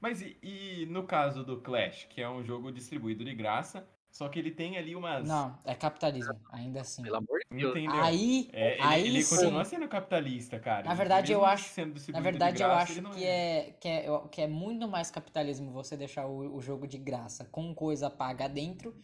Mas 0.00 0.22
e, 0.22 0.36
e 0.42 0.86
no 0.86 1.06
caso 1.06 1.44
do 1.44 1.60
Clash, 1.62 2.06
que 2.06 2.20
é 2.20 2.28
um 2.28 2.42
jogo 2.42 2.72
distribuído 2.72 3.24
de 3.24 3.32
graça, 3.32 3.88
só 4.14 4.28
que 4.28 4.38
ele 4.38 4.52
tem 4.52 4.78
ali 4.78 4.94
umas. 4.94 5.26
Não, 5.26 5.58
é 5.64 5.74
capitalismo, 5.74 6.40
ainda 6.52 6.82
assim. 6.82 7.02
Pelo 7.02 7.16
amor 7.16 7.40
de 7.50 7.58
Deus. 7.58 7.72
Entendeu? 7.72 8.00
Aí, 8.00 8.48
É, 8.52 8.74
ele, 8.74 8.82
aí 8.82 9.06
ele 9.08 9.22
sim. 9.24 9.36
continua 9.36 9.64
sendo 9.64 9.88
capitalista, 9.88 10.60
cara. 10.60 10.86
Na 10.88 10.94
verdade, 10.94 11.32
eu 11.32 11.40
Mesmo 11.40 11.52
acho- 11.52 11.68
sendo 11.70 12.00
Na 12.12 12.20
verdade, 12.20 12.62
eu 12.62 12.68
graça, 12.68 12.82
acho 12.84 12.92
ele 12.92 13.00
não 13.00 13.10
que 13.10 13.24
é, 13.24 13.72
que, 13.72 13.88
é, 13.88 14.08
eu- 14.08 14.28
que 14.28 14.40
é 14.40 14.46
muito 14.46 14.86
mais 14.86 15.10
capitalismo 15.10 15.72
você 15.72 15.96
deixar 15.96 16.26
o, 16.26 16.54
o 16.54 16.60
jogo 16.60 16.86
de 16.86 16.96
graça 16.96 17.44
com 17.44 17.74
coisa 17.74 18.08
paga 18.08 18.48
dentro 18.48 18.94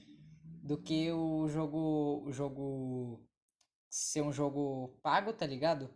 do 0.62 0.78
que 0.80 1.11
o 1.11 1.48
jogo, 1.48 2.22
o 2.24 2.30
jogo 2.32 3.28
ser 3.90 4.22
um 4.22 4.32
jogo 4.32 4.96
pago, 5.02 5.32
tá 5.32 5.44
ligado? 5.44 5.90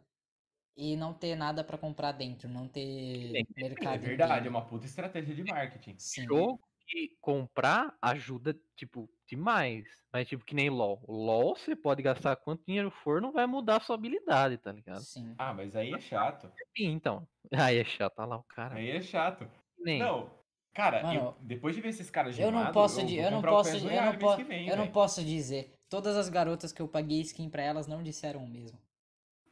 E 0.77 0.97
não 0.97 1.15
ter 1.15 1.37
nada 1.37 1.62
pra 1.62 1.79
comprar 1.79 2.11
dentro, 2.11 2.49
não 2.49 2.67
ter 2.67 3.31
É 3.37 3.45
mercado. 3.57 4.01
verdade, 4.01 4.49
é 4.49 4.51
uma 4.51 4.67
puta 4.67 4.87
estratégia 4.87 5.33
de 5.37 5.45
marketing. 5.45 5.95
Sim. 5.99 6.25
jogo 6.25 6.59
que 6.87 7.16
comprar 7.20 7.97
ajuda, 8.01 8.57
tipo, 8.76 9.09
demais. 9.28 9.85
Mas, 10.12 10.28
tipo, 10.28 10.45
que 10.45 10.55
nem 10.55 10.70
LOL. 10.70 11.05
LOL, 11.09 11.57
você 11.57 11.74
pode 11.74 12.03
gastar 12.03 12.37
quanto 12.37 12.64
dinheiro 12.66 12.91
for, 12.91 13.20
não 13.20 13.32
vai 13.32 13.47
mudar 13.47 13.76
a 13.76 13.80
sua 13.80 13.95
habilidade, 13.97 14.59
tá 14.59 14.70
ligado? 14.72 15.01
Sim. 15.03 15.35
Ah, 15.39 15.53
mas 15.53 15.74
aí 15.74 15.93
é 15.93 16.01
chato. 16.01 16.51
Sim, 16.76 16.91
então. 16.93 17.26
Aí 17.53 17.78
é 17.78 17.85
chato, 17.85 18.18
olha 18.18 18.28
lá 18.28 18.37
o 18.37 18.43
cara. 18.45 18.76
Aí 18.76 18.91
é 18.91 19.01
chato. 19.03 19.49
Nem- 19.78 20.01
Não, 20.01 20.30
cara, 20.72 21.03
Mano, 21.03 21.20
eu- 21.20 21.37
depois 21.41 21.74
de 21.76 21.80
ver 21.82 21.89
esses 21.91 22.11
caras 22.11 22.39
Eu 22.39 22.51
não 22.51 22.72
posso, 22.72 23.01
eu 23.01 23.09
eu 23.09 23.30
não 23.30 23.43
posso, 23.43 23.76
eu 23.76 24.03
não 24.03 24.18
posso, 24.18 24.37
que 24.37 24.45
vem, 24.45 24.68
eu 24.68 24.76
não 24.76 24.91
posso 24.91 25.22
dizer. 25.24 25.74
Todas 25.89 26.16
as 26.16 26.28
garotas 26.28 26.72
que 26.72 26.80
eu 26.82 26.89
paguei 26.89 27.20
skin 27.20 27.49
pra 27.51 27.62
elas 27.62 27.87
não 27.87 28.03
disseram 28.03 28.45
o 28.45 28.49
mesmo. 28.49 28.78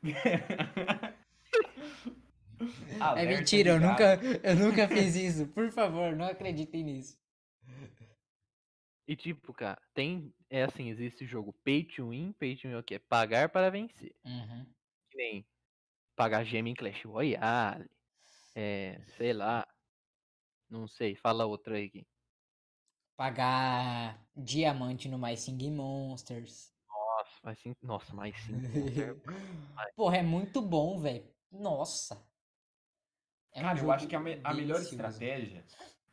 É 3.16 3.26
mentira, 3.26 3.70
eu 3.70 3.80
nunca, 3.80 4.20
eu 4.42 4.56
nunca 4.56 4.88
fiz 4.88 5.16
isso. 5.16 5.46
Por 5.48 5.70
favor, 5.72 6.14
não 6.14 6.26
acreditem 6.26 6.84
nisso. 6.84 7.16
E 9.06 9.16
tipo, 9.16 9.52
cara, 9.52 9.80
tem. 9.92 10.32
É 10.48 10.62
assim, 10.62 10.88
existe 10.88 11.24
o 11.24 11.26
jogo 11.26 11.52
pay 11.64 11.84
to 11.84 12.10
win. 12.10 12.32
Pay 12.32 12.56
to 12.56 12.68
win 12.68 12.74
é 12.74 12.78
o 12.78 12.82
quê? 12.82 12.98
Pagar 12.98 13.48
para 13.48 13.70
vencer. 13.70 14.14
Uhum. 14.24 14.66
Que 15.10 15.16
nem 15.16 15.46
pagar 16.14 16.44
gema 16.44 16.68
em 16.68 16.74
Clash 16.74 17.04
Royale. 17.04 17.90
É, 18.54 19.00
sei 19.16 19.32
lá. 19.32 19.66
Não 20.68 20.86
sei, 20.86 21.14
fala 21.14 21.44
outra 21.46 21.76
aí. 21.76 21.88
Gui. 21.88 22.06
Pagar 23.16 24.26
diamante 24.36 25.08
no 25.08 25.18
My 25.18 25.36
Sing 25.36 25.70
Monsters. 25.70 26.72
Nossa, 26.88 27.54
cinco. 27.54 27.86
Nossa, 27.86 28.14
mais 28.14 28.36
cinco. 28.40 28.60
Porra, 29.96 30.18
é 30.18 30.22
muito 30.22 30.62
bom, 30.62 30.98
velho. 30.98 31.30
Nossa. 31.50 32.26
É 33.52 33.60
Cara, 33.60 33.78
eu 33.78 33.92
acho 33.92 34.08
que 34.08 34.16
a, 34.16 34.20
me- 34.20 34.40
a 34.42 34.54
melhor 34.54 34.80
estratégia 34.80 35.64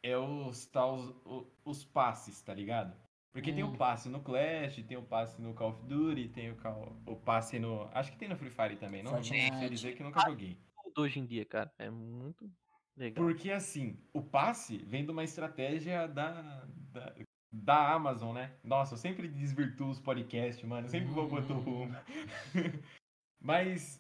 é 0.04 0.18
os 0.18 0.66
tals, 0.66 1.10
o- 1.26 1.48
os 1.66 1.84
passes, 1.86 2.42
tá 2.42 2.54
ligado? 2.54 2.96
Porque 3.32 3.54
tem 3.54 3.64
Hum. 3.64 3.74
o 3.74 3.78
passe 3.78 4.10
no 4.10 4.22
Clash, 4.22 4.84
tem 4.88 4.98
o 4.98 5.04
passe 5.04 5.40
no 5.42 5.54
Call 5.54 5.70
of 5.72 5.84
Duty, 5.86 6.30
tem 6.30 6.52
o, 6.52 6.56
cal- 6.56 6.96
o 7.06 7.16
passe 7.16 7.60
no. 7.60 7.84
Acho 7.94 8.12
que 8.12 8.18
tem 8.18 8.28
no 8.28 8.36
Free 8.36 8.50
Fire 8.50 8.76
também, 8.78 9.04
não, 9.04 9.12
não 9.12 9.24
sei 9.24 9.70
dizer 9.70 9.96
que 9.96 10.04
nunca 10.04 10.20
joguei. 10.22 10.58
Tudo 10.84 11.02
hoje 11.04 11.20
em 11.20 11.26
dia, 11.26 11.46
cara. 11.46 11.72
É 11.78 11.90
muito 11.90 12.52
legal. 12.98 13.24
Porque 13.24 13.52
assim, 13.52 13.98
o 14.14 14.22
passe 14.22 14.80
vem 14.80 15.06
de 15.06 15.12
uma 15.12 15.24
estratégia 15.24 16.08
da, 16.08 16.66
da, 16.66 17.16
da 17.52 17.94
Amazon, 17.94 18.34
né? 18.34 18.58
Nossa, 18.64 18.96
eu 18.96 18.98
sempre 18.98 19.28
desvirtuo 19.28 19.90
os 19.90 20.00
podcasts, 20.00 20.68
mano. 20.68 20.88
Eu 20.88 20.92
sempre 20.92 21.10
vou 21.10 21.28
botar 21.28 21.54
Hum. 21.54 21.60
rumo. 21.60 21.94
Mas 23.40 23.98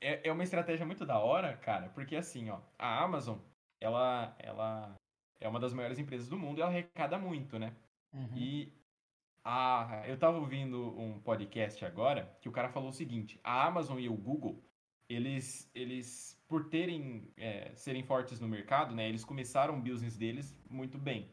é, 0.00 0.28
é 0.28 0.32
uma 0.32 0.44
estratégia 0.44 0.86
muito 0.86 1.04
da 1.04 1.18
hora, 1.18 1.56
cara, 1.56 1.88
porque 1.90 2.16
assim, 2.16 2.48
ó, 2.50 2.60
a 2.78 3.02
Amazon, 3.02 3.38
ela, 3.80 4.34
ela 4.38 4.94
é 5.42 5.48
uma 5.48 5.60
das 5.60 5.72
maiores 5.72 5.98
empresas 5.98 6.28
do 6.28 6.38
mundo 6.38 6.58
e 6.58 6.62
ela 6.62 6.70
arrecada 6.70 7.18
muito, 7.18 7.58
né? 7.58 7.74
Uhum. 8.12 8.36
E 8.36 8.72
a, 9.44 10.02
eu 10.06 10.16
tava 10.18 10.38
ouvindo 10.38 10.98
um 10.98 11.18
podcast 11.20 11.84
agora 11.84 12.36
que 12.40 12.48
o 12.48 12.52
cara 12.52 12.68
falou 12.68 12.90
o 12.90 12.92
seguinte: 12.92 13.40
a 13.42 13.66
Amazon 13.66 13.98
e 13.98 14.08
o 14.08 14.14
Google, 14.14 14.62
eles, 15.08 15.70
eles 15.74 16.40
por 16.46 16.68
terem 16.68 17.32
é, 17.36 17.74
serem 17.74 18.02
fortes 18.02 18.40
no 18.40 18.48
mercado, 18.48 18.94
né? 18.94 19.08
Eles 19.08 19.24
começaram 19.24 19.78
o 19.78 19.82
business 19.82 20.16
deles 20.16 20.56
muito 20.70 20.98
bem. 20.98 21.30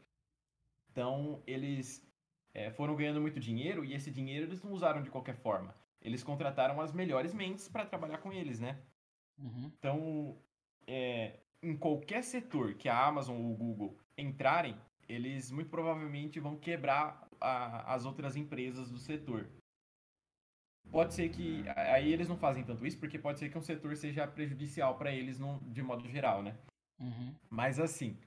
Então 0.90 1.42
eles 1.46 2.06
é, 2.52 2.70
foram 2.70 2.96
ganhando 2.96 3.20
muito 3.20 3.38
dinheiro 3.38 3.84
e 3.84 3.94
esse 3.94 4.10
dinheiro 4.10 4.46
eles 4.46 4.62
não 4.62 4.72
usaram 4.72 5.02
de 5.02 5.10
qualquer 5.10 5.36
forma. 5.36 5.74
Eles 6.02 6.24
contrataram 6.24 6.80
as 6.80 6.92
melhores 6.92 7.34
mentes 7.34 7.68
para 7.68 7.84
trabalhar 7.84 8.18
com 8.18 8.32
eles, 8.32 8.58
né? 8.58 8.80
Uhum. 9.38 9.70
Então, 9.78 10.38
é, 10.86 11.40
em 11.62 11.76
qualquer 11.76 12.22
setor 12.22 12.74
que 12.74 12.88
a 12.88 13.06
Amazon 13.06 13.36
ou 13.36 13.52
o 13.52 13.56
Google 13.56 13.98
entrarem, 14.16 14.76
eles 15.08 15.50
muito 15.50 15.70
provavelmente 15.70 16.40
vão 16.40 16.56
quebrar 16.56 17.28
a- 17.40 17.94
as 17.94 18.04
outras 18.04 18.36
empresas 18.36 18.90
do 18.90 18.98
setor. 18.98 19.48
Pode 20.90 21.14
ser 21.14 21.28
que. 21.28 21.64
Aí 21.76 22.12
eles 22.12 22.28
não 22.28 22.36
fazem 22.36 22.64
tanto 22.64 22.86
isso, 22.86 22.98
porque 22.98 23.18
pode 23.18 23.38
ser 23.38 23.48
que 23.50 23.58
um 23.58 23.62
setor 23.62 23.94
seja 23.96 24.26
prejudicial 24.26 24.96
para 24.96 25.12
eles 25.12 25.38
no- 25.38 25.60
de 25.60 25.82
modo 25.82 26.08
geral, 26.08 26.42
né? 26.42 26.56
Uhum. 26.98 27.34
Mas 27.48 27.78
assim, 27.78 28.18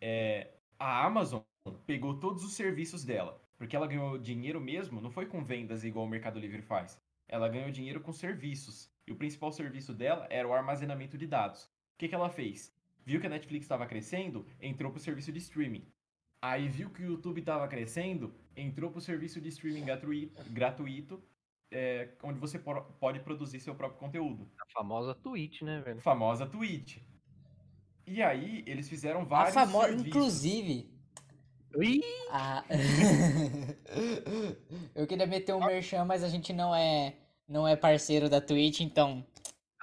é, 0.00 0.52
a 0.78 1.04
Amazon 1.04 1.42
pegou 1.86 2.18
todos 2.20 2.44
os 2.44 2.54
serviços 2.54 3.04
dela, 3.04 3.40
porque 3.56 3.74
ela 3.74 3.86
ganhou 3.86 4.18
dinheiro 4.18 4.60
mesmo, 4.60 5.00
não 5.00 5.10
foi 5.10 5.26
com 5.26 5.44
vendas 5.44 5.84
igual 5.84 6.04
o 6.04 6.08
Mercado 6.08 6.38
Livre 6.38 6.62
faz. 6.62 7.00
Ela 7.28 7.48
ganhou 7.48 7.70
dinheiro 7.70 8.00
com 8.00 8.12
serviços. 8.12 8.90
E 9.06 9.12
o 9.12 9.16
principal 9.16 9.52
serviço 9.52 9.94
dela 9.94 10.26
era 10.30 10.46
o 10.46 10.52
armazenamento 10.52 11.16
de 11.16 11.26
dados. 11.26 11.68
O 11.96 11.98
que, 11.98 12.08
que 12.08 12.14
ela 12.14 12.28
fez? 12.28 12.70
Viu 13.06 13.18
que 13.20 13.26
a 13.26 13.30
Netflix 13.30 13.64
estava 13.64 13.86
crescendo, 13.86 14.44
entrou 14.60 14.90
para 14.92 14.98
o 14.98 15.02
serviço 15.02 15.32
de 15.32 15.38
streaming. 15.38 15.86
Aí 16.42 16.68
viu 16.68 16.90
que 16.90 17.02
o 17.02 17.06
YouTube 17.06 17.40
estava 17.40 17.66
crescendo, 17.66 18.34
entrou 18.54 18.90
para 18.90 18.98
o 18.98 19.00
serviço 19.00 19.40
de 19.40 19.48
streaming 19.48 19.84
gratuito, 19.84 20.42
gratuito 20.50 21.22
é, 21.72 22.10
onde 22.22 22.38
você 22.38 22.58
po- 22.58 22.82
pode 23.00 23.20
produzir 23.20 23.60
seu 23.60 23.74
próprio 23.74 23.98
conteúdo. 23.98 24.46
A 24.60 24.66
famosa 24.72 25.14
Twitch, 25.14 25.62
né, 25.62 25.80
velho? 25.80 26.00
Famosa 26.02 26.46
Twitch. 26.46 26.98
E 28.06 28.22
aí, 28.22 28.62
eles 28.66 28.88
fizeram 28.88 29.22
A 29.22 29.24
vários 29.24 29.54
famosa, 29.54 29.86
serviços. 29.88 30.06
inclusive, 30.08 30.90
Ih, 31.80 32.00
a... 32.30 32.62
eu 34.94 35.06
queria 35.06 35.26
meter 35.26 35.54
um 35.54 35.64
merchan, 35.64 36.04
mas 36.04 36.22
a 36.22 36.28
gente 36.28 36.52
não 36.52 36.74
é, 36.74 37.14
não 37.48 37.66
é 37.66 37.74
parceiro 37.76 38.28
da 38.28 38.40
Twitch, 38.40 38.80
então 38.80 39.24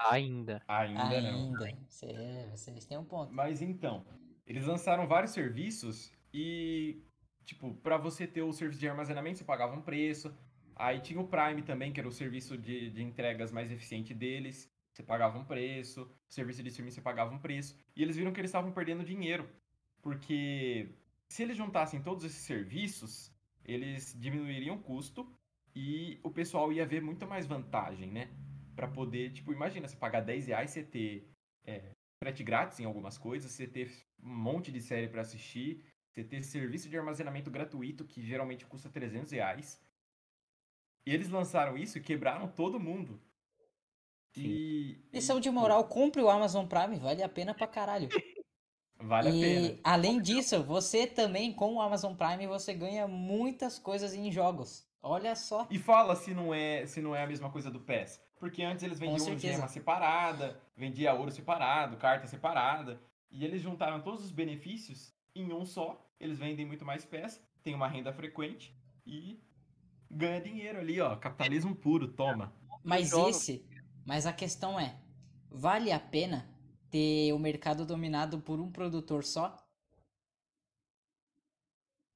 ainda. 0.10 0.62
Ainda, 0.68 1.22
não. 1.22 1.56
ainda. 1.56 1.78
Cê- 1.88 2.48
vocês 2.52 2.86
têm 2.86 2.98
um 2.98 3.06
ponto. 3.06 3.34
Mas 3.34 3.62
então, 3.62 4.06
eles 4.46 4.66
lançaram 4.66 5.08
vários 5.08 5.32
serviços 5.32 6.12
e, 6.34 7.02
tipo, 7.46 7.74
para 7.76 7.98
você 7.98 8.28
ter 8.28 8.42
o 8.42 8.54
serviço 8.54 8.80
de 8.80 8.88
armazenamento, 8.88 9.38
você 9.38 9.44
pagava 9.44 9.76
um 9.76 9.82
preço. 9.82 10.34
Aí 10.76 11.00
tinha 11.00 11.20
o 11.20 11.28
Prime 11.28 11.62
também, 11.62 11.94
que 11.94 12.00
era 12.00 12.10
o 12.10 12.12
serviço 12.12 12.58
de, 12.58 12.90
de 12.90 13.04
entregas 13.04 13.52
mais 13.52 13.72
eficiente 13.72 14.14
deles. 14.14 14.72
Você 14.92 15.04
pagava 15.04 15.38
um 15.38 15.46
preço. 15.46 16.04
O 16.04 16.34
serviço 16.34 16.62
de 16.64 16.70
streaming 16.70 16.92
você 16.92 17.02
pagava 17.02 17.34
um 17.34 17.40
preço. 17.40 17.78
E 17.96 18.02
eles 18.02 18.16
viram 18.16 18.32
que 18.32 18.40
eles 18.40 18.50
estavam 18.50 18.72
perdendo 18.72 19.04
dinheiro. 19.04 19.48
Porque 20.02 20.90
se 21.30 21.44
eles 21.44 21.58
juntassem 21.58 22.02
todos 22.02 22.24
esses 22.26 22.44
serviços, 22.44 23.32
eles 23.66 24.16
diminuiriam 24.20 24.76
o 24.76 24.80
custo 24.80 25.32
e 25.76 26.20
o 26.24 26.30
pessoal 26.30 26.72
ia 26.72 26.86
ver 26.86 27.02
muito 27.02 27.26
mais 27.26 27.46
vantagem, 27.46 28.12
né? 28.12 28.30
Pra 28.76 28.88
poder, 28.88 29.32
tipo, 29.32 29.54
imagina 29.54 29.88
você 29.88 29.96
pagar 29.96 30.22
10 30.22 30.48
reais, 30.48 30.72
você 30.72 30.84
ter 30.84 31.30
é, 31.66 31.92
frete 32.20 32.44
grátis 32.44 32.80
em 32.80 32.86
algumas 32.86 33.18
coisas, 33.18 33.52
você 33.52 33.68
ter 33.68 33.92
um 34.22 34.36
monte 34.36 34.72
de 34.72 34.82
série 34.82 35.08
pra 35.08 35.22
assistir, 35.22 35.86
você 36.12 36.24
ter 36.24 36.44
serviço 36.44 36.90
de 36.90 36.98
armazenamento 36.98 37.52
gratuito, 37.52 38.06
que 38.06 38.26
geralmente 38.26 38.66
custa 38.66 38.90
300 38.90 39.32
reais. 39.32 39.82
E 41.06 41.14
eles 41.14 41.30
lançaram 41.30 41.78
isso 41.78 41.98
e 41.98 42.02
quebraram 42.02 42.48
todo 42.48 42.80
mundo. 42.80 43.22
E. 44.36 44.98
Lição 45.12 45.40
de 45.40 45.52
moral, 45.52 45.88
compre 45.88 46.22
o 46.22 46.30
Amazon 46.30 46.66
Prime, 46.66 46.98
vale 46.98 47.22
a 47.22 47.30
pena 47.30 47.54
pra 47.54 47.68
caralho. 47.68 48.10
Vale 49.06 49.28
a 49.28 49.32
e 49.32 49.42
pena. 49.42 49.80
além 49.84 50.22
disso, 50.22 50.64
você 50.64 51.06
também 51.06 51.52
com 51.52 51.76
o 51.76 51.82
Amazon 51.82 52.16
Prime 52.16 52.48
você 52.48 52.74
ganha 52.74 53.06
muitas 53.06 53.78
coisas 53.78 54.14
em 54.14 54.32
jogos. 54.32 54.88
Olha 55.02 55.36
só. 55.36 55.68
E 55.70 55.78
fala 55.78 56.16
se 56.16 56.34
não 56.34 56.54
é 56.54 56.86
se 56.86 57.02
não 57.02 57.14
é 57.14 57.24
a 57.24 57.28
mesma 57.28 57.52
coisa 57.52 57.70
do 57.70 57.82
PES. 57.82 58.22
Porque 58.44 58.62
antes 58.62 58.84
eles 58.84 59.00
vendiam 59.00 59.20
certeza. 59.20 59.54
gema 59.54 59.70
separada, 59.70 60.62
vendia 60.76 61.14
ouro 61.14 61.32
separado, 61.32 61.96
carta 61.96 62.28
separada. 62.28 63.02
E 63.32 63.46
eles 63.46 63.62
juntaram 63.62 64.02
todos 64.02 64.22
os 64.22 64.32
benefícios 64.32 65.16
em 65.34 65.54
um 65.54 65.66
só. 65.66 66.06
Eles 66.20 66.40
vendem 66.40 66.66
muito 66.66 66.84
mais 66.84 67.06
PES, 67.06 67.42
tem 67.62 67.74
uma 67.74 67.88
renda 67.88 68.12
frequente 68.12 68.78
e 69.06 69.42
ganha 70.12 70.42
dinheiro 70.42 70.78
ali, 70.78 71.00
ó. 71.00 71.16
Capitalismo 71.16 71.74
puro, 71.74 72.10
toma. 72.10 72.54
Mas 72.84 73.14
esse, 73.14 73.66
mas 74.06 74.26
a 74.26 74.34
questão 74.34 74.78
é, 74.78 75.02
vale 75.50 75.90
a 75.90 76.00
pena 76.02 76.46
ter 76.90 77.32
o 77.32 77.40
mercado 77.40 77.86
dominado 77.86 78.42
por 78.42 78.60
um 78.60 78.70
produtor 78.70 79.24
só? 79.24 79.56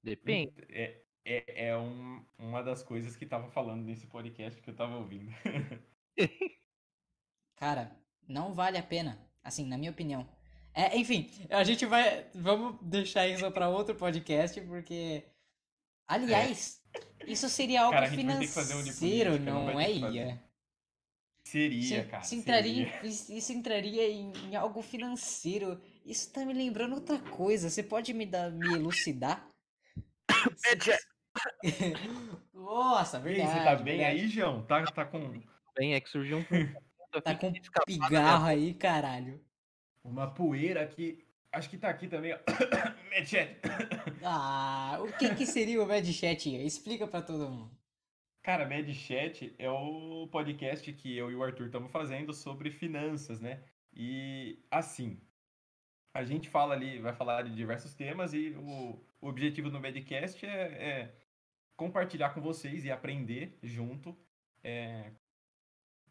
Depende. 0.04 0.52
É, 0.68 1.02
é, 1.24 1.68
é 1.70 1.78
um- 1.78 2.26
uma 2.38 2.62
das 2.62 2.84
coisas 2.84 3.16
que 3.16 3.26
tava 3.26 3.50
falando 3.50 3.86
nesse 3.86 4.08
podcast 4.08 4.62
que 4.62 4.70
eu 4.70 4.76
tava 4.76 4.98
ouvindo. 4.98 5.32
Cara, 7.58 7.92
não 8.28 8.54
vale 8.54 8.78
a 8.78 8.84
pena. 8.84 9.20
Assim, 9.44 9.66
na 9.66 9.78
minha 9.78 9.92
opinião. 9.92 10.28
É, 10.74 10.98
enfim, 10.98 11.30
a 11.50 11.64
gente 11.64 11.86
vai. 11.86 12.28
Vamos 12.36 12.78
deixar 12.82 13.28
isso 13.28 13.50
pra 13.52 13.70
outro 13.70 13.96
podcast, 13.96 14.60
porque. 14.62 15.24
Aliás, 16.08 16.82
isso 17.26 17.50
seria 17.50 17.82
algo 17.82 17.94
Cara, 17.94 18.08
um 18.08 18.16
financeiro, 18.16 19.32
política, 19.32 19.52
não 19.52 19.66
não 19.66 19.80
é? 19.80 19.92
Ia? 19.92 20.44
Seria, 21.44 21.80
Isso- 22.00 22.10
cara. 22.10 22.24
isso 22.24 22.36
entraria, 22.36 22.92
seria. 23.02 23.38
isso 23.38 23.54
entraria 23.54 24.10
em, 24.10 24.34
em 24.50 24.56
algo 24.56 24.82
financeiro. 24.82 25.82
Isso 26.06 26.32
tá 26.32 26.46
me 26.46 26.54
lembrando 26.54 26.96
outra 26.96 27.18
coisa. 27.20 27.70
Você 27.70 27.82
pode 27.82 28.14
me 28.14 28.26
dar, 28.26 28.52
me 28.52 28.74
elucidar? 28.74 29.50
Nossa, 32.54 33.20
verdade. 33.20 33.50
aí, 33.50 33.58
você 33.58 33.64
tá 33.64 33.76
bem 33.76 33.98
verdade. 33.98 34.20
aí, 34.22 34.28
João? 34.28 34.66
Tá, 34.66 34.84
tá 34.86 35.06
com 35.06 35.42
Bem, 35.78 35.94
é 35.94 36.02
que 36.02 36.10
surgiu 36.10 36.40
um 36.40 36.44
Tá 37.24 37.32
aqui 37.32 37.48
com 37.48 37.54
que 37.54 37.86
pigarro 37.86 38.46
aí, 38.46 38.74
caralho. 38.74 39.42
uma 40.04 40.30
poeira 40.30 40.84
aqui. 40.84 41.26
Acho 41.52 41.70
que 41.70 41.78
tá 41.78 41.90
aqui 41.90 42.08
também, 42.08 42.34
ó. 42.34 42.38
Machete. 43.10 43.62
Ah, 44.24 45.00
o 45.02 45.12
que 45.18 45.34
que 45.34 45.46
seria 45.46 45.82
o 45.82 45.88
Mad 45.88 46.06
Chat? 46.06 46.50
Ian? 46.50 46.64
Explica 46.64 47.08
pra 47.08 47.22
todo 47.22 47.50
mundo. 47.50 47.72
Cara, 48.44 48.68
Mad 48.68 48.88
Chat 48.94 49.56
é 49.58 49.70
o 49.70 50.28
podcast 50.32 50.92
que 50.94 51.18
eu 51.18 51.32
e 51.32 51.36
o 51.36 51.44
Arthur 51.44 51.68
estamos 51.68 51.92
fazendo 51.92 52.34
sobre 52.34 52.70
finanças, 52.70 53.40
né? 53.40 53.64
E 53.94 54.60
assim, 54.70 55.20
a 56.14 56.24
gente 56.24 56.50
fala 56.50 56.74
ali, 56.74 57.00
vai 57.00 57.14
falar 57.14 57.44
de 57.44 57.56
diversos 57.56 57.94
temas 57.94 58.34
e 58.34 58.50
o, 58.58 59.00
o 59.22 59.28
objetivo 59.28 59.70
do 59.70 59.80
Madcast 59.80 60.46
é, 60.46 60.50
é 60.50 61.16
compartilhar 61.76 62.32
com 62.32 62.42
vocês 62.42 62.86
e 62.86 62.92
aprender 62.92 63.58
junto 63.62 64.18
é, 64.64 65.12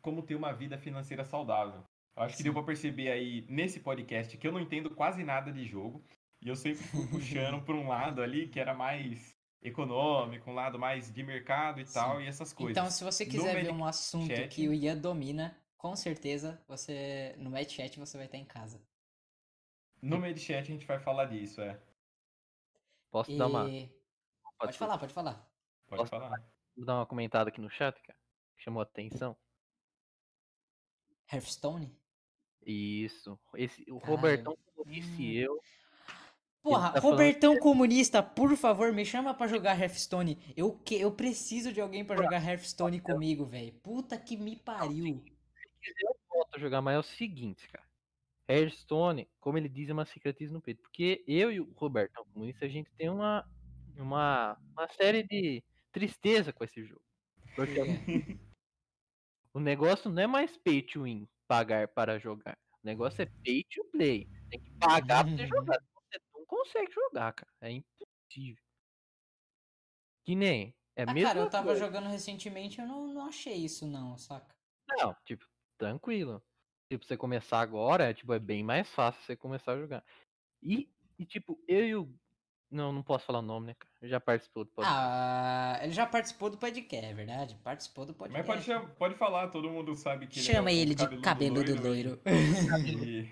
como 0.06 0.22
ter 0.22 0.36
uma 0.36 0.52
vida 0.52 0.78
financeira 0.78 1.24
saudável. 1.24 1.82
Eu 2.16 2.22
acho 2.22 2.34
que 2.36 2.38
Sim. 2.38 2.44
deu 2.44 2.52
pra 2.54 2.62
perceber 2.62 3.10
aí 3.10 3.44
nesse 3.48 3.80
podcast 3.80 4.38
que 4.38 4.46
eu 4.46 4.52
não 4.52 4.60
entendo 4.60 4.88
quase 4.88 5.24
nada 5.24 5.52
de 5.52 5.66
jogo 5.66 6.04
e 6.40 6.48
eu 6.48 6.54
sempre 6.54 6.84
fui 6.84 7.06
puxando 7.10 7.60
por 7.64 7.74
um 7.74 7.88
lado 7.88 8.22
ali 8.22 8.46
que 8.48 8.60
era 8.60 8.72
mais 8.72 9.36
econômico, 9.60 10.48
um 10.48 10.54
lado 10.54 10.78
mais 10.78 11.12
de 11.12 11.22
mercado 11.24 11.80
e 11.80 11.86
Sim. 11.86 11.94
tal, 11.94 12.20
e 12.20 12.26
essas 12.28 12.52
coisas. 12.52 12.70
Então, 12.76 12.88
se 12.88 13.02
você 13.02 13.24
No 13.24 13.30
quiser 13.32 13.54
ver 13.56 13.64
Mad 13.72 13.80
um 13.80 13.84
assunto 13.84 14.28
Chat- 14.28 14.48
que 14.48 14.68
o 14.68 14.72
Ian 14.72 14.96
domina, 14.96 15.60
com 15.76 15.96
certeza 15.96 16.62
você 16.68 17.34
no 17.36 17.50
Mad 17.50 17.68
Chat 17.68 17.98
você 17.98 18.16
vai 18.16 18.26
estar 18.26 18.38
em 18.38 18.44
casa. 18.44 18.80
No 20.00 20.18
Medchat 20.20 20.60
a 20.60 20.62
gente 20.62 20.86
vai 20.86 21.00
falar 21.00 21.24
disso, 21.24 21.60
é. 21.60 21.80
Posso 23.10 23.32
E... 23.32 23.36
dar 23.38 23.48
uma. 23.48 23.64
Pode 24.58 24.78
falar, 24.78 24.98
pode 24.98 25.12
falar. 25.12 25.34
Pode 25.88 26.00
Posso- 26.02 26.10
falar. 26.10 26.38
dar 26.76 26.94
uma 26.96 27.06
comentada 27.06 27.48
aqui 27.48 27.60
no 27.60 27.68
chat, 27.70 28.00
cara? 28.02 28.16
que 28.56 28.62
Chamou 28.62 28.80
a 28.80 28.84
atenção. 28.84 29.36
Hearthstone? 31.32 31.94
Isso. 32.64 33.38
Esse, 33.54 33.82
o 33.90 33.98
Caralho. 34.00 34.16
Robertão, 34.16 34.58
disse 34.86 35.22
Hum. 35.22 35.32
eu, 35.32 35.60
Porra, 36.62 36.90
tá 36.92 37.00
falando- 37.00 37.12
Robertão 37.18 37.56
Comunista, 37.60 38.22
por 38.22 38.56
favor, 38.56 38.92
me 38.92 39.04
chama 39.04 39.32
pra 39.32 39.46
jogar 39.46 39.80
Hearthstone. 39.80 40.36
Eu, 40.56 40.72
que, 40.72 40.96
eu 41.00 41.12
preciso 41.12 41.72
de 41.72 41.80
alguém 41.80 42.04
pra 42.04 42.16
jogar 42.16 42.42
Hearthstone 42.44 43.00
comigo, 43.00 43.44
velho. 43.44 43.72
Puta 43.74 44.18
que 44.18 44.36
me 44.36 44.56
pariu. 44.56 45.24
eu 46.02 46.16
volto 46.28 46.56
a 46.56 46.58
jogar, 46.58 46.82
mas 46.82 46.96
é 46.96 46.98
o 46.98 47.02
seguinte, 47.04 47.68
cara. 47.68 47.86
Hearthstone, 48.48 49.28
como 49.40 49.58
ele 49.58 49.68
diz, 49.68 49.88
é 49.88 49.92
uma 49.92 50.04
cicatriz 50.04 50.50
no 50.50 50.60
peito. 50.60 50.82
Porque 50.82 51.22
eu 51.26 51.52
e 51.52 51.60
o 51.60 51.72
Robertão 51.76 52.24
Comunista, 52.32 52.64
a 52.64 52.68
gente 52.68 52.90
tem 52.96 53.08
uma, 53.08 53.48
uma, 53.96 54.56
uma 54.72 54.88
série 54.88 55.22
de 55.22 55.62
tristeza 55.92 56.52
com 56.52 56.64
esse 56.64 56.84
jogo. 56.84 57.02
Porque 57.54 57.74
o 59.56 59.60
negócio 59.60 60.10
não 60.10 60.22
é 60.22 60.26
mais 60.26 60.54
pay 60.58 60.82
to 60.82 61.04
win, 61.04 61.26
pagar 61.48 61.88
para 61.88 62.18
jogar. 62.18 62.58
O 62.82 62.86
negócio 62.86 63.22
é 63.22 63.26
pay 63.42 63.64
to 63.64 63.82
play. 63.86 64.28
Tem 64.50 64.60
que 64.60 64.70
pagar 64.72 65.24
pra 65.24 65.34
você 65.34 65.46
jogar. 65.46 65.78
Você 65.80 66.20
não 66.34 66.44
consegue 66.44 66.92
jogar, 66.92 67.32
cara. 67.32 67.50
É 67.62 67.70
impossível. 67.70 68.62
Que 70.26 70.34
nem. 70.34 70.74
É 70.94 71.04
Ah, 71.04 71.14
mesmo. 71.14 71.28
cara, 71.28 71.40
eu 71.40 71.48
tava 71.48 71.74
jogando 71.74 72.06
recentemente, 72.06 72.80
eu 72.80 72.86
não, 72.86 73.14
não 73.14 73.26
achei 73.28 73.54
isso 73.54 73.86
não, 73.86 74.18
saca? 74.18 74.54
Não, 74.90 75.14
tipo, 75.24 75.46
tranquilo. 75.78 76.42
Tipo, 76.92 77.06
você 77.06 77.16
começar 77.16 77.60
agora, 77.60 78.10
é, 78.10 78.14
tipo, 78.14 78.34
é 78.34 78.38
bem 78.38 78.62
mais 78.62 78.86
fácil 78.90 79.22
você 79.22 79.34
começar 79.36 79.72
a 79.72 79.78
jogar. 79.78 80.04
E, 80.62 80.86
e 81.18 81.24
tipo, 81.24 81.58
eu 81.66 81.86
e 81.86 81.96
o. 81.96 82.14
Não, 82.70 82.92
não 82.92 83.02
posso 83.02 83.24
falar 83.24 83.38
o 83.38 83.42
nome, 83.42 83.68
né, 83.68 83.74
cara? 83.74 83.92
Eu 84.02 84.08
já 84.08 84.20
participou 84.20 84.64
do 84.64 84.70
podcast. 84.72 84.98
Ah, 85.00 85.78
ele 85.82 85.92
já 85.92 86.04
participou 86.06 86.50
do 86.50 86.58
podcast, 86.58 87.06
é 87.06 87.14
verdade? 87.14 87.54
Participou 87.62 88.04
do 88.04 88.12
Mas 88.12 88.18
podcast. 88.18 88.46
pode, 88.46 88.64
cham- 88.64 88.94
pode 88.96 89.14
falar, 89.14 89.48
todo 89.48 89.70
mundo 89.70 89.94
sabe 89.94 90.26
que 90.26 90.40
Chama 90.40 90.70
é 90.70 90.74
o 90.74 90.76
ele 90.76 90.94
de 90.94 91.20
cabeludo 91.20 91.80
loiro. 91.80 92.20
E- 92.86 93.28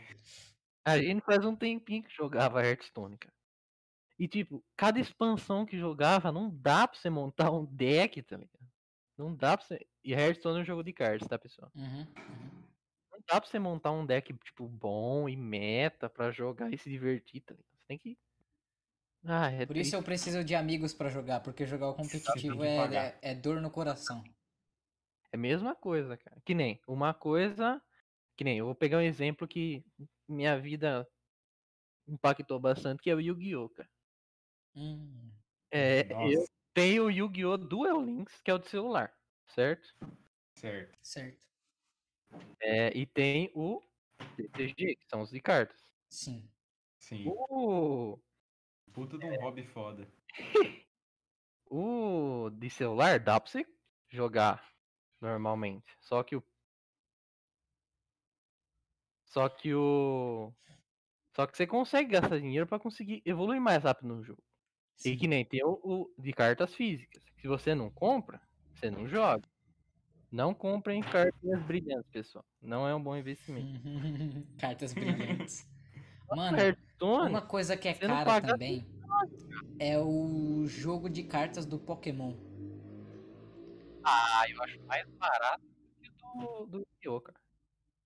A 0.85 0.99
gente 0.99 1.21
faz 1.25 1.45
um 1.45 1.57
tempinho 1.57 2.03
que 2.03 2.15
jogava 2.15 2.63
Hearthstone, 2.65 3.17
cara. 3.19 3.35
E, 4.19 4.29
tipo, 4.29 4.63
cada 4.77 5.01
expansão 5.01 5.67
que 5.67 5.77
jogava, 5.77 6.31
não 6.31 6.49
dá 6.49 6.87
pra 6.87 6.97
você 6.97 7.11
montar 7.11 7.51
um 7.51 7.65
deck, 7.65 8.23
tá 8.23 8.37
ligado? 8.37 8.69
Não 9.19 9.35
dá 9.35 9.57
pra 9.57 9.67
você. 9.67 9.85
E 10.05 10.13
Hearthstone 10.13 10.59
é 10.59 10.63
um 10.63 10.65
jogo 10.65 10.85
de 10.85 10.93
cards, 10.93 11.27
tá, 11.27 11.37
pessoal? 11.39 11.71
Uhum, 11.75 11.85
uhum. 12.01 12.65
Não 13.13 13.19
dá 13.27 13.41
pra 13.41 13.51
você 13.51 13.59
montar 13.59 13.91
um 13.91 14.07
deck, 14.07 14.33
tipo, 14.45 14.69
bom 14.69 15.29
e 15.29 15.37
meta 15.37 16.09
pra 16.09 16.31
jogar 16.31 16.73
e 16.73 16.79
se 16.79 16.89
divertir, 16.91 17.41
tá 17.41 17.55
ligado? 17.55 17.67
Você 17.75 17.85
tem 17.89 17.99
que. 17.99 18.17
Ah, 19.27 19.51
é 19.51 19.65
Por 19.65 19.77
isso 19.77 19.97
eu 19.97 20.03
triste. 20.03 20.05
preciso 20.05 20.45
de 20.45 20.55
amigos 20.55 20.93
pra 20.93 21.09
jogar, 21.09 21.41
porque 21.41 21.67
jogar 21.67 21.89
o 21.89 21.95
competitivo 21.95 22.63
é, 22.63 23.17
é, 23.23 23.31
é 23.31 23.35
dor 23.35 23.61
no 23.61 23.71
coração. 23.71 24.23
É 25.33 25.37
a 25.37 25.39
mesma 25.39 25.75
coisa, 25.75 26.17
cara. 26.17 26.41
Que 26.45 26.55
nem 26.55 26.81
uma 26.87 27.15
coisa. 27.15 27.83
Que 28.37 28.45
nem, 28.45 28.59
eu 28.59 28.67
vou 28.67 28.75
pegar 28.75 28.99
um 28.99 29.03
exemplo 29.03 29.49
que 29.49 29.85
minha 30.29 30.59
vida 30.59 31.09
impactou 32.07 32.61
bastante, 32.61 33.03
que 33.03 33.11
é 33.11 33.15
o 33.15 33.21
Yu-Gi-Oh! 33.21 33.69
cara. 33.71 33.89
Hum, 34.77 35.31
É, 35.71 36.05
Nossa. 36.05 36.35
eu 36.35 36.47
tenho 36.75 37.05
o 37.07 37.11
Yu-Gi-Oh! 37.11 37.57
Duel 37.57 38.03
Links, 38.03 38.41
que 38.43 38.51
é 38.51 38.55
o 38.55 38.59
de 38.59 38.69
celular, 38.69 39.15
certo? 39.47 39.95
Certo. 40.57 40.99
certo. 41.03 41.39
É, 42.61 42.97
e 42.97 43.07
tem 43.07 43.51
o 43.55 43.81
TCG, 44.37 44.97
que 44.97 45.07
são 45.09 45.23
os 45.23 45.31
de 45.31 45.41
cartas. 45.41 45.81
Sim. 46.11 46.49
Sim. 46.99 47.25
O, 47.27 48.19
Puta 48.95 49.19
de 49.19 49.27
um 49.27 49.35
hobby 49.41 49.65
foda. 49.65 50.09
o 51.69 52.49
de 52.51 52.71
celular 52.71 53.19
dá 53.19 53.41
pra 53.41 53.51
você 53.51 53.67
jogar 54.09 54.65
normalmente. 55.21 55.85
Só 56.01 56.23
que 56.23 56.37
o. 56.37 56.45
Só 59.27 59.49
que 59.49 59.75
o. 59.75 60.55
Só 61.35 61.45
que 61.45 61.57
você 61.57 61.67
consegue 61.67 62.13
gastar 62.13 62.39
dinheiro 62.39 62.69
pra 62.69 62.79
conseguir 62.79 63.21
evoluir 63.27 63.61
mais 63.61 63.83
rápido 63.83 64.15
no 64.15 64.23
jogo. 64.23 64.43
E 65.01 65.11
sim. 65.11 65.17
que 65.17 65.27
nem 65.27 65.45
tem 65.45 65.65
o, 65.65 65.81
o 65.83 66.15
de 66.17 66.33
cartas 66.33 66.73
físicas. 66.73 67.25
Se 67.41 67.49
você 67.49 67.75
não 67.75 67.91
compra, 67.91 68.41
você 68.73 68.93
não 68.93 69.09
joga. 69.09 69.49
Não 70.31 70.55
comprem 70.55 71.03
cartinhas 71.03 71.63
brilhantes, 71.65 72.11
pessoal. 72.13 72.45
Não 72.63 72.87
é 72.87 72.95
um 72.95 73.03
bom 73.03 73.17
investimento. 73.17 73.81
Cartas 74.59 74.95
brilhantes. 74.95 75.67
Mano, 76.31 76.57
Uma 77.01 77.43
coisa 77.43 77.77
que 77.77 77.89
é 77.89 77.95
cara 77.95 78.41
também 78.41 78.87
é 79.79 79.99
o 79.99 80.67
jogo 80.67 81.09
de 81.09 81.23
cartas 81.25 81.67
do 81.67 81.79
Pokémon. 81.79 82.35
ah, 84.05 84.45
eu 84.49 84.63
acho 84.63 84.81
mais 84.83 85.07
barato 85.19 85.63
que 86.01 86.11
o 86.35 86.67
do, 86.67 86.87
do 87.03 87.21
cara. 87.21 87.41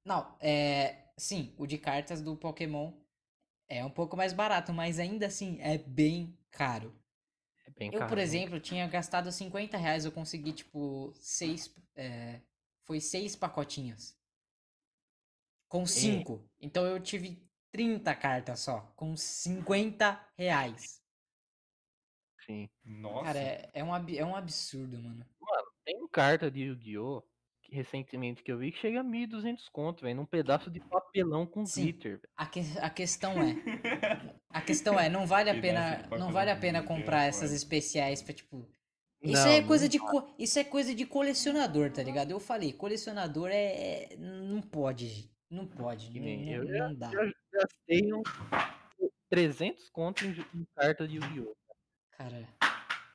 Não, 0.05 0.36
é. 0.41 1.05
Sim, 1.16 1.53
o 1.59 1.66
de 1.66 1.78
cartas 1.78 2.22
do 2.22 2.36
Pokémon 2.36 2.93
é 3.68 3.84
um 3.84 3.91
pouco 3.91 4.16
mais 4.16 4.32
barato, 4.32 4.72
mas 4.72 4.99
ainda 4.99 5.26
assim 5.26 5.59
é 5.61 5.76
bem 5.76 6.39
caro. 6.51 6.95
É 7.66 7.70
bem 7.70 7.91
Eu, 7.93 7.99
caro. 7.99 8.09
por 8.09 8.18
exemplo, 8.18 8.61
tinha 8.61 8.86
gastado 8.86 9.30
50 9.32 9.76
reais, 9.76 10.05
eu 10.05 10.12
consegui, 10.12 10.53
tipo, 10.53 11.12
seis. 11.16 11.74
é, 11.97 12.41
foi 12.84 13.01
seis 13.01 13.34
pacotinhos. 13.34 14.16
Com 15.68 15.84
cinco. 15.84 16.49
Então 16.61 16.86
eu 16.86 16.99
tive 16.99 17.47
30 17.78 18.12
cartas 18.16 18.58
só, 18.58 18.80
com 18.96 19.16
50 19.16 20.20
reais. 20.36 21.00
Sim. 22.44 22.68
Nossa. 22.84 23.24
Cara, 23.26 23.38
é, 23.38 23.70
é, 23.72 23.84
um, 23.84 23.94
ab- 23.94 24.18
é 24.18 24.24
um 24.24 24.34
absurdo, 24.34 24.98
mano. 25.00 25.24
Tem 25.84 26.08
carta 26.08 26.50
de 26.50 26.62
Yu-Gi-Oh! 26.62 27.22
recentemente 27.70 28.42
que 28.42 28.50
eu 28.50 28.56
vi 28.58 28.72
que 28.72 28.78
chega 28.78 29.00
a 29.00 29.04
1.200 29.04 29.68
conto, 29.70 30.00
velho, 30.02 30.16
num 30.16 30.24
pedaço 30.24 30.70
de 30.70 30.80
papelão 30.80 31.46
com 31.46 31.66
Sim. 31.66 31.82
glitter, 31.82 32.12
velho. 32.12 32.28
A, 32.34 32.46
que- 32.46 32.78
a 32.80 32.90
questão 32.90 33.32
é. 33.42 33.54
A 34.50 34.60
questão 34.62 34.98
é, 34.98 35.08
não 35.10 35.26
vale 35.26 35.50
a 35.50 35.60
pena. 35.60 36.08
Não 36.18 36.32
vale 36.32 36.50
a 36.50 36.56
pena 36.56 36.80
glitter, 36.80 36.96
comprar 36.96 37.24
é 37.24 37.28
essas 37.28 37.52
especiais 37.52 38.22
pra, 38.22 38.32
tipo. 38.34 38.66
Isso 39.22 39.42
Não, 39.44 39.50
é 39.50 39.62
coisa 39.62 39.84
não 39.84 39.90
de 39.90 39.98
co- 39.98 40.34
isso 40.38 40.58
é 40.58 40.64
coisa 40.64 40.94
de 40.94 41.04
colecionador, 41.04 41.92
tá 41.92 42.02
ligado? 42.02 42.30
Eu 42.30 42.40
falei, 42.40 42.72
colecionador 42.72 43.50
é, 43.50 44.12
é- 44.14 44.16
não 44.16 44.62
pode, 44.62 45.30
não 45.51 45.66
pode, 45.66 46.11
Que 46.11 46.20
nem 46.20 46.57
não- 46.57 46.64
eu 46.64 46.78
não 46.88 46.94
dá. 46.94 47.11
Já 47.11 47.32
gastei 47.53 48.12
uns 48.12 48.22
300 49.30 49.88
conto 49.90 50.24
em, 50.24 50.30
em 50.55 50.64
carta 50.76 51.07
de 51.07 51.16
Yu-Gi-Oh! 51.16 51.55
Cara, 52.12 52.46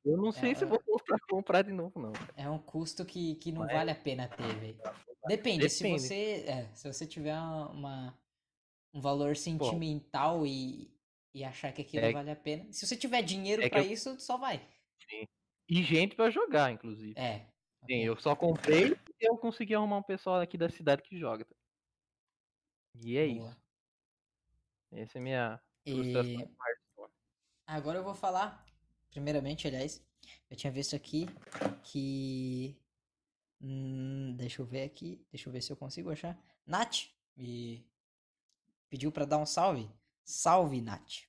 Eu 0.05 0.17
não 0.17 0.33
sei 0.33 0.51
É, 0.51 0.55
se 0.55 0.65
vou 0.65 0.81
voltar 0.85 1.15
a 1.15 1.19
comprar 1.29 1.61
de 1.61 1.71
novo, 1.71 1.97
não. 1.97 2.11
é 2.35 2.49
um 2.49 2.59
custo 2.59 3.05
que, 3.05 3.35
que 3.35 3.53
não 3.53 3.61
Mas- 3.61 3.71
vale 3.71 3.91
a 3.91 3.95
pena 3.95 4.27
ter, 4.27 4.53
velho. 4.59 4.77
Depende, 5.27 5.69
se 5.69 5.81
Depende. 5.81 6.01
você, 6.01 6.43
é, 6.45 6.69
se 6.73 6.91
você 6.91 7.07
tiver 7.07 7.37
uma 7.39 8.13
um 8.93 8.99
valor 9.01 9.35
sentimental 9.35 10.45
e, 10.45 10.93
e 11.33 11.43
achar 11.43 11.71
que 11.71 11.81
aquilo 11.81 12.05
É- 12.05 12.11
vale 12.11 12.29
a 12.31 12.35
pena. 12.35 12.71
Se 12.73 12.85
você 12.85 12.95
tiver 12.97 13.21
dinheiro 13.23 13.63
É 13.63 13.69
pra 13.69 13.79
eu- 13.81 13.91
isso, 13.91 14.19
só 14.19 14.37
vai. 14.37 14.61
E 15.69 15.81
gente 15.81 16.15
pra 16.17 16.29
jogar, 16.29 16.69
inclusive. 16.71 17.17
É. 17.17 17.47
Sim, 17.89 18.03
eu 18.03 18.15
só 18.19 18.35
comprei 18.35 18.91
e 18.91 18.97
eu 19.27 19.37
consegui 19.37 19.73
arrumar 19.73 19.97
um 19.97 20.03
pessoal 20.03 20.41
aqui 20.41 20.57
da 20.57 20.69
cidade 20.69 21.01
que 21.01 21.17
joga. 21.17 21.47
E 22.95 23.17
é 23.17 23.27
Boa. 23.27 23.49
isso. 23.49 23.63
Essa 24.91 25.17
é 25.17 25.21
minha 25.21 25.61
frustração 25.83 26.31
E 26.31 26.49
agora 27.65 27.99
eu 27.99 28.03
vou 28.03 28.13
falar, 28.13 28.63
primeiramente, 29.09 29.67
aliás, 29.67 30.03
eu 30.49 30.55
tinha 30.55 30.71
visto 30.71 30.95
aqui 30.95 31.27
que. 31.83 32.77
Hum, 33.61 34.35
deixa 34.35 34.61
eu 34.61 34.65
ver 34.65 34.83
aqui, 34.83 35.25
deixa 35.31 35.47
eu 35.47 35.53
ver 35.53 35.61
se 35.61 35.71
eu 35.71 35.77
consigo 35.77 36.11
achar. 36.11 36.37
Nath 36.65 37.07
me 37.35 37.85
pediu 38.89 39.11
pra 39.11 39.25
dar 39.25 39.37
um 39.37 39.45
salve. 39.45 39.89
Salve, 40.23 40.81
Nath. 40.81 41.23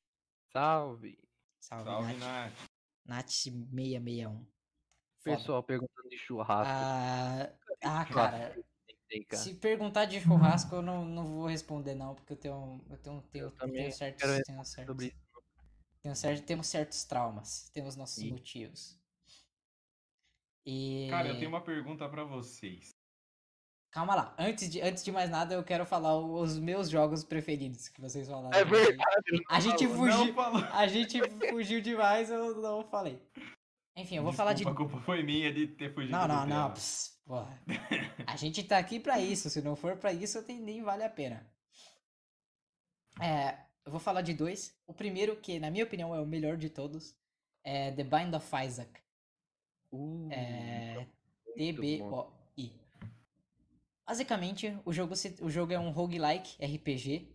Salve. 0.53 1.19
Salve, 1.59 1.85
Salve, 1.91 2.15
Nath. 2.15 2.19
Nath. 2.19 2.71
Nath 3.07 3.31
661. 3.31 4.45
Foda. 5.25 5.37
Pessoal 5.37 5.63
perguntando 5.63 6.09
de 6.09 6.19
churrasco. 6.19 6.73
Ah, 6.73 7.51
ah, 7.83 8.07
churrasco 8.07 8.15
cara, 8.15 8.65
tem, 9.15 9.23
cara. 9.25 9.43
se 9.43 9.55
perguntar 9.55 10.05
de 10.07 10.21
churrasco, 10.21 10.75
eu 10.75 10.83
não, 10.83 11.05
não 11.05 11.25
vou 11.27 11.47
responder, 11.47 11.95
não, 11.95 12.15
porque 12.15 12.33
eu 12.33 12.37
tenho, 12.37 12.85
eu 12.91 12.99
tenho, 12.99 13.23
tenho, 13.31 13.45
Eu 13.45 13.51
tenho 13.73 13.93
certos, 13.93 14.23
tenho 14.45 14.65
certos, 14.65 14.93
Sobre 14.93 15.07
isso. 15.07 15.17
tenho 16.03 16.17
certo, 16.17 16.45
temos 16.45 16.67
certos 16.67 17.05
traumas, 17.05 17.71
temos 17.73 17.95
nossos 17.97 18.19
Ih. 18.19 18.33
motivos. 18.33 18.99
E 20.67 21.09
Cara, 21.11 21.29
eu 21.29 21.39
tenho 21.39 21.49
uma 21.49 21.61
pergunta 21.61 22.09
pra 22.09 22.25
vocês. 22.25 22.89
calma 23.93 24.15
lá, 24.17 24.35
antes 24.39 24.69
de, 24.69 24.81
antes 24.81 25.05
de 25.05 25.13
mais 25.13 25.31
nada, 25.31 25.55
eu 25.55 25.63
quero 25.63 25.87
falar 25.87 26.19
os 26.19 26.59
meus 26.59 26.91
jogos 26.91 27.23
preferidos 27.23 27.89
que 27.89 28.01
vocês 28.01 28.27
falaram. 28.27 28.59
É 28.59 28.65
verdade. 28.65 29.45
A 29.49 29.61
gente 29.61 29.87
fugiu, 29.87 30.35
a 30.73 30.87
gente 30.89 31.21
fugiu 31.51 31.81
demais, 31.81 32.31
eu 32.31 32.57
não 32.61 32.83
falei. 32.83 33.21
Enfim, 33.97 34.17
eu 34.17 34.23
vou 34.25 34.33
falar 34.33 34.53
de 34.55 34.65
Desculpa, 34.65 34.83
A 34.83 34.89
culpa 34.91 35.05
foi 35.05 35.23
minha 35.23 35.53
de 35.53 35.69
ter 35.69 35.95
fugido 35.95 36.13
Não, 36.13 36.23
do 36.23 36.29
não, 36.29 36.41
não. 36.47 36.47
tema. 36.65 36.71
ps, 36.75 37.21
porra. 37.25 37.63
A 38.27 38.37
gente 38.37 38.63
tá 38.65 38.77
aqui 38.79 38.99
pra 38.99 39.21
isso. 39.21 39.49
Se 39.49 39.63
não 39.63 39.77
for 39.77 39.97
pra 39.97 40.13
isso, 40.13 40.43
tem- 40.43 40.61
nem 40.61 40.83
vale 40.83 41.05
a 41.05 41.09
pena. 41.11 41.49
É, 43.23 43.57
eu 43.87 43.93
vou 43.93 44.01
falar 44.01 44.23
de 44.23 44.35
dois. 44.35 44.77
O 44.87 44.93
primeiro, 44.93 45.37
que 45.37 45.61
na 45.61 45.71
minha 45.71 45.85
opinião 45.85 46.13
é 46.15 46.21
o 46.21 46.27
melhor 46.27 46.57
de 46.57 46.69
todos, 46.71 47.15
é 47.63 47.93
The 47.93 48.03
Bind 48.05 48.35
of 48.35 48.47
Isaac. 48.67 49.01
Uh, 49.93 50.29
É. 50.33 51.07
D-B-O-I. 51.57 52.73
Basicamente, 54.05 54.77
o 54.85 54.93
jogo, 54.93 55.15
se- 55.15 55.37
o 55.41 55.49
jogo 55.49 55.73
é 55.73 55.79
um 55.79 55.91
roguelike 55.91 56.57
RPG. 56.63 57.33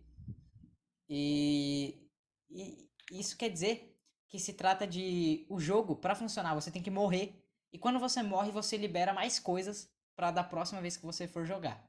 E, 1.08 2.06
e 2.50 2.88
isso 3.10 3.36
quer 3.36 3.48
dizer 3.48 3.89
que 4.30 4.38
se 4.38 4.54
trata 4.54 4.86
de. 4.86 5.44
O 5.48 5.58
jogo, 5.58 5.96
pra 5.96 6.14
funcionar, 6.14 6.54
você 6.54 6.70
tem 6.70 6.82
que 6.82 6.90
morrer. 6.90 7.34
E 7.72 7.78
quando 7.78 7.98
você 7.98 8.22
morre, 8.22 8.50
você 8.50 8.76
libera 8.76 9.12
mais 9.12 9.38
coisas 9.38 9.90
pra 10.16 10.30
da 10.30 10.42
próxima 10.42 10.80
vez 10.80 10.96
que 10.96 11.04
você 11.04 11.28
for 11.28 11.44
jogar. 11.44 11.84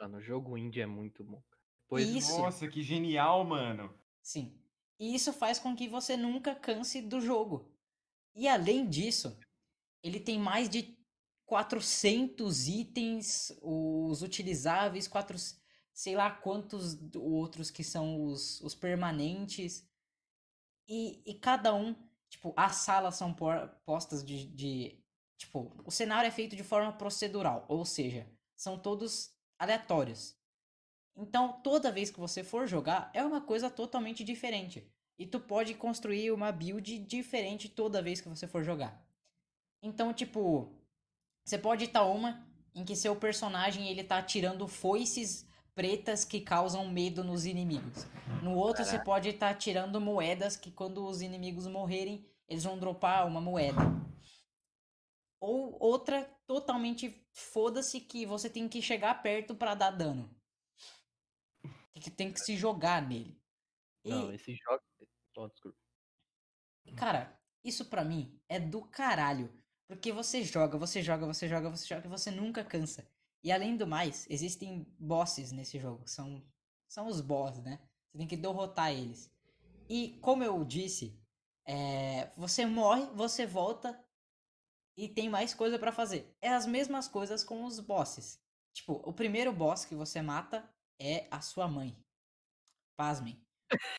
Mano, 0.00 0.18
o 0.18 0.20
jogo 0.20 0.58
indie 0.58 0.80
é 0.80 0.86
muito 0.86 1.22
bom. 1.22 1.42
Depois 1.82 2.08
Isso. 2.08 2.38
Nossa, 2.38 2.66
que 2.66 2.82
genial, 2.82 3.44
mano. 3.44 3.94
Sim. 4.22 4.58
E 4.98 5.14
isso 5.14 5.32
faz 5.32 5.58
com 5.58 5.76
que 5.76 5.86
você 5.86 6.16
nunca 6.16 6.54
canse 6.54 7.02
do 7.02 7.20
jogo. 7.20 7.70
E 8.34 8.48
além 8.48 8.88
disso, 8.88 9.38
ele 10.02 10.18
tem 10.18 10.38
mais 10.38 10.68
de 10.68 10.96
400 11.46 12.68
itens, 12.68 13.56
os 13.60 14.22
utilizáveis, 14.22 15.06
quatro, 15.06 15.36
sei 15.92 16.16
lá 16.16 16.30
quantos 16.30 16.96
outros 17.14 17.70
que 17.70 17.84
são 17.84 18.24
os, 18.24 18.60
os 18.62 18.74
permanentes. 18.74 19.86
E, 20.88 21.22
e 21.24 21.34
cada 21.34 21.74
um, 21.74 21.94
tipo, 22.28 22.52
as 22.56 22.76
salas 22.76 23.16
são 23.16 23.34
postas 23.84 24.24
de, 24.24 24.46
de. 24.46 24.98
Tipo, 25.36 25.72
o 25.84 25.90
cenário 25.90 26.28
é 26.28 26.30
feito 26.30 26.54
de 26.54 26.62
forma 26.62 26.92
procedural, 26.92 27.64
ou 27.68 27.84
seja, 27.84 28.26
são 28.54 28.78
todos 28.78 29.34
aleatórios. 29.58 30.36
Então, 31.16 31.60
toda 31.62 31.92
vez 31.92 32.10
que 32.10 32.20
você 32.20 32.42
for 32.42 32.66
jogar, 32.66 33.10
é 33.14 33.24
uma 33.24 33.40
coisa 33.40 33.70
totalmente 33.70 34.24
diferente. 34.24 34.86
E 35.18 35.26
tu 35.26 35.38
pode 35.38 35.74
construir 35.74 36.32
uma 36.32 36.50
build 36.50 36.98
diferente 36.98 37.68
toda 37.68 38.02
vez 38.02 38.20
que 38.20 38.28
você 38.28 38.48
for 38.48 38.64
jogar. 38.64 39.00
Então, 39.80 40.12
tipo, 40.12 40.72
você 41.44 41.56
pode 41.56 41.84
estar 41.84 42.04
uma 42.04 42.44
em 42.74 42.84
que 42.84 42.96
seu 42.96 43.14
personagem 43.14 43.88
ele 43.88 44.02
tá 44.02 44.18
atirando 44.18 44.66
foices 44.66 45.46
pretas 45.74 46.24
que 46.24 46.40
causam 46.40 46.88
medo 46.88 47.24
nos 47.24 47.44
inimigos. 47.44 48.06
No 48.42 48.54
outro, 48.54 48.84
você 48.84 48.98
pode 48.98 49.28
estar 49.28 49.50
atirando 49.50 50.00
moedas 50.00 50.56
que 50.56 50.70
quando 50.70 51.04
os 51.06 51.20
inimigos 51.20 51.66
morrerem, 51.66 52.28
eles 52.48 52.64
vão 52.64 52.78
dropar 52.78 53.26
uma 53.26 53.40
moeda. 53.40 53.80
Ou 55.40 55.76
outra 55.82 56.24
totalmente 56.46 57.26
foda-se 57.32 58.00
que 58.00 58.24
você 58.24 58.48
tem 58.48 58.68
que 58.68 58.80
chegar 58.80 59.22
perto 59.22 59.54
pra 59.54 59.74
dar 59.74 59.90
dano. 59.90 60.34
Tem 61.92 62.02
que, 62.02 62.10
tem 62.10 62.32
que 62.32 62.40
se 62.40 62.56
jogar 62.56 63.06
nele. 63.06 63.40
E, 64.04 64.10
Não, 64.10 64.32
esse 64.32 64.54
jogo. 64.54 64.82
Oh, 65.36 65.48
desculpa. 65.48 65.78
cara, 66.96 67.38
isso 67.64 67.86
pra 67.86 68.04
mim 68.04 68.40
é 68.48 68.60
do 68.60 68.82
caralho. 68.82 69.52
Porque 69.86 70.12
você 70.12 70.42
joga, 70.42 70.78
você 70.78 71.02
joga, 71.02 71.26
você 71.26 71.48
joga, 71.48 71.68
você 71.70 71.86
joga 71.86 72.06
e 72.06 72.10
você 72.10 72.30
nunca 72.30 72.64
cansa. 72.64 73.06
E 73.44 73.52
além 73.52 73.76
do 73.76 73.86
mais, 73.86 74.26
existem 74.30 74.86
bosses 74.98 75.52
nesse 75.52 75.78
jogo. 75.78 76.08
São, 76.08 76.42
são 76.88 77.06
os 77.06 77.20
boss, 77.20 77.58
né? 77.62 77.78
Você 78.10 78.18
tem 78.18 78.26
que 78.26 78.36
derrotar 78.38 78.90
eles. 78.90 79.30
E 79.86 80.18
como 80.22 80.42
eu 80.42 80.64
disse, 80.64 81.14
é, 81.66 82.30
você 82.38 82.64
morre, 82.64 83.04
você 83.14 83.46
volta 83.46 84.02
e 84.96 85.08
tem 85.08 85.28
mais 85.28 85.52
coisa 85.52 85.78
pra 85.78 85.92
fazer. 85.92 86.34
É 86.40 86.48
as 86.54 86.64
mesmas 86.66 87.06
coisas 87.06 87.44
com 87.44 87.64
os 87.64 87.78
bosses. 87.80 88.40
Tipo, 88.72 88.94
o 89.04 89.12
primeiro 89.12 89.52
boss 89.52 89.84
que 89.84 89.94
você 89.94 90.22
mata 90.22 90.66
é 90.98 91.28
a 91.30 91.42
sua 91.42 91.68
mãe. 91.68 91.94
Pasmem. 92.96 93.38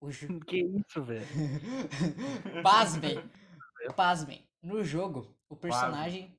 O 0.02 0.10
jo- 0.10 0.40
Que 0.48 0.58
isso, 0.64 1.04
velho? 1.04 1.26
Pasmem. 2.64 3.16
Pasmem. 3.96 4.50
No 4.62 4.84
jogo, 4.84 5.38
o 5.48 5.56
personagem, 5.56 6.36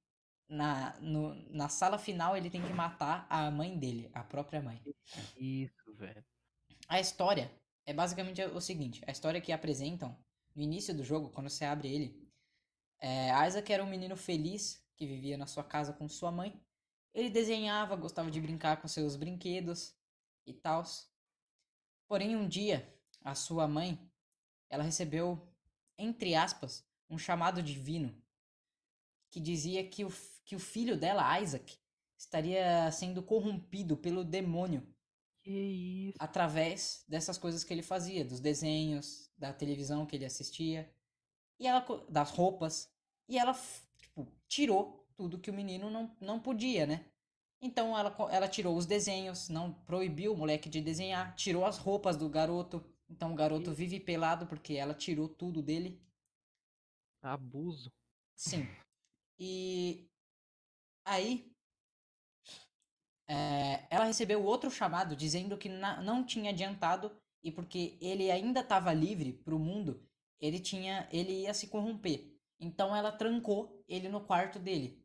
na, 0.49 0.99
no- 1.01 1.35
na 1.51 1.69
sala 1.69 1.99
final, 1.99 2.37
ele 2.37 2.51
tem 2.51 2.63
que 2.63 2.73
matar 2.73 3.27
a 3.29 3.51
mãe 3.51 3.79
dele, 3.79 4.11
a 4.15 4.23
própria 4.23 4.63
mãe. 4.63 4.81
Isso, 5.37 5.95
velho. 5.95 6.25
A 6.89 7.01
história 7.01 7.51
é 7.87 7.93
basicamente 7.93 8.43
o 8.43 8.61
seguinte: 8.61 9.03
a 9.07 9.13
história 9.13 9.41
que 9.41 9.53
apresentam 9.53 10.17
no 10.55 10.63
início 10.63 10.95
do 10.95 11.05
jogo, 11.05 11.31
quando 11.31 11.51
você 11.51 11.65
abre 11.65 11.89
ele, 11.89 12.29
é, 13.01 13.31
Isaac 13.47 13.73
era 13.73 13.85
um 13.85 13.89
menino 13.91 14.17
feliz 14.17 14.85
que 14.97 15.07
vivia 15.07 15.37
na 15.37 15.47
sua 15.47 15.65
casa 15.65 15.93
com 15.93 16.09
sua 16.09 16.31
mãe. 16.33 16.61
Ele 17.15 17.31
desenhava, 17.31 17.97
gostava 17.97 18.31
de 18.31 18.41
brincar 18.41 18.81
com 18.81 18.89
seus 18.89 19.17
brinquedos 19.17 19.95
e 20.47 20.53
tal. 20.55 20.85
Porém, 22.09 22.35
um 22.35 22.49
dia, 22.49 22.93
a 23.23 23.35
sua 23.37 23.69
mãe, 23.69 24.11
ela 24.71 24.83
recebeu, 24.85 25.49
entre 25.99 26.35
aspas, 26.35 26.85
um 27.11 27.19
chamado 27.19 27.63
divino 27.63 28.15
que 29.31 29.41
dizia 29.41 29.87
que 29.89 30.05
o, 30.05 30.11
que 30.47 30.57
o 30.57 30.61
filho 30.61 30.97
dela, 30.99 31.41
Isaac, 31.41 31.79
estaria 32.19 32.91
sendo 32.93 33.23
corrompido 33.23 33.97
pelo 33.99 34.25
demônio 34.25 34.87
Que 35.43 35.51
isso. 36.11 36.19
através 36.19 37.05
dessas 37.09 37.39
coisas 37.39 37.65
que 37.65 37.73
ele 37.75 37.83
fazia, 37.83 38.25
dos 38.25 38.41
desenhos, 38.41 39.31
da 39.39 39.53
televisão 39.53 40.07
que 40.07 40.17
ele 40.17 40.25
assistia, 40.27 40.91
e 41.59 41.67
ela 41.67 41.85
das 42.09 42.31
roupas, 42.31 42.91
e 43.29 43.39
ela 43.39 43.55
tipo, 43.99 44.27
tirou 44.49 45.07
tudo 45.17 45.39
que 45.41 45.51
o 45.51 45.55
menino 45.55 45.91
não, 45.91 46.17
não 46.21 46.41
podia, 46.41 46.87
né? 46.87 47.07
Então 47.61 47.99
ela, 47.99 48.15
ela 48.31 48.49
tirou 48.49 48.77
os 48.77 48.87
desenhos, 48.87 49.49
não 49.49 49.73
proibiu 49.73 50.33
o 50.33 50.37
moleque 50.37 50.69
de 50.69 50.81
desenhar, 50.81 51.35
tirou 51.37 51.65
as 51.67 51.79
roupas 51.79 52.17
do 52.17 52.29
garoto. 52.29 52.85
Então 53.09 53.33
o 53.33 53.37
garoto 53.37 53.73
vive 53.73 54.01
pelado 54.01 54.47
porque 54.47 54.75
ela 54.75 54.95
tirou 54.95 55.29
tudo 55.29 55.63
dele. 55.63 56.01
Abuso. 57.23 57.93
Sim. 58.37 58.67
E 59.39 60.09
aí 61.07 61.51
é, 63.29 63.87
ela 63.91 64.05
recebeu 64.05 64.43
outro 64.45 64.71
chamado 64.71 65.17
dizendo 65.17 65.57
que 65.59 65.69
na- 65.69 66.01
não 66.03 66.25
tinha 66.25 66.51
adiantado 66.51 67.11
e 67.43 67.51
porque 67.53 67.97
ele 68.01 68.31
ainda 68.31 68.61
estava 68.61 68.93
livre 68.93 69.33
pro 69.45 69.59
mundo, 69.59 70.03
ele 70.41 70.59
tinha, 70.61 71.09
ele 71.13 71.43
ia 71.43 71.55
se 71.55 71.69
corromper. 71.69 72.33
Então 72.59 72.95
ela 72.95 73.13
trancou 73.13 73.83
ele 73.89 74.09
no 74.09 74.21
quarto 74.21 74.59
dele. 74.59 75.05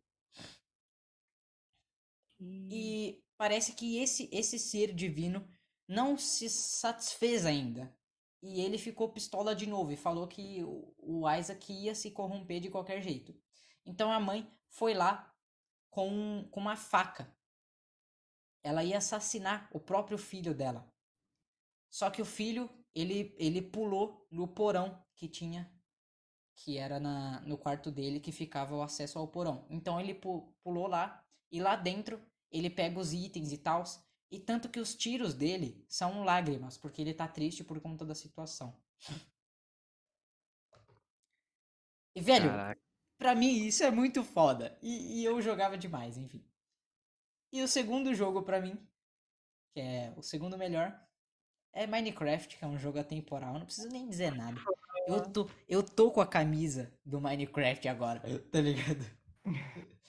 E 2.40 3.22
parece 3.38 3.74
que 3.74 3.98
esse 4.00 4.30
esse 4.32 4.58
ser 4.60 4.94
divino 4.94 5.48
não 5.88 6.18
se 6.18 6.50
satisfez 6.50 7.46
ainda. 7.46 7.94
E 8.42 8.60
ele 8.62 8.78
ficou 8.78 9.10
pistola 9.10 9.56
de 9.56 9.68
novo 9.68 9.92
e 9.92 9.98
falou 9.98 10.28
que 10.28 10.64
o, 10.64 10.94
o 10.98 11.30
Isaac 11.32 11.72
ia 11.72 11.94
se 11.94 12.10
corromper 12.12 12.60
de 12.60 12.70
qualquer 12.72 13.02
jeito. 13.02 13.36
Então 13.86 14.12
a 14.12 14.20
mãe 14.20 14.50
foi 14.70 14.94
lá 14.96 15.31
com, 15.92 16.48
com 16.50 16.60
uma 16.60 16.76
faca. 16.76 17.32
Ela 18.64 18.84
ia 18.84 18.98
assassinar 18.98 19.70
o 19.72 19.80
próprio 19.80 20.18
filho 20.18 20.54
dela. 20.56 20.92
Só 21.90 22.10
que 22.10 22.22
o 22.22 22.26
filho, 22.26 22.70
ele, 22.96 23.36
ele 23.38 23.62
pulou 23.62 24.28
no 24.32 24.48
porão 24.48 25.04
que 25.16 25.28
tinha, 25.28 25.72
que 26.56 26.78
era 26.78 27.00
na, 27.00 27.42
no 27.42 27.58
quarto 27.58 27.92
dele, 27.92 28.20
que 28.20 28.32
ficava 28.32 28.76
o 28.76 28.82
acesso 28.82 29.20
ao 29.20 29.28
porão. 29.28 29.66
Então 29.70 30.00
ele 30.00 30.14
pu- 30.16 30.54
pulou 30.64 30.88
lá, 30.88 31.24
e 31.52 31.60
lá 31.62 31.76
dentro 31.76 32.22
ele 32.52 32.70
pega 32.70 33.00
os 33.00 33.14
itens 33.14 33.52
e 33.52 33.58
tal. 33.58 33.84
E 34.32 34.40
tanto 34.40 34.70
que 34.70 34.80
os 34.80 34.96
tiros 34.96 35.34
dele 35.34 35.86
são 35.90 36.24
lágrimas, 36.24 36.78
porque 36.78 37.02
ele 37.02 37.14
tá 37.14 37.28
triste 37.28 37.64
por 37.64 37.82
conta 37.82 38.06
da 38.06 38.16
situação. 38.16 38.76
E, 42.16 42.22
velho, 42.22 42.50
Caraca. 42.50 42.82
Pra 43.22 43.36
mim, 43.36 43.68
isso 43.68 43.84
é 43.84 43.92
muito 43.92 44.24
foda. 44.24 44.76
E, 44.82 45.20
e 45.20 45.24
eu 45.24 45.40
jogava 45.44 45.78
demais, 45.78 46.18
enfim. 46.18 46.44
E 47.54 47.62
o 47.62 47.68
segundo 47.68 48.16
jogo 48.16 48.42
pra 48.42 48.60
mim, 48.60 48.84
que 49.76 49.80
é 49.80 50.12
o 50.18 50.24
segundo 50.24 50.58
melhor, 50.58 51.00
é 51.72 51.86
Minecraft, 51.86 52.58
que 52.58 52.66
é 52.66 52.68
um 52.68 52.80
jogo 52.80 52.98
atemporal. 52.98 53.54
Não 53.60 53.66
preciso 53.68 53.90
nem 53.90 54.10
dizer 54.10 54.34
nada. 54.34 54.60
Eu 55.06 55.22
tô, 55.32 55.48
eu 55.70 55.84
tô 55.84 56.10
com 56.10 56.20
a 56.20 56.26
camisa 56.26 56.92
do 57.06 57.22
Minecraft 57.22 57.88
agora, 57.88 58.22
tá 58.50 58.60
ligado? 58.60 59.06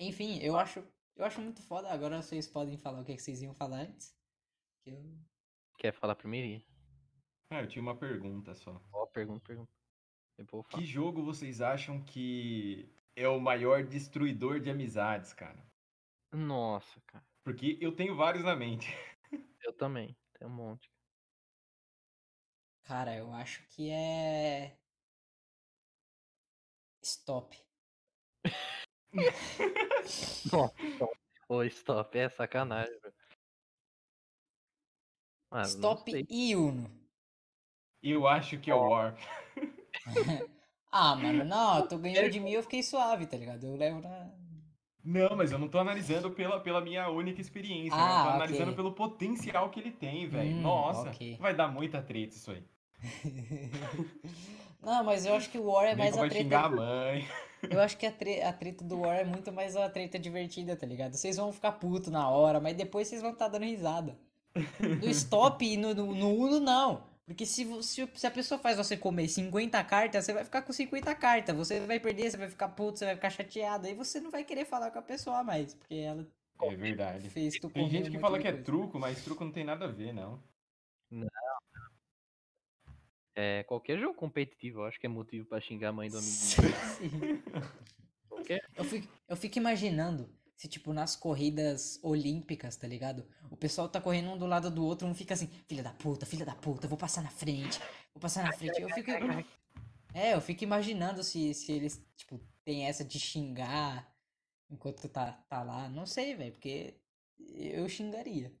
Enfim, 0.00 0.40
eu 0.40 0.56
acho, 0.56 0.84
eu 1.14 1.24
acho 1.24 1.40
muito 1.40 1.62
foda. 1.62 1.90
Agora 1.90 2.20
vocês 2.20 2.48
podem 2.48 2.76
falar 2.76 3.02
o 3.02 3.04
que 3.04 3.14
que 3.14 3.22
vocês 3.22 3.40
iam 3.40 3.54
falar 3.54 3.82
antes. 3.82 4.12
Eu... 4.84 5.00
Quer 5.78 5.92
falar 5.92 6.16
primeiro? 6.16 6.60
Ah, 7.50 7.60
eu 7.60 7.68
tinha 7.68 7.82
uma 7.82 7.96
pergunta 7.96 8.52
só. 8.56 8.82
Ó, 8.92 9.06
pergunta, 9.06 9.44
pergunta. 9.46 9.83
Que 10.68 10.84
jogo 10.84 11.22
vocês 11.22 11.60
acham 11.60 12.02
que 12.04 12.92
é 13.14 13.28
o 13.28 13.40
maior 13.40 13.84
destruidor 13.84 14.60
de 14.60 14.70
amizades, 14.70 15.32
cara? 15.32 15.64
Nossa, 16.32 17.00
cara. 17.02 17.24
Porque 17.44 17.78
eu 17.80 17.94
tenho 17.94 18.16
vários 18.16 18.42
na 18.42 18.56
mente. 18.56 18.88
Eu 19.62 19.72
também. 19.72 20.16
Tem 20.38 20.46
um 20.46 20.50
monte. 20.50 20.90
Cara, 22.82 23.16
eu 23.16 23.32
acho 23.32 23.66
que 23.68 23.90
é. 23.90 24.78
Stop. 27.02 27.58
Nossa. 30.52 30.74
Ô, 31.48 31.62
stop. 31.64 32.18
É 32.18 32.28
sacanagem, 32.28 32.98
velho. 33.00 33.14
Não 35.50 35.62
Stop 35.62 36.10
sei. 36.10 36.26
e 36.28 36.54
Uno. 36.54 36.90
Eu 38.02 38.26
acho 38.26 38.60
que 38.60 38.70
é 38.70 38.74
o 38.74 38.88
War. 38.88 39.16
Ah, 40.96 41.16
mano, 41.16 41.44
não, 41.44 41.88
tu 41.88 41.98
ganhou 41.98 42.28
de 42.28 42.38
mim, 42.38 42.52
eu 42.52 42.62
fiquei 42.62 42.80
suave, 42.82 43.26
tá 43.26 43.36
ligado? 43.36 43.64
Eu 43.66 43.74
levo 43.76 44.00
na. 44.00 44.30
Não, 45.04 45.36
mas 45.36 45.52
eu 45.52 45.58
não 45.58 45.68
tô 45.68 45.78
analisando 45.78 46.30
pela, 46.30 46.60
pela 46.60 46.80
minha 46.80 47.08
única 47.10 47.40
experiência. 47.40 47.96
né? 47.96 48.02
Eu 48.04 48.06
Ah, 48.08 48.22
tô 48.22 48.28
ok. 48.28 48.36
analisando 48.36 48.72
pelo 48.74 48.92
potencial 48.92 49.68
que 49.70 49.80
ele 49.80 49.90
tem, 49.90 50.26
velho. 50.28 50.50
Hum, 50.56 50.62
Nossa, 50.62 51.10
ok. 51.10 51.36
vai 51.40 51.54
dar 51.54 51.68
muita 51.68 52.00
treta 52.00 52.34
isso 52.34 52.50
aí. 52.50 52.62
Não, 54.82 55.02
mas 55.04 55.24
eu 55.26 55.34
acho 55.34 55.50
que 55.50 55.58
o 55.58 55.64
War 55.64 55.84
é 55.86 55.94
mais 55.96 56.16
a 56.16 56.28
xingar 56.30 56.64
a 56.64 56.68
treta. 56.68 56.76
mãe. 56.76 57.26
Eu 57.70 57.80
acho 57.80 57.96
que 57.96 58.06
a, 58.06 58.12
tre- 58.12 58.42
a 58.42 58.52
treta 58.52 58.84
do 58.84 59.00
War 59.00 59.16
é 59.16 59.24
muito 59.24 59.50
mais 59.52 59.76
a 59.76 59.88
treta 59.88 60.18
divertida, 60.18 60.76
tá 60.76 60.86
ligado? 60.86 61.14
Vocês 61.16 61.36
vão 61.36 61.52
ficar 61.52 61.72
puto 61.72 62.10
na 62.10 62.28
hora, 62.28 62.60
mas 62.60 62.76
depois 62.76 63.08
vocês 63.08 63.22
vão 63.22 63.32
estar 63.32 63.48
dando 63.48 63.64
risada. 63.64 64.18
No 65.00 65.08
stop 65.08 65.64
e 65.64 65.76
no, 65.76 65.94
no, 65.94 66.14
no 66.14 66.28
Uno, 66.34 66.60
não. 66.60 67.04
Porque 67.26 67.46
se, 67.46 67.64
se, 67.82 68.06
se 68.14 68.26
a 68.26 68.30
pessoa 68.30 68.58
faz 68.58 68.76
você 68.76 68.96
comer 68.98 69.26
50 69.28 69.82
cartas, 69.84 70.24
você 70.24 70.32
vai 70.34 70.44
ficar 70.44 70.60
com 70.62 70.72
50 70.72 71.14
cartas. 71.14 71.56
Você 71.56 71.80
vai 71.80 71.98
perder, 71.98 72.30
você 72.30 72.36
vai 72.36 72.48
ficar 72.50 72.68
puto, 72.68 72.98
você 72.98 73.06
vai 73.06 73.14
ficar 73.14 73.30
chateado. 73.30 73.86
Aí 73.86 73.94
você 73.94 74.20
não 74.20 74.30
vai 74.30 74.44
querer 74.44 74.66
falar 74.66 74.90
com 74.90 74.98
a 74.98 75.02
pessoa 75.02 75.42
mais, 75.42 75.72
porque 75.74 75.94
ela 75.94 76.26
É 76.62 76.76
verdade. 76.76 77.30
fez 77.30 77.58
tu 77.58 77.70
Tem 77.70 77.88
gente 77.88 78.10
que 78.10 78.18
fala 78.18 78.38
que 78.38 78.46
é 78.46 78.50
coisa. 78.52 78.64
truco, 78.64 78.98
mas 78.98 79.24
truco 79.24 79.42
não 79.44 79.52
tem 79.52 79.64
nada 79.64 79.86
a 79.86 79.88
ver, 79.88 80.12
não. 80.12 80.42
É, 83.36 83.64
qualquer 83.64 83.98
jogo 83.98 84.14
competitivo, 84.14 84.80
eu 84.80 84.84
acho 84.84 85.00
que 85.00 85.06
é 85.06 85.08
motivo 85.08 85.46
pra 85.46 85.60
xingar 85.60 85.88
a 85.88 85.92
mãe 85.92 86.08
do 86.08 86.18
amiguinho. 86.18 86.36
Sim. 86.98 87.42
Qualquer... 88.28 88.60
Eu 88.76 88.84
fico, 88.84 89.08
eu 89.28 89.36
fico 89.36 89.58
imaginando 89.58 90.28
se, 90.56 90.68
tipo, 90.68 90.92
nas 90.92 91.16
corridas 91.16 91.98
olímpicas, 92.02 92.76
tá 92.76 92.86
ligado? 92.86 93.26
O 93.50 93.56
pessoal 93.56 93.88
tá 93.88 94.00
correndo 94.00 94.30
um 94.30 94.38
do 94.38 94.46
lado 94.46 94.70
do 94.70 94.84
outro, 94.84 95.06
um 95.06 95.14
fica 95.14 95.34
assim, 95.34 95.48
filha 95.66 95.82
da 95.82 95.92
puta, 95.92 96.26
filha 96.26 96.44
da 96.44 96.54
puta, 96.54 96.88
vou 96.88 96.98
passar 96.98 97.22
na 97.22 97.30
frente, 97.30 97.78
vou 98.14 98.20
passar 98.20 98.44
na 98.44 98.52
frente. 98.52 98.80
Eu 98.80 98.88
fico. 98.90 99.10
É, 100.14 100.34
eu 100.34 100.40
fico 100.40 100.62
imaginando 100.62 101.24
se, 101.24 101.52
se 101.54 101.72
eles, 101.72 102.00
tipo, 102.16 102.40
tem 102.64 102.86
essa 102.86 103.04
de 103.04 103.18
xingar 103.18 104.08
enquanto 104.70 105.08
tá, 105.08 105.32
tá 105.48 105.62
lá. 105.62 105.88
Não 105.88 106.06
sei, 106.06 106.34
velho, 106.36 106.52
porque 106.52 106.94
eu 107.38 107.88
xingaria. 107.88 108.52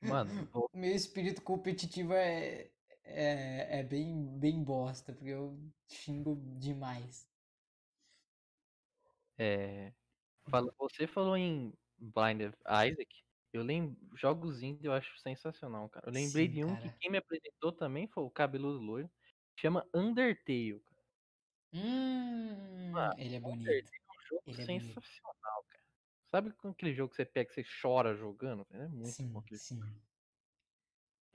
Mano, 0.00 0.30
O 0.52 0.68
meu 0.74 0.94
espírito 0.94 1.40
competitivo 1.42 2.12
é, 2.12 2.70
é, 3.04 3.80
é 3.80 3.82
bem, 3.82 4.38
bem 4.38 4.62
bosta, 4.62 5.12
porque 5.12 5.30
eu 5.30 5.58
xingo 5.88 6.36
demais. 6.58 7.26
É, 9.38 9.92
fala- 10.50 10.72
você 10.78 11.06
falou 11.06 11.36
em 11.36 11.72
Blind 11.98 12.42
Isaac. 12.42 13.08
Eu 13.52 13.62
lembro, 13.64 13.96
jogos 14.16 14.62
indie 14.62 14.86
eu 14.86 14.92
acho 14.94 15.18
sensacional, 15.20 15.88
cara. 15.90 16.08
Eu 16.08 16.12
lembrei 16.12 16.48
Sim, 16.48 16.48
de 16.48 16.64
um 16.64 16.76
cara. 16.76 16.88
que 16.90 16.90
quem 17.00 17.10
me 17.10 17.18
apresentou 17.18 17.72
também 17.72 18.08
foi 18.08 18.24
o 18.24 18.30
cabeludo 18.30 18.80
loiro. 18.80 19.10
Chama 19.58 19.88
Undertale, 19.94 20.80
cara. 20.86 21.02
Hum, 21.72 22.96
Ah, 22.96 23.14
ele 23.18 23.36
é 23.36 23.40
bonito. 23.40 23.92
Undertale 23.92 24.02
é 24.08 24.12
um 24.12 24.22
jogo 24.28 24.44
Ele 24.46 24.62
é 24.62 24.66
sensacional, 24.66 25.64
cara. 25.68 25.84
Sabe 26.30 26.54
aquele 26.64 26.94
jogo 26.94 27.10
que 27.10 27.16
você 27.16 27.26
pega, 27.26 27.48
que 27.50 27.54
você 27.54 27.64
chora 27.82 28.16
jogando? 28.16 28.66
É 28.70 28.88
muito 28.88 29.18
Sim, 29.18 29.32
bom 29.32 29.40
aquele 29.40 29.60
sim. 29.60 29.80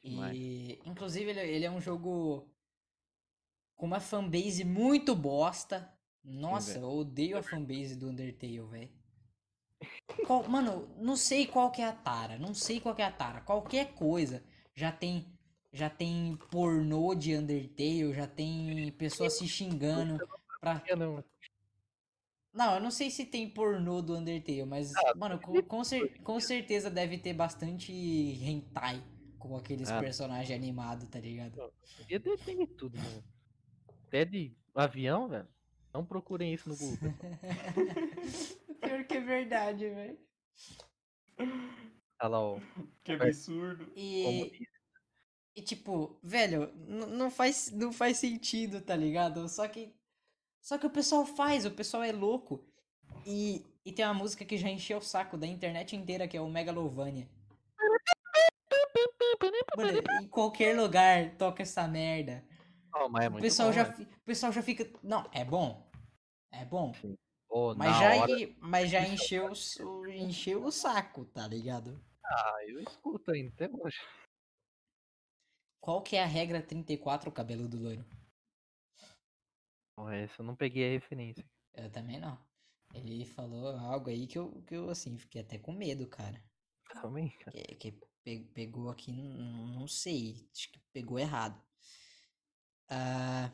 Demais. 0.04 0.38
E, 0.38 0.80
inclusive, 0.86 1.30
ele, 1.32 1.40
ele 1.42 1.66
é 1.66 1.72
um 1.72 1.80
jogo 1.82 2.54
com 3.76 3.86
uma 3.88 4.00
fanbase 4.00 4.64
muito 4.64 5.16
bosta. 5.16 5.99
Nossa, 6.24 6.74
velho. 6.74 6.84
eu 6.86 6.90
odeio 6.92 7.38
a 7.38 7.44
fanbase 7.44 7.96
do 7.96 8.10
Undertale, 8.10 8.62
velho. 8.62 8.90
Mano, 10.50 10.88
não 10.98 11.16
sei 11.16 11.48
qual 11.48 11.72
que 11.72 11.82
é 11.82 11.86
a 11.88 11.94
tara, 11.94 12.38
não 12.38 12.54
sei 12.54 12.80
qual 12.80 12.94
que 12.96 13.02
é 13.02 13.06
a 13.06 13.12
tara. 13.12 13.42
Qualquer 13.42 13.94
coisa 13.94 14.44
já 14.76 14.92
tem 14.92 15.26
já 15.72 15.88
tem 15.90 16.36
pornô 16.50 17.14
de 17.14 17.36
Undertale, 17.36 18.12
já 18.14 18.26
tem 18.28 18.92
pessoas 18.94 19.38
se 19.38 19.48
xingando 19.48 20.18
pra 20.60 20.82
não. 20.98 21.24
Não, 22.52 22.74
eu 22.76 22.82
não 22.82 22.90
sei 22.90 23.12
se 23.12 23.24
tem 23.26 23.48
pornô 23.48 24.02
do 24.02 24.16
Undertale, 24.18 24.66
mas, 24.66 24.92
Ah, 24.96 25.14
mano, 25.16 25.40
com, 25.40 25.62
com, 25.62 25.84
cer- 25.84 26.20
com 26.24 26.40
certeza 26.40 26.90
deve 26.90 27.20
ter 27.20 27.34
bastante 27.34 27.92
hentai 27.94 29.02
com 29.38 29.56
aqueles 29.56 29.90
Ah. 29.92 30.00
personagens 30.00 30.52
animados, 30.58 31.08
tá 31.08 31.20
ligado? 31.20 31.72
Tem 32.44 32.58
de 32.58 32.68
tudo, 32.68 32.98
mano. 32.98 33.24
Até 34.08 34.26
de 34.26 34.52
avião, 34.74 35.30
velho. 35.30 35.48
Não 35.94 36.06
procurem 36.06 36.54
isso 36.54 36.70
no 36.70 36.78
Google. 36.78 37.14
Pior 38.82 39.04
que 39.06 39.16
é 39.16 39.22
verdade, 39.22 39.90
velho. 39.90 40.20
Olha 42.22 42.30
lá, 42.30 42.42
ó. 42.42 42.60
Que 43.04 43.14
absurdo. 43.14 43.92
E, 43.96 44.52
e 45.56 45.62
tipo, 45.62 46.20
velho, 46.24 46.72
não 46.76 47.32
faz, 47.32 47.72
não 47.72 47.92
faz 47.92 48.18
sentido, 48.18 48.82
tá 48.82 48.96
ligado? 48.96 49.48
Só 49.50 49.68
que, 49.68 49.96
só 50.62 50.78
que 50.78 50.86
o 50.86 50.92
pessoal 50.92 51.26
faz, 51.26 51.66
o 51.66 51.72
pessoal 51.72 52.04
é 52.04 52.12
louco. 52.12 52.66
E, 53.26 53.66
e 53.84 53.92
tem 53.92 54.06
uma 54.06 54.14
música 54.14 54.46
que 54.46 54.58
já 54.58 54.70
encheu 54.70 55.00
o 55.00 55.02
saco 55.02 55.38
da 55.38 55.48
internet 55.48 55.96
inteira, 55.96 56.28
que 56.28 56.38
é 56.38 56.42
o 56.42 56.50
Megalovania. 56.50 57.28
Mano, 59.76 60.02
em 60.22 60.28
qualquer 60.28 60.76
lugar 60.76 61.36
toca 61.38 61.64
essa 61.64 61.88
merda. 61.88 62.44
Mas 63.10 63.26
é 63.26 63.28
O 63.28 63.32
muito 63.32 63.42
pessoal 63.44 63.70
bom, 63.70 63.74
já, 63.76 63.86
fi- 63.94 64.04
o 64.04 64.22
pessoal 64.26 64.52
já 64.52 64.62
fica. 64.64 65.00
Não, 65.04 65.30
é 65.34 65.46
bom. 65.46 65.90
É 66.52 66.66
bom. 66.66 66.92
Ô, 67.50 67.74
Mas 67.76 67.98
já, 67.98 68.16
hora- 68.16 68.56
mas 68.60 68.90
já 68.92 69.08
encheu, 69.08 69.52
o 69.52 69.86
o- 70.02 70.08
encheu 70.08 70.64
o 70.64 70.72
saco, 70.72 71.26
tá 71.26 71.48
ligado? 71.48 72.04
Ah, 72.24 72.58
eu 72.68 72.80
escuto 72.82 73.32
ainda 73.32 73.52
até 73.54 73.70
hoje. 73.76 73.98
Qual 75.82 76.02
que 76.04 76.16
é 76.16 76.24
a 76.24 76.28
regra 76.28 76.62
34, 76.62 77.32
cabeludo 77.32 77.78
loiro? 77.80 78.06
Ó, 79.98 80.10
essa 80.10 80.42
eu 80.42 80.46
não 80.46 80.56
peguei 80.56 80.88
a 80.88 80.92
referência. 80.92 81.44
Eu 81.74 81.92
também 81.92 82.20
não. 82.20 82.38
Ele 82.94 83.26
falou 83.26 83.70
algo 83.78 84.10
aí 84.10 84.28
que 84.28 84.38
eu, 84.38 84.62
que 84.64 84.76
eu 84.76 84.90
assim, 84.90 85.18
fiquei 85.18 85.42
até 85.42 85.58
com 85.58 85.72
medo, 85.72 86.08
cara. 86.08 86.44
Também, 87.02 87.30
cara. 87.40 87.52
Que, 87.52 87.76
que 87.76 87.92
pe- 88.24 88.50
pegou 88.54 88.90
aqui, 88.90 89.12
não, 89.12 89.68
não 89.68 89.88
sei. 89.88 90.50
Acho 90.56 90.72
que 90.72 90.80
pegou 90.92 91.20
errado. 91.20 91.62
Ah, 92.90 93.52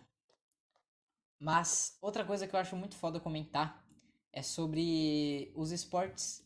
mas 1.39 1.97
outra 2.01 2.25
coisa 2.25 2.47
que 2.47 2.55
eu 2.55 2.59
acho 2.59 2.75
muito 2.75 2.95
foda 2.95 3.19
comentar 3.19 3.85
é 4.31 4.41
sobre 4.41 5.51
os 5.55 5.71
esportes 5.71 6.45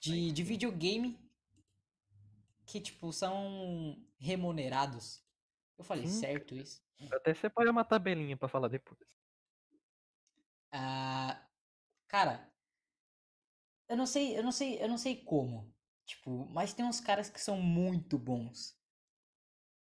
de, 0.00 0.32
de 0.32 0.42
videogame 0.42 1.18
que, 2.66 2.80
tipo, 2.80 3.12
são 3.12 3.96
remunerados. 4.18 5.24
Eu 5.78 5.84
falei 5.84 6.06
Sim, 6.06 6.20
certo 6.20 6.54
isso? 6.54 6.82
até 7.10 7.32
separei 7.32 7.70
uma 7.70 7.84
tabelinha 7.84 8.36
pra 8.36 8.48
falar 8.48 8.68
depois. 8.68 8.98
Ah, 10.72 11.40
cara, 12.08 12.52
eu 13.88 13.96
não 13.96 14.04
sei, 14.06 14.36
eu 14.36 14.42
não 14.42 14.52
sei, 14.52 14.82
eu 14.82 14.88
não 14.88 14.98
sei 14.98 15.16
como, 15.24 15.72
Tipo, 16.08 16.48
mas 16.50 16.72
tem 16.72 16.86
uns 16.86 17.00
caras 17.00 17.28
que 17.28 17.38
são 17.38 17.60
muito 17.60 18.18
bons 18.18 18.77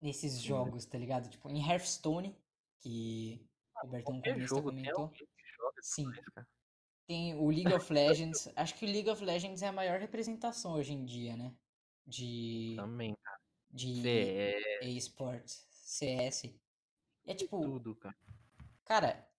nesses 0.01 0.41
jogos, 0.41 0.85
tá 0.85 0.97
ligado? 0.97 1.29
Tipo, 1.29 1.49
em 1.49 1.61
Hearthstone, 1.67 2.35
que 2.81 3.45
o 3.83 3.87
Bertão 3.87 4.21
Comunista 4.21 4.61
comentou. 4.61 5.11
Sim. 5.81 6.11
cara. 6.11 6.47
Tem 7.07 7.35
o 7.35 7.49
League 7.49 7.73
of 7.73 7.91
Legends. 7.93 8.49
Acho 8.55 8.75
que 8.75 8.85
o 8.85 8.89
League 8.89 9.09
of 9.09 9.23
Legends 9.23 9.61
é 9.61 9.67
a 9.67 9.71
maior 9.71 9.99
representação 9.99 10.73
hoje 10.73 10.93
em 10.93 11.05
dia, 11.05 11.35
né? 11.37 11.55
De, 12.05 12.73
Também, 12.77 13.15
cara. 13.15 13.39
de 13.69 14.01
CS, 14.01 14.95
eSports, 14.97 15.67
CS. 15.71 16.43
É 17.25 17.33
tipo, 17.35 17.59
tudo, 17.61 17.95
cara. 17.95 18.15
cara, 18.85 19.29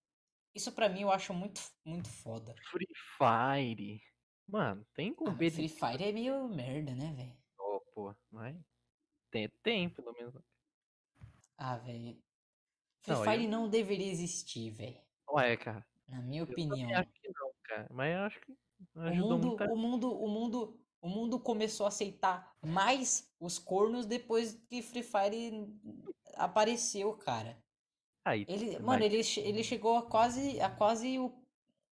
isso 0.55 0.71
pra 0.73 0.89
mim 0.89 1.03
eu 1.03 1.11
acho 1.11 1.33
muito, 1.33 1.61
muito 1.85 2.09
foda. 2.11 2.55
Free 2.71 2.87
Fire. 3.17 4.03
Mano, 4.47 4.87
tem 4.95 5.15
Ah, 5.27 5.31
mas 5.31 5.55
Free 5.55 5.69
Fire 5.69 6.05
é 6.05 6.13
meio 6.13 6.49
merda, 6.49 6.95
né, 6.95 7.13
velho? 7.15 7.37
pô. 7.95 8.15
Mas 8.31 8.57
tem, 9.31 9.49
tem, 9.63 9.89
pelo 9.91 10.13
menos. 10.13 10.35
Ah, 11.57 11.77
velho. 11.77 12.17
Free 13.03 13.15
Não, 13.15 13.23
Fire 13.25 13.45
eu- 13.45 13.51
não 13.51 13.69
deveria 13.69 14.11
existir, 14.11 14.71
velho. 14.71 15.01
Ué, 15.33 15.57
cara. 15.57 15.85
Na 16.09 16.21
minha 16.23 16.41
Eu 16.43 16.45
opinião. 16.45 16.99
acho 16.99 17.11
que 17.13 17.29
não, 17.35 17.53
cara. 17.65 17.89
Mas 17.91 18.15
eu 18.15 18.21
acho 18.23 18.41
que 18.41 18.53
O 18.95 19.15
mundo, 19.15 19.39
muito. 19.49 19.65
o 19.65 19.77
mundo, 19.77 20.23
o 20.23 20.29
mundo, 20.29 20.81
o 21.03 21.09
mundo 21.09 21.41
começou 21.41 21.85
a 21.85 21.89
aceitar 21.89 22.57
mais 22.65 23.33
os 23.41 23.59
cornos 23.59 24.07
depois 24.07 24.55
que 24.69 24.81
Free 24.83 25.03
Fire 25.03 25.67
apareceu, 26.35 27.13
cara. 27.17 27.63
Aí, 28.25 28.45
Ele, 28.49 28.73
mas 28.73 28.81
mano, 28.83 29.03
ele, 29.05 29.21
ele 29.39 29.65
chegou 29.65 29.97
a 29.97 30.03
quase, 30.09 30.61
a 30.61 30.71
quase, 30.71 31.19
o- 31.19 31.35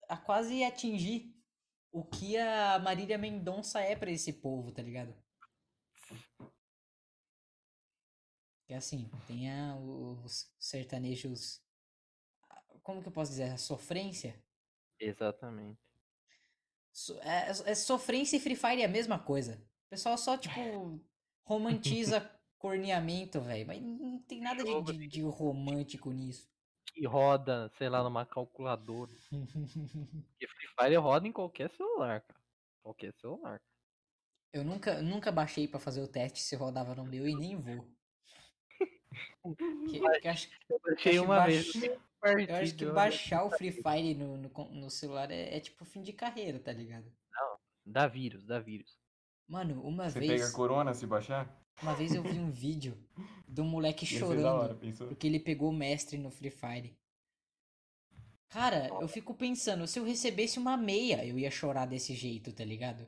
a 0.09 0.17
quase 0.17 0.63
atingir 0.63 1.33
o 1.91 2.03
que 2.03 2.37
a 2.37 2.79
Marília 2.79 3.17
Mendonça 3.17 3.79
é 3.79 3.95
pra 3.95 4.09
esse 4.11 4.33
povo, 4.33 4.71
tá 4.71 4.81
ligado? 4.81 5.13
Que 8.73 8.77
assim, 8.77 9.07
tem 9.27 9.51
a- 9.51 9.75
os 9.77 10.51
sertanejos, 10.57 11.61
como 12.81 13.03
que 13.03 13.07
eu 13.07 13.11
posso 13.11 13.29
dizer, 13.29 13.51
a 13.51 13.57
sofrência? 13.57 14.43
Exatamente. 14.99 15.79
So- 16.91 17.19
É, 17.21 17.49
é 17.49 17.75
sofrência 17.75 18.35
e 18.35 18.39
Free 18.39 18.55
Fire 18.55 18.81
é 18.81 18.85
a 18.85 18.89
mesma 18.89 19.19
coisa. 19.19 19.63
O 19.85 19.89
pessoal 19.91 20.17
só, 20.17 20.35
tipo, 20.39 20.49
romantiza 21.45 22.27
corneamento, 22.57 23.39
velho. 23.41 23.67
Mas 23.67 23.79
não 23.79 24.19
tem 24.23 24.41
nada 24.41 24.63
de, 24.63 24.81
de, 24.97 25.07
de 25.07 25.21
romântico 25.21 26.11
nisso. 26.11 26.49
Que 26.87 27.05
roda, 27.05 27.69
sei 27.77 27.89
lá, 27.89 28.01
numa 28.01 28.25
calculadora. 28.25 29.11
Porque 30.31 30.47
Free 30.47 30.67
Fire 30.79 30.95
roda 30.95 31.27
em 31.27 31.31
qualquer 31.31 31.69
celular, 31.69 32.21
cara. 32.21 32.41
Qualquer 32.81 33.13
celular. 33.21 33.61
Eu 34.51 34.63
nunca, 34.63 34.99
nunca 35.01 35.31
baixei 35.31 35.67
pra 35.67 35.79
fazer 35.79 36.01
o 36.01 36.07
teste 36.07 36.39
se 36.39 36.55
rodava 36.55 36.95
no 36.95 37.03
meu 37.05 37.27
e 37.27 37.35
nem 37.35 37.55
vou. 37.55 37.87
Que- 39.89 40.19
que 40.21 40.27
acho, 40.27 40.49
Eu 40.69 40.79
baixei 40.79 41.19
uma 41.19 41.37
baix- 41.37 41.73
vez. 41.73 41.83
eu 41.83 41.91
eu 41.91 42.29
acho 42.29 42.45
que 42.45 42.47
partido, 42.47 42.93
baixar 42.93 43.43
o 43.45 43.51
Free 43.51 43.71
Fire 43.71 44.13
no, 44.15 44.37
no, 44.37 44.49
no 44.71 44.89
celular 44.89 45.29
é, 45.31 45.57
é 45.57 45.59
tipo 45.59 45.83
fim 45.85 46.01
de 46.01 46.13
carreira, 46.13 46.59
tá 46.59 46.71
ligado? 46.71 47.11
Dá 47.85 48.07
vírus, 48.07 48.45
dá 48.45 48.59
vírus. 48.59 48.97
Mano, 49.47 49.81
uma 49.83 50.09
Você 50.09 50.19
vez, 50.19 50.31
pega 50.41 50.51
corona 50.53 50.93
se 50.93 51.05
baixar? 51.05 51.61
uma 51.81 51.93
vez 51.93 52.13
eu 52.15 52.23
vi 52.23 52.39
um 52.39 52.49
vídeo 52.49 52.97
de 53.47 53.59
um 53.59 53.65
moleque 53.65 54.05
hora, 54.15 54.19
chorando 54.19 54.79
pensou? 54.79 55.07
porque 55.07 55.27
ele 55.27 55.39
pegou 55.39 55.69
o 55.69 55.73
mestre 55.73 56.17
no 56.17 56.29
Free 56.31 56.49
Fire. 56.51 56.95
Cara, 58.49 58.87
eu 59.01 59.07
fico 59.07 59.33
pensando, 59.33 59.87
se 59.87 59.99
eu 59.99 60.03
recebesse 60.05 60.59
uma 60.59 60.77
meia, 60.77 61.25
eu 61.25 61.37
ia 61.39 61.49
chorar 61.51 61.87
desse 61.87 62.13
jeito, 62.13 62.53
tá 62.53 62.63
ligado? 62.63 63.05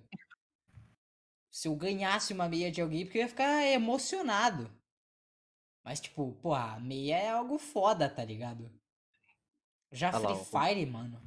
Se 1.51 1.68
eu 1.68 1.76
ganhasse 1.76 2.34
uma 2.34 2.49
meia 2.49 2.70
de 2.72 2.82
alguém, 2.82 3.05
porque 3.05 3.20
eu 3.20 3.22
ia 3.22 3.30
ficar 3.30 3.63
emocionado. 3.68 4.70
Mas, 5.86 6.01
tipo, 6.01 6.33
porra, 6.41 6.73
a 6.73 6.79
meia 6.79 7.15
é 7.15 7.29
algo 7.29 7.59
foda, 7.59 8.09
tá 8.09 8.25
ligado? 8.25 8.71
Já 9.91 10.09
Ah 10.09 10.17
lá, 10.17 10.36
Free 10.36 10.41
o- 10.41 10.45
Fire, 10.45 10.86
mano. 10.88 11.21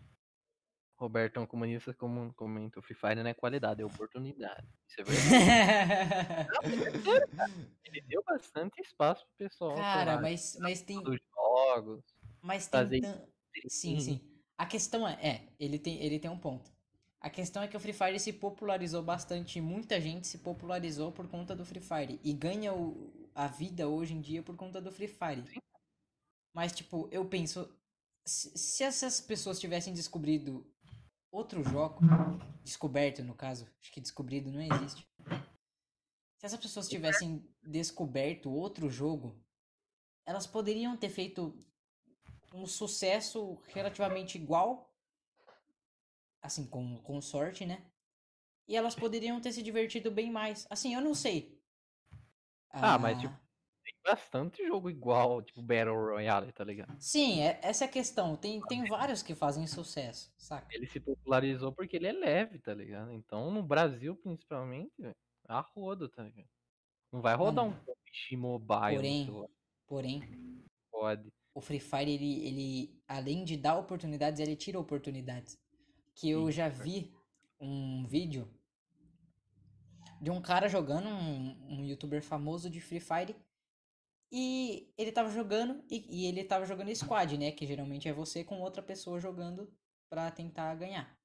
Roberto 0.97 1.37
é 1.37 1.41
um 1.41 1.47
comunista 1.47 1.95
como 1.95 2.35
comenta, 2.35 2.81
o 2.81 2.83
Free 2.83 2.97
Fire 2.97 3.15
não 3.23 3.31
é 3.31 3.35
qualidade, 3.35 3.81
é 3.81 3.85
oportunidade. 3.87 4.67
Isso 4.89 5.01
é 5.01 5.05
verdade. 5.05 6.49
Ele 7.85 8.01
deu 8.01 8.21
bastante 8.25 8.81
espaço 8.83 9.25
pro 9.27 9.47
pessoal. 9.49 9.77
Cara, 9.77 10.11
falar 10.17 10.23
mas, 10.23 10.57
mas 10.61 10.83
tem. 10.83 11.01
dos 11.01 11.19
jogos. 11.33 12.05
Mas 12.43 12.67
tem. 12.67 12.81
fazer 12.81 13.01
tan- 13.01 13.25
Sim, 13.69 14.01
sim. 14.01 14.21
A 14.57 14.67
questão 14.67 15.07
é, 15.07 15.15
é, 15.25 15.49
ele 15.61 15.79
tem, 15.79 16.03
ele 16.03 16.19
tem 16.19 16.31
um 16.31 16.39
ponto. 16.39 16.71
A 17.21 17.31
questão 17.31 17.63
é 17.63 17.69
que 17.69 17.77
o 17.77 17.81
Free 17.81 17.93
Fire 17.93 18.19
se 18.19 18.33
popularizou 18.33 19.03
bastante, 19.03 19.61
muita 19.61 20.01
gente 20.01 20.27
se 20.27 20.39
popularizou 20.39 21.13
por 21.13 21.29
conta 21.29 21.55
do 21.55 21.65
Free 21.65 21.81
Fire 21.81 22.21
e 22.25 22.33
ganha 22.33 22.73
o, 22.73 23.28
a 23.39 23.47
vida 23.47 23.89
hoje 23.89 24.15
em 24.15 24.21
dia 24.21 24.43
por 24.43 24.57
conta 24.57 24.81
do 24.81 24.91
Free 24.91 25.07
Fire. 25.07 25.61
Mas 26.53 26.73
tipo, 26.73 27.09
eu 27.13 27.25
penso, 27.25 27.73
se, 28.27 28.51
se 28.59 28.83
essas 28.83 29.21
pessoas 29.21 29.61
tivessem 29.61 29.95
descobrido 29.95 30.69
outro 31.31 31.63
jogo, 31.63 32.01
descoberto 32.65 33.23
no 33.23 33.37
caso, 33.37 33.71
acho 33.81 33.93
que 33.93 34.01
descobrido 34.01 34.51
não 34.51 34.61
existe. 34.61 35.07
Se 36.41 36.47
essas 36.47 36.59
pessoas 36.59 36.89
tivessem 36.89 37.49
descoberto 37.63 38.51
outro 38.51 38.91
jogo, 38.91 39.41
elas 40.27 40.47
poderiam 40.49 40.97
ter 40.97 41.09
feito 41.09 41.65
um 42.53 42.67
sucesso 42.67 43.63
relativamente 43.69 44.37
igual, 44.37 44.93
assim, 46.43 46.67
com, 46.67 47.01
com 47.03 47.21
sorte, 47.21 47.65
né? 47.65 47.89
E 48.67 48.75
elas 48.75 48.97
poderiam 48.97 49.41
ter 49.41 49.53
se 49.53 49.63
divertido 49.63 50.11
bem 50.11 50.29
mais. 50.29 50.67
Assim, 50.69 50.93
eu 50.93 51.01
não 51.01 51.15
sei. 51.15 51.58
Ah, 52.71 52.99
mas, 52.99 53.19
tipo, 53.21 53.35
Tem 53.85 53.95
bastante 54.05 54.67
jogo 54.67 54.91
igual, 54.91 55.41
tipo 55.43 55.63
Battle 55.63 55.95
Royale, 55.97 56.53
tá 56.53 56.63
ligado? 56.63 56.95
Sim, 57.01 57.41
é- 57.41 57.59
essa 57.63 57.85
é 57.85 57.89
a 57.89 57.91
questão. 57.91 58.37
Tem, 58.37 58.61
tem 58.63 58.85
vários 58.85 59.23
que 59.23 59.35
fazem 59.35 59.67
sucesso, 59.67 60.31
saca? 60.37 60.67
Ele 60.75 60.87
se 60.87 61.01
popularizou 61.01 61.73
porque 61.73 61.97
ele 61.97 62.07
é 62.07 62.13
leve, 62.13 62.59
tá 62.59 62.75
ligado? 62.75 63.11
Então, 63.13 63.51
no 63.51 63.63
Brasil, 63.63 64.15
principalmente, 64.17 64.93
a 65.47 65.61
roda, 65.61 66.07
tá 66.11 66.23
ligado? 66.23 66.49
Não 67.11 67.23
vai 67.23 67.35
rodar 67.35 67.65
Mano, 67.65 67.77
um 67.81 67.85
PUBG 67.85 68.37
Mobile 68.37 68.97
porém- 68.97 69.49
Porém, 69.87 70.65
pode. 70.91 71.33
o 71.55 71.61
Free 71.63 71.81
Fire, 71.81 72.11
ele, 72.13 72.47
ele, 72.47 73.03
além 73.09 73.43
de 73.43 73.57
dar 73.57 73.79
oportunidades, 73.79 74.39
ele 74.39 74.55
tira 74.55 74.79
oportunidades. 74.79 75.59
Que 76.15 76.29
eu 76.29 76.45
Sim, 76.47 76.53
já 76.53 76.67
é 76.67 76.71
vi 76.71 77.11
um 77.59 78.07
vídeo 78.07 78.47
de 80.21 80.31
um 80.31 80.41
cara 80.41 80.69
jogando, 80.69 81.09
um, 81.09 81.81
um 81.81 81.85
youtuber 81.85 82.23
famoso 82.23 82.69
de 82.69 82.81
Free 82.81 83.01
Fire. 83.01 83.37
E 84.31 84.93
ele 84.99 85.11
tava 85.11 85.31
jogando, 85.31 85.83
e, 85.89 86.05
e 86.09 86.27
ele 86.27 86.45
tava 86.45 86.67
jogando 86.67 86.95
squad, 86.95 87.39
né? 87.39 87.51
Que 87.51 87.67
geralmente 87.67 88.09
é 88.09 88.13
você 88.13 88.45
com 88.45 88.61
outra 88.61 88.83
pessoa 88.83 89.19
jogando 89.19 89.73
pra 90.09 90.31
tentar 90.31 90.75
ganhar. 90.75 91.19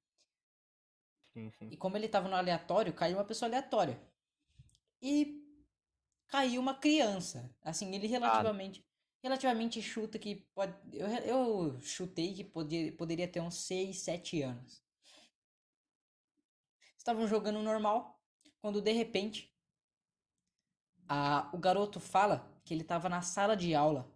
Sim, 1.34 1.50
sim. 1.50 1.68
E 1.70 1.76
como 1.76 1.96
ele 1.96 2.08
tava 2.08 2.28
no 2.28 2.36
aleatório, 2.36 2.94
caiu 2.94 3.16
uma 3.18 3.24
pessoa 3.24 3.48
aleatória. 3.48 4.00
E 5.02 5.42
caiu 6.28 6.60
uma 6.60 6.74
criança. 6.74 7.54
Assim, 7.62 7.94
ele 7.94 8.06
relativamente. 8.06 8.84
Relativamente 9.22 9.80
chuta 9.80 10.18
que 10.18 10.46
pode. 10.54 10.74
Eu, 10.92 11.06
eu 11.08 11.80
chutei 11.80 12.34
que 12.34 12.44
podia, 12.44 12.92
poderia 12.92 13.26
ter 13.26 13.40
uns 13.40 13.56
6, 13.66 13.98
7 13.98 14.42
anos. 14.42 14.82
Estavam 16.96 17.26
jogando 17.26 17.62
normal. 17.62 18.13
Quando 18.64 18.80
de 18.80 18.92
repente. 18.92 19.52
A, 21.08 21.48
o 21.54 21.56
garoto 21.58 21.98
fala 21.98 22.46
que 22.62 22.74
ele 22.74 22.84
tava 22.84 23.08
na 23.08 23.22
sala 23.22 23.56
de 23.56 23.74
aula. 23.74 24.06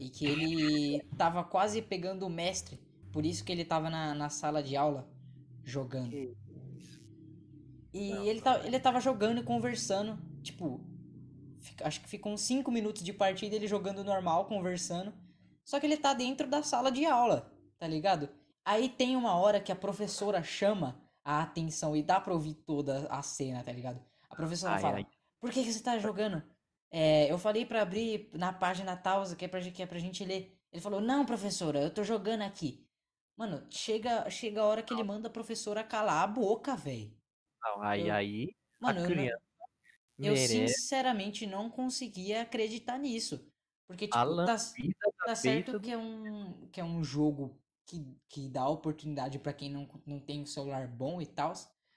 E 0.00 0.08
que 0.08 0.26
ele 0.26 1.00
tava 1.16 1.44
quase 1.44 1.80
pegando 1.82 2.26
o 2.26 2.30
mestre. 2.30 2.80
Por 3.12 3.24
isso 3.24 3.44
que 3.44 3.52
ele 3.52 3.64
tava 3.64 3.88
na, 3.90 4.14
na 4.14 4.28
sala 4.28 4.62
de 4.62 4.74
aula 4.76 5.08
jogando. 5.64 6.10
E 7.92 8.10
Não, 8.10 8.24
ele, 8.24 8.40
tá, 8.40 8.60
ele 8.64 8.78
tava 8.80 9.00
jogando 9.00 9.40
e 9.40 9.44
conversando. 9.44 10.18
Tipo, 10.42 10.80
fica- 11.60 11.86
acho 11.86 12.00
que 12.00 12.08
ficou 12.08 12.32
uns 12.32 12.42
5 12.42 12.70
minutos 12.70 13.02
de 13.02 13.12
partida 13.12 13.56
ele 13.56 13.66
jogando 13.66 14.04
normal, 14.04 14.46
conversando. 14.46 15.12
Só 15.64 15.78
que 15.80 15.86
ele 15.86 15.96
tá 15.96 16.14
dentro 16.14 16.48
da 16.48 16.62
sala 16.62 16.90
de 16.90 17.04
aula, 17.04 17.52
tá 17.78 17.86
ligado? 17.86 18.28
Aí 18.64 18.88
tem 18.88 19.16
uma 19.16 19.36
hora 19.36 19.60
que 19.60 19.72
a 19.72 19.76
professora 19.76 20.42
chama 20.42 21.00
a 21.30 21.42
atenção 21.42 21.96
e 21.96 22.02
dá 22.02 22.20
pra 22.20 22.34
ouvir 22.34 22.54
toda 22.54 23.06
a 23.08 23.22
cena, 23.22 23.62
tá 23.62 23.72
ligado? 23.72 24.02
A 24.28 24.34
professora 24.34 24.74
Ai, 24.74 24.80
fala: 24.80 24.96
ai. 24.96 25.06
Por 25.38 25.50
que, 25.50 25.62
que 25.62 25.72
você 25.72 25.82
tá 25.82 25.98
jogando? 25.98 26.42
É, 26.90 27.30
eu 27.30 27.38
falei 27.38 27.64
pra 27.64 27.82
abrir 27.82 28.30
na 28.34 28.52
página 28.52 28.96
tal, 28.96 29.24
que 29.36 29.44
é 29.44 29.48
pra, 29.48 29.60
que 29.60 29.82
é 29.82 29.86
pra 29.86 29.98
gente 29.98 30.24
ler. 30.24 30.58
Ele 30.72 30.82
falou: 30.82 31.00
Não, 31.00 31.24
professora, 31.24 31.80
eu 31.80 31.92
tô 31.92 32.02
jogando 32.02 32.42
aqui. 32.42 32.86
Mano, 33.36 33.66
chega, 33.70 34.28
chega 34.28 34.60
a 34.60 34.66
hora 34.66 34.82
que 34.82 34.92
ele 34.92 35.04
manda 35.04 35.28
a 35.28 35.32
professora 35.32 35.82
calar 35.84 36.22
a 36.22 36.26
boca, 36.26 36.76
velho. 36.76 37.16
Não, 37.62 37.82
aí, 37.82 38.08
Eu- 38.08 38.14
aí, 38.14 38.54
Mano, 38.78 38.98
a 38.98 39.02
eu, 39.02 39.08
não- 39.08 39.14
criança 39.16 39.42
eu 40.18 40.36
sinceramente 40.36 41.46
não 41.46 41.70
conseguia 41.70 42.42
acreditar 42.42 42.98
nisso. 42.98 43.50
Porque, 43.86 44.06
tipo, 44.06 44.16
tá, 44.46 44.56
tá 45.26 45.34
certo 45.34 45.80
que 45.80 45.90
é 45.90 45.98
um, 45.98 46.68
que 46.68 46.80
é 46.80 46.84
um 46.84 47.02
jogo 47.02 47.59
que, 47.90 48.16
que 48.28 48.48
dá 48.48 48.68
oportunidade 48.68 49.38
pra 49.38 49.52
quem 49.52 49.70
não, 49.70 49.88
não 50.06 50.20
tem 50.20 50.40
um 50.40 50.46
celular 50.46 50.86
bom 50.86 51.20
e 51.20 51.26
tal. 51.26 51.52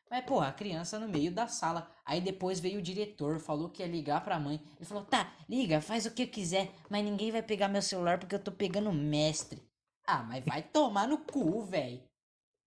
Mas, 0.10 0.26
pô, 0.26 0.40
a 0.40 0.52
criança 0.52 1.00
no 1.00 1.08
meio 1.08 1.32
da 1.32 1.48
sala. 1.48 1.90
Aí 2.06 2.20
depois 2.20 2.60
veio 2.60 2.80
o 2.80 2.84
diretor, 2.84 3.40
falou 3.40 3.70
que 3.70 3.82
ia 3.82 3.88
ligar 3.88 4.24
pra 4.24 4.40
mãe. 4.40 4.62
Ele 4.76 4.86
falou: 4.86 5.06
tá, 5.06 5.32
liga, 5.48 5.82
faz 5.82 6.06
o 6.06 6.14
que 6.14 6.26
quiser, 6.26 6.72
mas 6.90 7.04
ninguém 7.04 7.32
vai 7.32 7.44
pegar 7.44 7.68
meu 7.68 7.82
celular 7.82 8.20
porque 8.20 8.36
eu 8.36 8.44
tô 8.44 8.52
pegando 8.52 8.92
mestre. 8.92 9.62
Ah, 10.06 10.24
mas 10.24 10.44
vai 10.44 10.62
tomar 10.62 11.08
no 11.08 11.20
cu, 11.20 11.62
velho. 11.64 12.04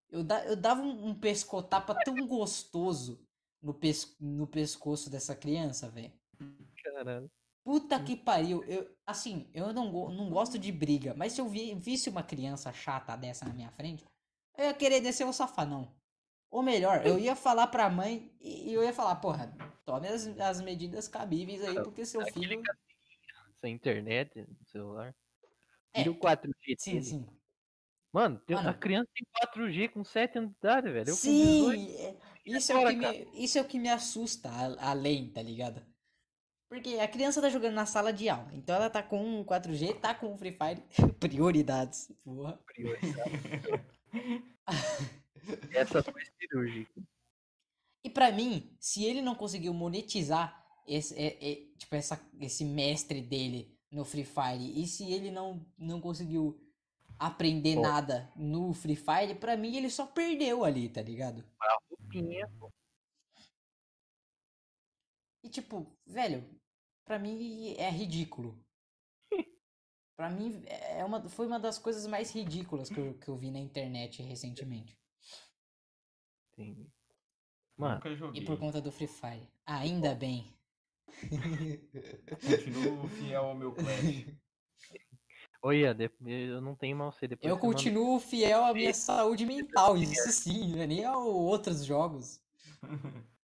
Eu, 0.09 0.25
da, 0.25 0.45
eu 0.47 0.57
dava 0.57 0.81
um, 0.81 1.09
um 1.09 1.15
pescotapa 1.15 1.95
tão 2.05 2.15
gostoso 2.27 3.21
no, 3.61 3.79
no 4.21 4.47
pescoço 4.47 5.11
dessa 5.11 5.35
criança, 5.35 5.91
velho. 5.91 6.13
Caralho. 6.83 7.31
Puta 7.67 7.99
que 8.01 8.15
pariu. 8.15 8.63
Eu, 8.63 8.89
assim, 9.05 9.51
eu 9.53 9.73
não, 9.73 9.91
não 10.09 10.31
gosto 10.31 10.57
de 10.57 10.71
briga, 10.71 11.15
mas 11.17 11.33
se 11.33 11.41
eu 11.41 11.49
vi- 11.49 11.75
visse 11.75 12.09
uma 12.09 12.23
criança 12.23 12.73
chata 12.73 13.17
dessa 13.17 13.45
na 13.45 13.53
minha 13.53 13.73
frente, 13.73 14.05
eu 14.57 14.67
ia 14.67 14.73
querer 14.73 15.01
descer 15.01 15.27
o 15.27 15.33
safanão. 15.33 15.93
Ou 16.49 16.63
melhor, 16.63 17.05
eu 17.05 17.19
ia 17.19 17.35
falar 17.35 17.67
pra 17.67 17.91
mãe 17.91 18.33
e 18.41 18.71
e 18.71 18.73
eu 18.73 18.85
ia 18.85 18.93
falar, 18.93 19.17
porra, 19.17 19.53
tome 19.85 20.07
as, 20.07 20.29
as 20.39 20.61
medidas 20.63 21.09
cabíveis 21.09 21.61
aí, 21.65 21.75
porque 21.83 22.07
seu 22.07 22.21
Aquele 22.21 22.47
filho. 22.47 22.63
Sem 23.61 23.75
internet 23.75 24.47
celular. 24.67 25.13
É, 25.93 26.05
Tira 26.05 26.13
o 26.13 26.21
4G 26.21 26.77
Sim, 26.79 26.93
dele. 26.93 27.05
sim. 27.05 27.27
Mano, 28.13 28.39
tem- 28.47 28.55
Mano. 28.57 28.69
a 28.69 28.75
criança 28.75 29.09
tem 29.13 29.27
4G 29.43 29.89
com 29.89 30.05
7 30.05 30.39
anos 30.39 30.51
de 30.53 30.57
idade, 30.59 30.89
velho. 30.93 31.09
Eu 31.11 31.17
com 31.17 31.21
18. 31.21 31.81
Sim, 31.81 31.97
é- 31.97 32.17
isso, 32.47 32.71
é 32.73 32.77
o 32.77 32.87
que 32.87 32.95
me, 32.97 33.29
isso 33.45 33.59
é 33.59 33.61
o 33.61 33.65
que 33.67 33.79
me 33.81 33.89
assusta 33.89 34.49
a- 34.51 34.91
além, 34.91 35.33
tá 35.33 35.43
ligado? 35.43 35.85
Porque 36.77 36.99
a 37.01 37.09
criança 37.09 37.41
tá 37.41 37.49
jogando 37.49 37.73
na 37.73 37.87
sala 37.87 38.13
de 38.13 38.29
aula, 38.29 38.51
então 38.53 38.77
ela 38.77 38.91
tá 38.91 39.03
com 39.03 39.19
um 39.19 39.43
4G, 39.43 39.99
tá 39.99 40.15
com 40.15 40.35
um 40.35 40.37
Free 40.37 40.53
Fire. 40.53 40.83
Prioridades, 41.19 42.13
porra. 42.23 42.61
Essa 45.73 46.03
foi 46.03 46.23
cirúrgica. 46.39 47.03
E 48.05 48.11
pra 48.11 48.31
mim, 48.31 48.77
se 48.79 49.07
ele 49.07 49.23
não 49.23 49.35
conseguiu 49.35 49.73
monetizar 49.73 50.63
esse, 50.87 51.15
é- 51.15 51.39
é, 51.41 51.55
tipo, 51.79 51.95
essa, 51.95 52.21
esse 52.39 52.63
mestre 52.63 53.23
dele 53.23 53.75
no 53.91 54.05
Free 54.05 54.27
Fire, 54.27 54.79
e 54.79 54.87
se 54.87 55.11
ele 55.11 55.31
não, 55.31 55.67
não 55.79 55.99
conseguiu 55.99 56.61
aprender 57.19 57.77
nada 57.77 58.31
no 58.37 58.75
Free 58.75 58.97
Fire, 58.97 59.35
pra 59.41 59.57
mim 59.57 59.75
ele 59.75 59.89
só 59.89 60.05
perdeu 60.05 60.63
ali, 60.63 60.91
tá 60.91 61.01
ligado? 61.01 61.43
Roupinha, 61.89 62.47
pô. 62.59 62.71
E 65.43 65.49
tipo, 65.49 65.87
velho, 66.07 66.56
pra 67.07 67.19
mim 67.19 67.75
é 67.79 67.89
ridículo. 67.91 68.59
Pra 70.19 70.31
mim 70.31 70.63
é 70.67 71.05
uma, 71.05 71.29
foi 71.29 71.47
uma 71.47 71.61
das 71.61 71.79
coisas 71.79 72.07
mais 72.07 72.31
ridículas 72.35 72.89
que 72.89 72.99
eu, 72.99 73.13
que 73.19 73.29
eu 73.29 73.37
vi 73.37 73.51
na 73.51 73.59
internet 73.59 74.23
recentemente. 74.23 74.99
Entendi. 76.59 76.91
Mano, 77.77 77.97
Nunca 77.97 78.17
joguei. 78.17 78.41
E 78.43 78.45
por 78.47 78.59
conta 78.59 78.81
do 78.81 78.91
Free 78.91 79.07
Fire. 79.07 79.47
Ainda 79.67 80.15
bem. 80.15 80.57
Continuo 82.41 83.09
fiel 83.09 83.45
ao 83.45 83.55
meu 83.55 83.73
Clash. 83.75 84.27
olha, 85.63 85.95
de- 85.95 86.11
eu 86.25 86.61
não 86.63 86.75
tenho 86.75 86.97
mal 86.97 87.13
ser 87.13 87.29
depois. 87.29 87.51
Eu 87.51 87.57
você 87.59 87.67
manda- 87.67 87.77
continuo 87.77 88.19
fiel 88.19 88.65
à 88.65 88.73
minha 88.73 88.95
saúde 88.95 89.45
mental, 89.45 89.99
isso 89.99 90.33
sim, 90.33 90.73
não 90.73 90.81
é 90.81 90.87
nem 90.87 91.05
a 91.05 91.17
outros 91.17 91.85
jogos. 91.85 92.41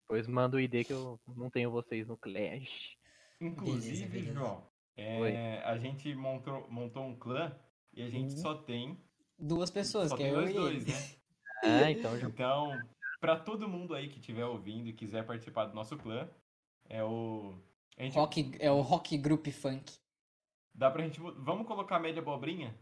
Depois 0.03 0.27
manda 0.27 0.57
o 0.57 0.61
ID 0.61 0.85
que 0.85 0.93
eu 0.93 1.19
não 1.27 1.49
tenho 1.51 1.71
vocês 1.71 2.07
no 2.07 2.17
Clash. 2.19 2.98
Inclusive, 3.41 4.07
beleza. 4.07 4.33
João, 4.35 4.63
é, 4.97 5.63
a 5.65 5.79
gente 5.79 6.15
montou, 6.15 6.67
montou 6.71 7.05
um 7.05 7.17
clã 7.17 7.57
e 7.93 8.03
a 8.03 8.11
gente 8.11 8.33
Uhum. 8.35 8.39
só 8.43 8.55
tem. 8.55 8.99
Duas 9.39 9.71
pessoas, 9.71 10.11
Só 10.11 10.17
que 10.17 10.25
tem 10.25 10.33
é 10.33 10.35
eu 10.35 10.41
nós 10.41 10.51
e 10.51 10.55
dois, 10.55 10.83
ele. 10.85 10.93
né? 10.93 10.99
Ah, 11.65 11.91
então 11.91 12.17
já. 12.19 12.29
Então, 12.29 12.89
pra 13.21 13.37
todo 13.37 13.69
mundo 13.69 13.93
aí 13.95 14.09
que 14.09 14.21
estiver 14.21 14.45
ouvindo 14.45 14.89
e 14.89 14.93
quiser 14.93 15.27
participar 15.27 15.65
do 15.67 15.75
nosso 15.75 15.97
clã, 15.97 16.29
é 16.89 17.03
o. 17.03 17.53
A 17.97 18.03
gente, 18.05 18.15
Rock, 18.15 18.57
é 18.61 18.71
o 18.71 18.81
Rock 18.81 19.19
Group 19.19 19.49
Funk. 19.49 19.93
Dá 20.73 20.89
pra 20.89 21.03
gente. 21.03 21.19
Vamos 21.21 21.67
colocar 21.67 21.97
a 21.97 22.01
média 22.01 22.23
abobrinha? 22.23 22.73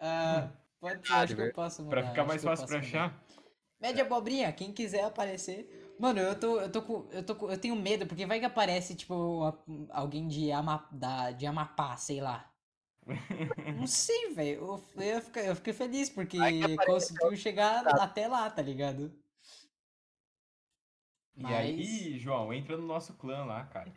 Ah, 0.00 0.50
pode 0.80 1.06
ser, 1.06 1.12
Ah, 1.12 1.20
acho 1.20 1.36
que 1.36 1.42
eu 1.42 1.52
posso 1.52 1.82
mudar. 1.84 1.96
Pra 2.00 2.10
ficar 2.10 2.24
mais 2.24 2.42
fácil 2.42 2.66
pra 2.66 2.76
mudar. 2.78 2.88
achar? 2.88 3.24
Média 3.80 4.04
abobrinha, 4.04 4.52
quem 4.52 4.72
quiser 4.72 5.04
aparecer. 5.04 5.83
Mano, 5.98 6.18
eu 6.20 6.38
tô, 6.38 6.60
eu 6.60 6.70
tô 6.72 6.82
com, 6.82 7.08
eu 7.12 7.24
tô 7.24 7.36
com, 7.36 7.50
eu 7.50 7.58
tenho 7.58 7.76
medo, 7.76 8.06
porque 8.06 8.26
vai 8.26 8.40
que 8.40 8.44
aparece, 8.46 8.94
tipo, 8.96 9.42
alguém 9.90 10.26
de, 10.26 10.50
Ama, 10.50 10.88
da, 10.90 11.30
de 11.30 11.46
Amapá, 11.46 11.96
sei 11.96 12.20
lá. 12.20 12.52
Não 13.78 13.86
sei, 13.86 14.32
velho. 14.34 14.60
Eu, 14.96 15.02
eu, 15.02 15.20
fiquei, 15.22 15.48
eu 15.48 15.56
fiquei 15.56 15.72
feliz, 15.72 16.10
porque 16.10 16.38
conseguiu 16.86 17.36
chegar 17.36 17.86
até 17.86 18.26
lá, 18.26 18.50
tá 18.50 18.62
ligado? 18.62 19.12
E 21.36 21.44
aí, 21.46 22.18
João, 22.18 22.52
entra 22.52 22.76
no 22.76 22.86
nosso 22.86 23.14
clã 23.14 23.44
lá, 23.44 23.64
cara. 23.66 23.92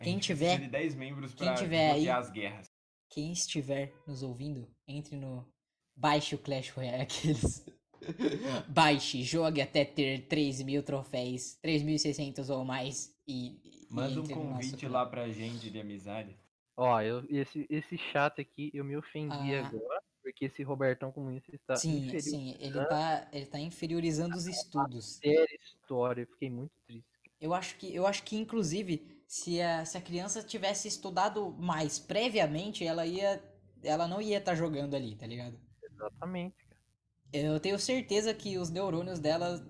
Quem 0.00 0.18
tiver- 0.18 0.60
de 0.60 0.68
10 0.68 0.94
membros 0.94 1.34
quem 1.34 1.46
pra 1.48 1.56
tiver 1.56 1.90
aí- 1.90 2.08
as 2.08 2.30
guerras. 2.30 2.66
quem 3.10 3.32
estiver 3.32 3.92
nos 4.06 4.22
ouvindo, 4.22 4.68
entre 4.86 5.16
no. 5.16 5.46
Baixe 5.94 6.34
o 6.34 6.38
Clash 6.38 6.70
Royale, 6.70 7.02
aqueles. 7.52 7.64
Baixe, 8.68 9.22
jogue 9.22 9.60
até 9.60 9.84
ter 9.84 10.26
3 10.26 10.62
mil 10.62 10.82
troféus, 10.82 11.58
3.600 11.62 12.48
ou 12.50 12.64
mais 12.64 13.14
e. 13.26 13.60
e 13.64 13.86
Manda 13.90 14.12
um 14.20 14.22
nosso 14.22 14.34
convite 14.34 14.88
lá 14.88 15.04
pra 15.04 15.28
gente 15.28 15.70
de 15.70 15.78
amizade. 15.80 16.34
Ó, 16.76 17.00
eu, 17.02 17.24
esse, 17.28 17.66
esse 17.68 17.98
chat 17.98 18.40
aqui 18.40 18.70
eu 18.72 18.84
me 18.84 18.96
ofendi 18.96 19.54
Ah. 19.54 19.66
agora, 19.66 20.02
porque 20.22 20.46
esse 20.46 20.62
Robertão 20.62 21.12
comunista 21.12 21.54
está 21.54 21.76
Sim, 21.76 22.18
sim, 22.18 22.56
ele 22.58 22.82
tá, 22.86 23.28
ele 23.32 23.44
tá 23.46 23.60
inferiorizando 23.60 24.34
os 24.34 24.46
estudos. 24.46 25.16
séria 25.16 25.58
história, 25.60 26.22
eu 26.22 26.26
fiquei 26.28 26.48
muito 26.48 26.72
triste. 26.86 27.04
Eu 27.38 27.52
acho 27.52 27.76
que, 27.76 27.94
eu 27.94 28.06
acho 28.06 28.22
que 28.22 28.36
inclusive, 28.36 29.22
se 29.26 29.60
a, 29.60 29.84
se 29.84 29.98
a 29.98 30.00
criança 30.00 30.42
tivesse 30.42 30.88
estudado 30.88 31.50
mais 31.58 31.98
previamente, 31.98 32.84
ela 32.84 33.04
ia, 33.04 33.42
ela 33.82 34.08
não 34.08 34.22
ia 34.22 34.38
estar 34.38 34.54
jogando 34.54 34.94
ali, 34.94 35.14
tá 35.16 35.26
ligado? 35.26 35.60
Exatamente, 35.82 36.56
cara. 36.64 36.71
Eu 37.32 37.58
tenho 37.58 37.78
certeza 37.78 38.34
que 38.34 38.58
os 38.58 38.68
neurônios 38.70 39.18
dela 39.18 39.66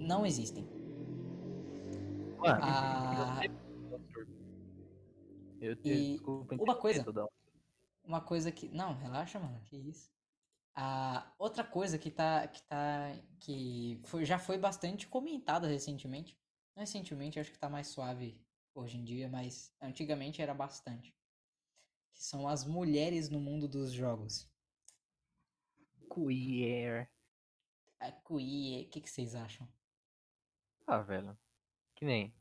não 0.00 0.24
existem. 0.24 0.64
Mano, 2.38 2.60
Ah, 2.62 3.40
eu, 5.60 5.72
eu, 5.72 5.76
e 5.84 6.12
desculpa 6.12 6.54
uma 6.54 6.76
coisa. 6.76 7.04
toda 7.04 7.26
uma 8.04 8.20
coisa 8.20 8.52
que. 8.52 8.68
Não, 8.68 8.94
relaxa, 8.94 9.38
mano. 9.38 9.60
Que 9.64 9.76
isso. 9.76 10.10
Outra 11.38 11.64
coisa 11.64 11.98
que 11.98 12.10
tá. 12.10 12.46
Que 12.46 12.62
tá. 12.62 13.12
Que 13.40 14.00
foi, 14.04 14.24
já 14.24 14.38
foi 14.38 14.56
bastante 14.56 15.06
comentada 15.06 15.66
recentemente. 15.66 16.38
Não 16.74 16.80
recentemente, 16.82 17.40
acho 17.40 17.50
que 17.50 17.58
tá 17.58 17.68
mais 17.68 17.88
suave 17.88 18.40
hoje 18.74 18.98
em 18.98 19.04
dia, 19.04 19.28
mas 19.28 19.74
antigamente 19.80 20.40
era 20.40 20.54
bastante. 20.54 21.14
Que 22.14 22.22
são 22.22 22.46
as 22.46 22.64
mulheres 22.64 23.28
no 23.28 23.40
mundo 23.40 23.66
dos 23.66 23.92
jogos. 23.92 24.48
Queer. 26.12 27.10
A 28.00 28.10
queer, 28.12 28.86
o 28.86 28.90
que, 28.90 29.00
que 29.00 29.10
vocês 29.10 29.34
acham? 29.34 29.66
Ah, 30.86 31.00
velho. 31.02 31.36
Que 31.94 32.04
nem. 32.04 32.34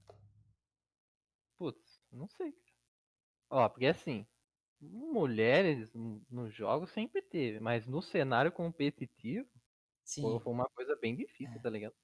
Putz, 1.57 2.01
não 2.11 2.27
sei. 2.27 2.51
cara. 2.51 2.65
Ó, 3.49 3.69
porque 3.69 3.85
assim, 3.85 4.27
mulheres 4.81 5.93
nos 5.93 6.53
jogos 6.53 6.91
sempre 6.91 7.21
teve, 7.21 7.59
mas 7.59 7.85
no 7.87 8.01
cenário 8.01 8.51
competitivo 8.51 9.49
Sim. 10.03 10.21
foi 10.21 10.39
foi 10.39 10.53
uma 10.53 10.69
coisa 10.69 10.95
bem 10.97 11.15
difícil, 11.15 11.55
É. 11.57 11.61
tá 11.61 11.69
ligado? 11.69 11.95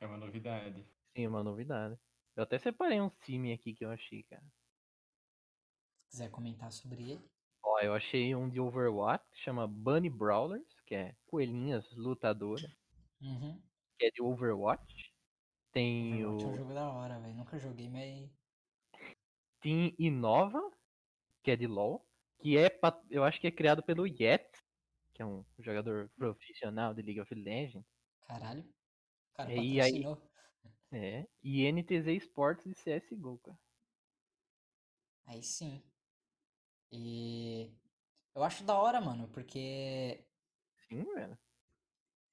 É 0.00 0.06
uma 0.06 0.16
novidade. 0.16 0.86
Sim, 1.16 1.26
uma 1.26 1.42
novidade. 1.42 1.98
Eu 2.34 2.42
até 2.42 2.58
separei 2.58 3.00
um 3.00 3.10
time 3.10 3.52
aqui 3.52 3.74
que 3.74 3.84
eu 3.84 3.90
achei, 3.90 4.22
cara. 4.24 4.44
Se 6.04 6.10
quiser 6.10 6.30
comentar 6.30 6.70
sobre 6.72 7.10
ele. 7.12 7.30
Ó, 7.62 7.80
eu 7.80 7.94
achei 7.94 8.34
um 8.34 8.48
de 8.48 8.60
Overwatch 8.60 9.28
que 9.30 9.38
chama 9.38 9.66
Bunny 9.66 10.08
Brawlers, 10.08 10.66
que 10.86 10.94
é 10.94 11.14
coelhinhas 11.26 11.84
lutadoras, 11.96 12.70
Uhum. 13.20 13.60
que 13.98 14.06
é 14.06 14.10
de 14.10 14.22
Overwatch. 14.22 15.12
Tem 15.72 16.24
Overwatch 16.24 16.44
é 16.44 16.48
um 16.48 16.52
o 16.52 16.56
jogo 16.56 16.74
da 16.74 16.90
hora, 16.90 17.18
velho. 17.20 17.34
Nunca 17.34 17.58
joguei, 17.58 17.88
mas. 17.88 18.30
Team 19.60 19.92
Inova, 19.98 20.60
que 21.42 21.50
é 21.50 21.56
de 21.56 21.66
LoL, 21.66 22.06
que 22.40 22.56
é, 22.56 22.68
eu 23.10 23.24
acho 23.24 23.40
que 23.40 23.46
é 23.46 23.50
criado 23.50 23.82
pelo 23.82 24.06
Yet, 24.06 24.46
que 25.14 25.22
é 25.22 25.26
um 25.26 25.44
jogador 25.58 26.10
profissional 26.16 26.94
de 26.94 27.02
League 27.02 27.20
of 27.20 27.34
Legends. 27.34 27.84
Caralho. 28.26 28.62
O 29.32 29.36
cara 29.36 29.52
E 29.52 29.80
aí-. 29.80 30.04
É, 30.92 31.26
e 31.42 31.70
NTZ 31.72 32.06
Sports 32.22 32.64
de 32.64 32.74
CSGO, 32.74 33.38
cara. 33.38 33.58
Aí 35.26 35.42
sim. 35.42 35.82
E 36.92 37.70
eu 38.34 38.42
acho 38.44 38.64
da 38.64 38.74
hora, 38.78 39.00
mano, 39.00 39.28
porque 39.28 40.25
Sim, 40.90 41.04
velho. 41.14 41.38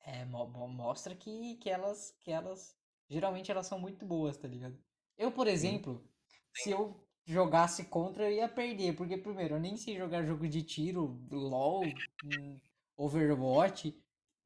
é, 0.01 0.25
mo- 0.25 0.47
mo- 0.47 0.67
mostra 0.67 1.15
que, 1.15 1.55
que 1.57 1.69
elas 1.69 2.11
que 2.19 2.31
elas 2.31 2.75
geralmente 3.09 3.51
elas 3.51 3.67
são 3.67 3.79
muito 3.79 4.05
boas, 4.05 4.37
tá 4.37 4.47
ligado? 4.47 4.77
Eu, 5.17 5.31
por 5.31 5.47
exemplo, 5.47 6.03
se 6.51 6.71
eu 6.71 7.07
jogasse 7.25 7.85
contra, 7.85 8.29
eu 8.29 8.35
ia 8.35 8.49
perder, 8.49 8.95
porque 8.95 9.17
primeiro, 9.17 9.55
eu 9.55 9.59
nem 9.59 9.77
sei 9.77 9.95
jogar 9.97 10.23
jogo 10.25 10.47
de 10.47 10.63
tiro, 10.63 11.19
LoL, 11.31 12.03
hum, 12.23 12.59
Overwatch, 12.97 13.95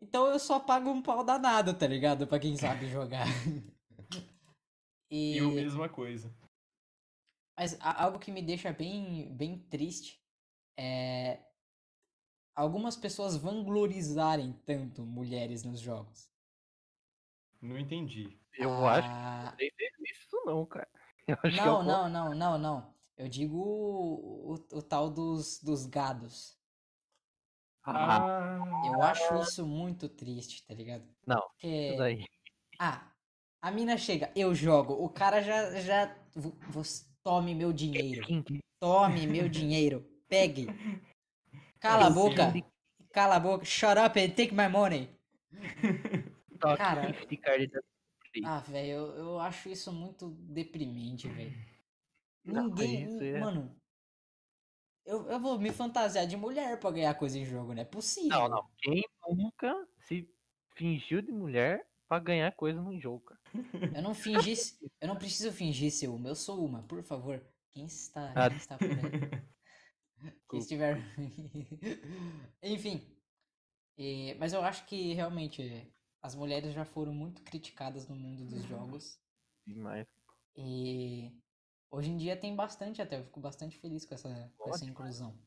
Então 0.01 0.27
eu 0.27 0.39
só 0.39 0.59
pago 0.59 0.89
um 0.91 1.01
pau 1.01 1.23
danado, 1.23 1.73
tá 1.73 1.87
ligado? 1.87 2.27
Pra 2.27 2.39
quem 2.39 2.55
sabe 2.57 2.87
jogar. 2.89 3.27
E... 5.09 5.37
Eu 5.37 5.51
mesma 5.51 5.89
coisa. 5.89 6.29
Mas 7.57 7.75
a- 7.81 8.03
algo 8.03 8.19
que 8.19 8.31
me 8.31 8.41
deixa 8.41 8.71
bem, 8.71 9.33
bem 9.35 9.57
triste 9.69 10.21
é 10.77 11.39
algumas 12.57 12.97
pessoas 12.97 13.37
vanglorizarem 13.37 14.51
tanto 14.65 15.03
mulheres 15.03 15.63
nos 15.63 15.79
jogos. 15.79 16.27
Não 17.61 17.77
entendi. 17.77 18.35
Eu 18.57 18.87
acho 18.87 19.07
Ah, 19.11 19.53
que 19.55 19.65
não 19.65 19.71
tem 19.77 19.91
isso 20.11 20.43
não, 20.45 20.65
cara. 20.65 20.89
Eu 21.27 21.37
acho 21.43 21.55
que 21.55 21.59
é 21.61 21.65
Não, 21.65 21.83
não, 21.83 22.09
não, 22.09 22.33
não, 22.33 22.57
não. 22.57 22.93
Eu 23.17 23.27
digo 23.27 23.57
o, 23.57 24.53
o, 24.53 24.77
o 24.77 24.81
tal 24.81 25.09
dos, 25.09 25.59
dos 25.61 25.85
gados. 25.85 26.57
Ah, 27.83 28.57
Eu 28.85 29.01
acho 29.03 29.35
isso 29.41 29.65
muito 29.65 30.09
triste, 30.09 30.65
tá 30.65 30.73
ligado? 30.73 31.03
Não, 31.25 31.41
Porque, 31.41 31.67
isso 31.67 31.97
daí. 31.97 32.25
ah, 32.79 33.11
a 33.61 33.71
mina 33.71 33.97
chega, 33.97 34.31
eu 34.35 34.53
jogo, 34.55 34.93
o 34.93 35.09
cara 35.09 35.41
já, 35.41 35.79
já, 35.79 36.15
tome 37.23 37.53
meu 37.55 37.71
dinheiro, 37.73 38.25
tome 38.79 39.27
meu 39.27 39.47
dinheiro, 39.49 40.01
pegue. 40.27 40.67
Cala 41.79 42.07
a 42.07 42.09
boca, 42.09 42.53
cala 43.11 43.35
a 43.35 43.39
boca, 43.39 43.65
shut 43.65 43.97
up 43.97 44.19
and 44.19 44.29
take 44.31 44.53
my 44.53 44.67
money. 44.67 45.09
toque 46.59 46.77
Cara, 46.77 47.13
50 47.13 47.37
card 47.37 47.67
da 47.67 47.79
Ah, 48.45 48.59
velho, 48.59 48.89
eu, 48.91 49.15
eu 49.15 49.39
acho 49.39 49.69
isso 49.69 49.91
muito 49.91 50.29
deprimente, 50.29 51.27
velho. 51.27 51.53
Não, 52.43 52.67
Ninguém, 52.67 53.03
isso 53.05 53.23
é- 53.23 53.39
mano, 53.39 53.75
eu, 55.05 55.29
eu 55.29 55.39
vou 55.39 55.57
me 55.57 55.71
fantasiar 55.71 56.27
de 56.27 56.35
mulher 56.35 56.79
pra 56.79 56.91
ganhar 56.91 57.13
coisa 57.15 57.37
em 57.39 57.45
jogo, 57.45 57.73
não 57.73 57.81
é 57.81 57.85
possível. 57.85 58.29
Não, 58.29 58.49
não. 58.49 58.69
Quem 58.77 59.03
nunca 59.29 59.87
se 59.99 60.29
fingiu 60.75 61.21
de 61.21 61.31
mulher 61.31 61.87
pra 62.07 62.19
ganhar 62.19 62.51
coisa 62.53 62.81
num 62.81 62.99
jogo, 62.99 63.21
cara? 63.21 63.39
Eu 63.99 64.01
não 64.03 64.13
fingi, 64.13 64.53
eu 65.01 65.07
não 65.07 65.15
preciso 65.15 65.51
fingir 65.51 65.91
ser 65.91 66.09
uma, 66.09 66.29
eu 66.29 66.35
sou 66.35 66.63
uma, 66.63 66.83
por 66.83 67.01
favor. 67.03 67.41
Quem 67.73 67.85
está, 67.85 68.31
Ah. 68.35 68.49
quem 68.49 68.57
está 68.57 68.77
por 68.77 68.87
aí? 68.87 68.91
Estiver. 70.53 70.97
Enfim. 72.63 73.01
E- 73.97 74.35
mas 74.35 74.53
eu 74.53 74.61
acho 74.61 74.85
que 74.85 75.13
realmente 75.13 75.91
as 76.21 76.35
mulheres 76.35 76.73
já 76.73 76.85
foram 76.85 77.13
muito 77.13 77.41
criticadas 77.43 78.07
no 78.07 78.15
mundo 78.15 78.45
dos 78.45 78.63
jogos. 78.63 79.19
Demais. 79.65 80.07
E 80.55 81.31
hoje 81.91 82.09
em 82.09 82.17
dia 82.17 82.35
tem 82.37 82.55
bastante 82.55 83.01
até, 83.01 83.19
eu 83.19 83.23
fico 83.23 83.39
bastante 83.39 83.77
feliz 83.77 84.05
com 84.05 84.15
essa, 84.15 84.51
com 84.57 84.69
essa 84.69 84.85
inclusão. 84.85 85.37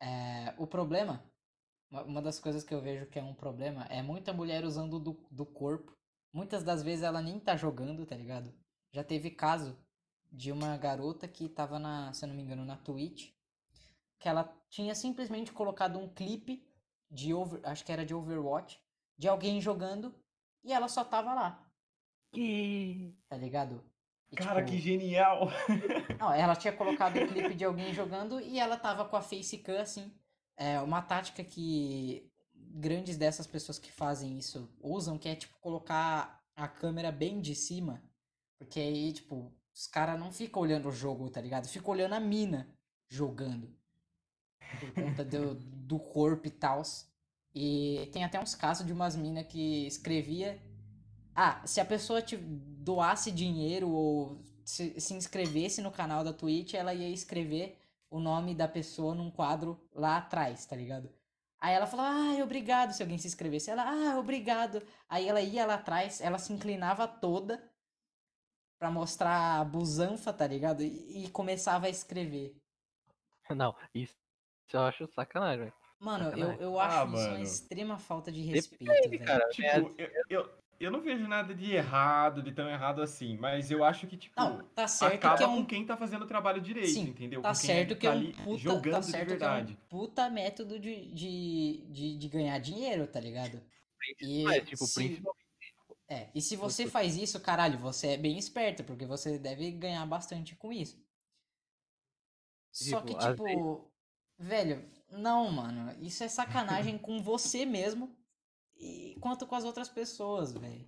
É, 0.00 0.54
o 0.58 0.66
problema, 0.66 1.22
uma- 1.90 2.02
uma 2.02 2.22
das 2.22 2.38
coisas 2.38 2.62
que 2.64 2.74
eu 2.74 2.80
vejo 2.80 3.06
que 3.06 3.18
é 3.18 3.22
um 3.22 3.34
problema 3.34 3.84
é 3.84 4.02
muita 4.02 4.32
mulher 4.32 4.64
usando 4.64 4.98
do, 4.98 5.12
do 5.30 5.46
corpo. 5.46 5.96
Muitas 6.32 6.62
das 6.62 6.82
vezes 6.82 7.02
ela 7.02 7.22
nem 7.22 7.40
tá 7.40 7.56
jogando, 7.56 8.04
tá 8.06 8.16
ligado? 8.16 8.52
Já 8.92 9.02
teve 9.02 9.30
caso 9.30 9.76
de 10.30 10.52
uma 10.52 10.76
garota 10.76 11.26
que 11.26 11.48
tava 11.48 11.78
na, 11.78 12.12
se 12.12 12.24
eu 12.24 12.28
não 12.28 12.36
me 12.36 12.42
engano, 12.42 12.64
na 12.64 12.76
Twitch, 12.76 13.32
que 14.18 14.28
ela 14.28 14.52
tinha 14.68 14.94
simplesmente 14.94 15.52
colocado 15.52 15.98
um 15.98 16.08
clipe 16.08 16.66
de 17.10 17.32
over, 17.32 17.60
acho 17.64 17.84
que 17.84 17.92
era 17.92 18.04
de 18.04 18.14
Overwatch, 18.14 18.80
de 19.16 19.28
alguém 19.28 19.60
jogando 19.60 20.14
e 20.64 20.72
ela 20.72 20.88
só 20.88 21.04
tava 21.04 21.32
lá, 21.32 21.64
Que... 22.32 23.16
tá 23.28 23.36
ligado? 23.36 23.84
E, 24.30 24.36
Cara, 24.36 24.64
tipo, 24.64 24.76
que 24.76 24.82
genial! 24.82 25.48
não, 26.18 26.32
ela 26.32 26.56
tinha 26.56 26.72
colocado 26.72 27.16
o 27.16 27.28
clipe 27.28 27.54
de 27.54 27.64
alguém 27.64 27.94
jogando 27.94 28.40
e 28.40 28.58
ela 28.58 28.76
tava 28.76 29.04
com 29.04 29.16
a 29.16 29.22
facecam 29.22 29.78
assim. 29.78 30.12
É 30.56 30.80
uma 30.80 31.00
tática 31.02 31.44
que 31.44 32.28
grandes 32.54 33.16
dessas 33.16 33.46
pessoas 33.46 33.78
que 33.78 33.92
fazem 33.92 34.38
isso 34.38 34.68
usam, 34.80 35.18
que 35.18 35.28
é 35.28 35.36
tipo 35.36 35.56
colocar 35.60 36.42
a 36.56 36.66
câmera 36.66 37.12
bem 37.12 37.40
de 37.40 37.54
cima, 37.54 38.02
porque 38.58 38.80
aí, 38.80 39.12
tipo, 39.12 39.52
os 39.74 39.86
caras 39.86 40.18
não 40.18 40.32
ficam 40.32 40.62
olhando 40.62 40.88
o 40.88 40.92
jogo, 40.92 41.30
tá 41.30 41.40
ligado? 41.40 41.68
Ficam 41.68 41.92
olhando 41.92 42.14
a 42.14 42.20
mina 42.20 42.68
jogando. 43.08 43.76
Por 44.80 44.92
conta 44.92 45.24
do, 45.24 45.54
do 45.54 45.98
corpo 45.98 46.46
e 46.46 46.50
tal. 46.50 46.82
E 47.54 48.08
tem 48.12 48.24
até 48.24 48.40
uns 48.40 48.54
casos 48.54 48.86
de 48.86 48.92
umas 48.92 49.16
minas 49.16 49.46
que 49.46 49.86
escrevia 49.86 50.60
ah, 51.36 51.60
se 51.66 51.80
a 51.80 51.84
pessoa 51.84 52.22
te 52.22 52.34
doasse 52.38 53.30
dinheiro 53.30 53.90
ou 53.90 54.42
se, 54.64 54.98
se 54.98 55.12
inscrevesse 55.12 55.82
no 55.82 55.92
canal 55.92 56.24
da 56.24 56.32
Twitch, 56.32 56.72
ela 56.72 56.94
ia 56.94 57.10
escrever 57.10 57.78
o 58.10 58.18
nome 58.18 58.54
da 58.54 58.66
pessoa 58.66 59.14
num 59.14 59.30
quadro 59.30 59.78
lá 59.94 60.16
atrás, 60.16 60.64
tá 60.64 60.74
ligado? 60.74 61.12
Aí 61.60 61.74
ela 61.74 61.86
falou, 61.86 62.06
ah, 62.06 62.42
obrigado, 62.42 62.92
se 62.92 63.02
alguém 63.02 63.18
se 63.18 63.26
inscrevesse. 63.26 63.70
Ela, 63.70 63.84
ah, 63.84 64.18
obrigado. 64.18 64.82
Aí 65.08 65.28
ela 65.28 65.42
ia 65.42 65.66
lá 65.66 65.74
atrás, 65.74 66.22
ela 66.22 66.38
se 66.38 66.54
inclinava 66.54 67.06
toda 67.06 67.62
pra 68.78 68.90
mostrar 68.90 69.60
a 69.60 69.64
busanfa, 69.64 70.32
tá 70.32 70.46
ligado? 70.46 70.82
E, 70.82 71.24
e 71.24 71.30
começava 71.30 71.84
a 71.86 71.90
escrever. 71.90 72.56
Não, 73.50 73.74
isso 73.94 74.25
eu 74.74 74.80
acho 74.82 75.06
sacanagem, 75.08 75.60
velho. 75.66 75.74
Mano, 75.98 76.30
eu, 76.32 76.58
Sacanagem. 76.58 76.60
eu 76.60 76.78
Ah, 76.78 76.78
acho 76.78 77.08
isso 77.08 77.30
uma 77.30 77.40
mano. 77.40 77.42
extrema 77.42 77.98
falta 77.98 78.30
de 78.30 78.42
Depende, 78.52 78.68
respeito, 78.68 79.18
velho. 79.18 79.24
cara. 79.24 79.48
Tipo, 79.48 79.78
É, 79.78 79.90
eu, 79.98 80.10
eu, 80.28 80.58
eu 80.80 80.90
não 80.90 81.02
vejo 81.02 81.26
nada 81.28 81.54
de 81.54 81.72
errado, 81.72 82.42
de 82.42 82.52
tão 82.52 82.68
errado 82.68 83.02
assim, 83.02 83.36
mas 83.38 83.70
eu 83.70 83.84
acho 83.84 84.06
que, 84.06 84.16
tipo, 84.16 84.38
Não, 84.38 84.68
tá 84.70 84.86
certo 84.88 85.30
acaba 85.30 85.34
que 85.34 85.42
é 85.42 85.46
com 85.48 85.64
um 85.64 85.66
quem 85.66 85.86
tá 85.86 85.96
fazendo 85.96 86.24
o 86.24 86.28
trabalho 86.28 86.60
direito, 86.60 87.06
Sim, 87.06 87.10
entendeu? 87.10 87.44
Tá 87.44 87.54
com 87.54 87.58
quem 87.58 87.94
certo 87.94 87.96
que 87.98 88.06
é 88.06 88.10
tá 88.10 88.12
um 88.12 88.24
ali 88.24 88.34
puta, 88.42 88.56
jogando 88.56 88.86
tá 88.88 89.02
de 89.12 89.12
certo 89.12 89.24
verdade. 89.24 89.36
que 89.36 89.44
é 89.44 89.48
um 89.48 89.74
puta 89.88 90.30
método 90.30 90.78
de, 90.78 91.12
de, 91.12 91.86
de, 91.90 92.18
de 92.18 92.28
ganhar 92.28 92.58
dinheiro, 92.60 93.06
tá 93.10 93.18
ligado? 93.20 93.62
E 94.20 94.44
Mas, 94.44 94.64
tipo, 94.68 94.86
se- 94.86 94.92
principalmente. 94.92 95.46
É, 96.08 96.30
e 96.34 96.42
se 96.42 96.56
você 96.56 96.86
faz 96.86 97.16
isso, 97.16 97.40
caralho, 97.40 97.78
você 97.80 98.08
é 98.10 98.18
bem 98.18 98.38
esperto, 98.38 98.84
porque 98.84 99.06
você 99.06 99.38
deve 99.38 99.72
ganhar 99.72 100.06
bastante 100.06 100.56
com 100.56 100.72
isso. 100.72 101.04
Só 102.70 103.00
Tipo, 103.00 103.06
que, 103.06 103.16
tipo, 103.16 103.92
velho, 104.38 104.88
não, 105.10 105.50
mano, 105.50 105.92
isso 106.00 106.22
é 106.24 106.28
sacanagem 106.28 106.98
com 106.98 107.20
você 107.22 107.64
mesmo 107.64 108.14
e 108.76 109.16
quanto 109.20 109.46
com 109.46 109.54
as 109.54 109.64
outras 109.64 109.88
pessoas, 109.88 110.52
velho. 110.52 110.86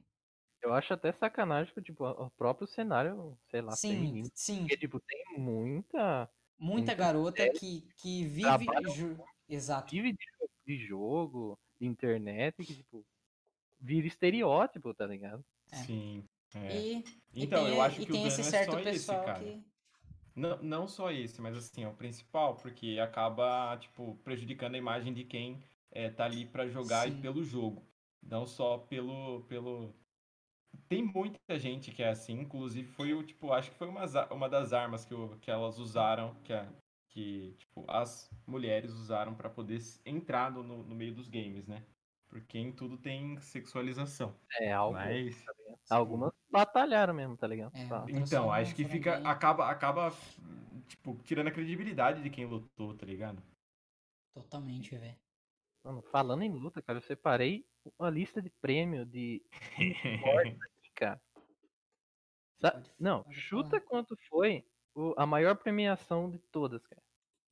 Eu 0.60 0.74
acho 0.74 0.92
até 0.92 1.12
sacanagem 1.12 1.72
que, 1.72 1.80
tipo, 1.80 2.04
o 2.04 2.30
próprio 2.30 2.66
cenário, 2.66 3.38
sei 3.48 3.60
lá, 3.62 3.72
Sim, 3.72 3.90
feminino. 3.94 4.30
sim, 4.34 4.60
Porque, 4.60 4.76
tipo, 4.76 4.98
tem 5.00 5.24
muita. 5.38 6.28
muita 6.58 6.76
muitas 6.92 6.96
garota 6.96 7.40
mulheres 7.42 7.60
que, 7.60 7.88
que 7.96 8.24
vive. 8.24 8.66
ju- 8.90 9.16
Exato. 9.48 9.90
Vive 9.92 10.12
de, 10.12 10.18
jo- 10.18 10.50
de 10.66 10.78
jogo, 10.86 11.58
de 11.80 11.86
internet, 11.86 12.56
que, 12.64 12.74
tipo, 12.74 13.06
vira 13.80 14.08
estereótipo, 14.08 14.92
tá 14.92 15.06
ligado? 15.06 15.44
É. 15.70 15.76
Sim. 15.76 16.24
é. 16.54 16.76
E, 16.76 17.04
e 17.32 17.44
Então, 17.44 17.64
tem, 17.64 17.74
eu 17.74 17.80
acho 17.80 18.02
e 18.02 18.06
que 18.06 18.12
tem 18.12 18.24
o 18.24 18.26
esse 18.26 18.40
é 18.40 18.44
certo 18.44 18.78
esse, 18.80 18.90
pessoal 18.90 19.24
cara. 19.24 19.44
que. 19.44 19.64
Não, 20.38 20.62
não 20.62 20.86
só 20.88 21.10
esse, 21.10 21.40
mas 21.40 21.56
assim, 21.56 21.82
é 21.82 21.88
o 21.88 21.94
principal, 21.96 22.56
porque 22.56 22.98
acaba, 23.02 23.76
tipo, 23.78 24.14
prejudicando 24.18 24.76
a 24.76 24.78
imagem 24.78 25.12
de 25.12 25.24
quem 25.24 25.64
é, 25.90 26.10
tá 26.10 26.24
ali 26.26 26.46
pra 26.46 26.68
jogar 26.68 27.08
Sim. 27.08 27.18
e 27.18 27.20
pelo 27.20 27.42
jogo. 27.42 27.82
Não 28.22 28.46
só 28.46 28.78
pelo, 28.78 29.42
pelo. 29.46 29.94
Tem 30.88 31.02
muita 31.02 31.58
gente 31.58 31.92
que 31.92 32.02
é 32.02 32.10
assim, 32.10 32.34
inclusive 32.40 32.86
foi 32.88 33.14
o, 33.14 33.22
tipo, 33.24 33.52
acho 33.52 33.70
que 33.70 33.76
foi 33.76 33.88
uma, 33.88 34.04
uma 34.32 34.48
das 34.48 34.72
armas 34.72 35.04
que, 35.04 35.14
que 35.40 35.50
elas 35.50 35.78
usaram, 35.78 36.40
que, 36.42 36.52
a- 36.52 36.72
que 37.08 37.54
tipo, 37.58 37.84
as 37.90 38.30
mulheres 38.46 38.92
usaram 38.92 39.34
pra 39.34 39.50
poder 39.50 39.78
entrar 40.06 40.50
no 40.52 40.62
no 40.62 40.94
meio 40.94 41.14
dos 41.14 41.28
games, 41.28 41.66
né? 41.66 41.86
Porque 42.28 42.58
em 42.58 42.70
tudo 42.72 42.98
tem 42.98 43.38
sexualização. 43.40 44.34
É 44.60 44.70
algo. 44.72 44.94
Mas. 44.98 45.42
Algumas 45.90 46.32
batalharam 46.50 47.14
mesmo, 47.14 47.36
tá 47.36 47.46
ligado? 47.46 47.74
É, 47.74 47.82
outras 47.94 48.30
Então, 48.32 48.52
acho 48.52 48.74
que 48.74 48.84
fica. 48.84 49.16
Acaba, 49.28 49.68
acaba, 49.70 50.12
tipo, 50.86 51.16
tirando 51.24 51.48
a 51.48 51.50
credibilidade 51.52 52.22
de 52.22 52.28
quem 52.28 52.44
lutou, 52.46 52.94
tá 52.94 53.06
ligado? 53.06 53.42
Totalmente, 54.34 54.94
velho. 54.96 55.16
Mano, 55.82 56.02
falando 56.02 56.42
em 56.42 56.50
luta, 56.52 56.82
cara, 56.82 56.98
eu 56.98 57.02
separei 57.02 57.66
uma 57.98 58.10
lista 58.10 58.42
de 58.42 58.50
prêmio 58.60 59.06
de 59.06 59.42
cara. 60.94 61.20
Sa- 62.60 62.72
Pode- 62.72 62.90
Não, 62.98 63.22
pode 63.22 63.36
chuta 63.36 63.70
falar. 63.70 63.80
quanto 63.82 64.16
foi 64.28 64.64
o- 64.94 65.14
a 65.16 65.24
maior 65.24 65.56
premiação 65.56 66.28
de 66.30 66.38
todas, 66.38 66.86
cara. 66.86 67.02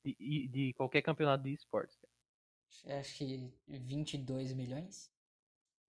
De, 0.04 0.14
e- 0.18 0.48
de 0.48 0.72
qualquer 0.74 1.00
campeonato 1.00 1.44
de 1.44 1.54
esportes, 1.54 1.96
cara. 1.96 2.12
Acho 2.86 3.16
que 3.16 3.52
22 3.66 4.52
milhões? 4.52 5.10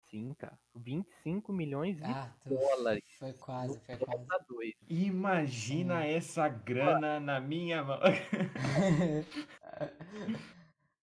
Sim, 0.10 0.34
cara. 0.34 0.58
25 0.76 1.52
milhões 1.52 1.98
de 1.98 2.04
Ah, 2.04 2.32
dólares. 2.46 3.04
foi 3.18 3.34
quase, 3.34 3.80
foi 3.82 3.98
quase. 3.98 4.26
2. 4.48 4.74
Imagina 4.88 6.02
Sim. 6.04 6.10
essa 6.10 6.48
grana 6.48 7.20
na 7.20 7.40
minha 7.40 7.84
mão. 7.84 8.00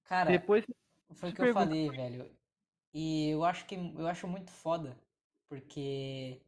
Cara, 0.05 0.31
Depois, 0.31 0.65
foi 1.15 1.31
o 1.31 1.35
que 1.35 1.43
eu 1.43 1.53
falei, 1.53 1.91
velho. 1.91 2.31
E 2.95 3.31
eu 3.31 3.45
acho 3.45 3.67
que 3.67 3.75
eu 3.75 4.07
acho 4.07 4.29
muito 4.29 4.51
foda, 4.51 4.97
porque 5.49 6.41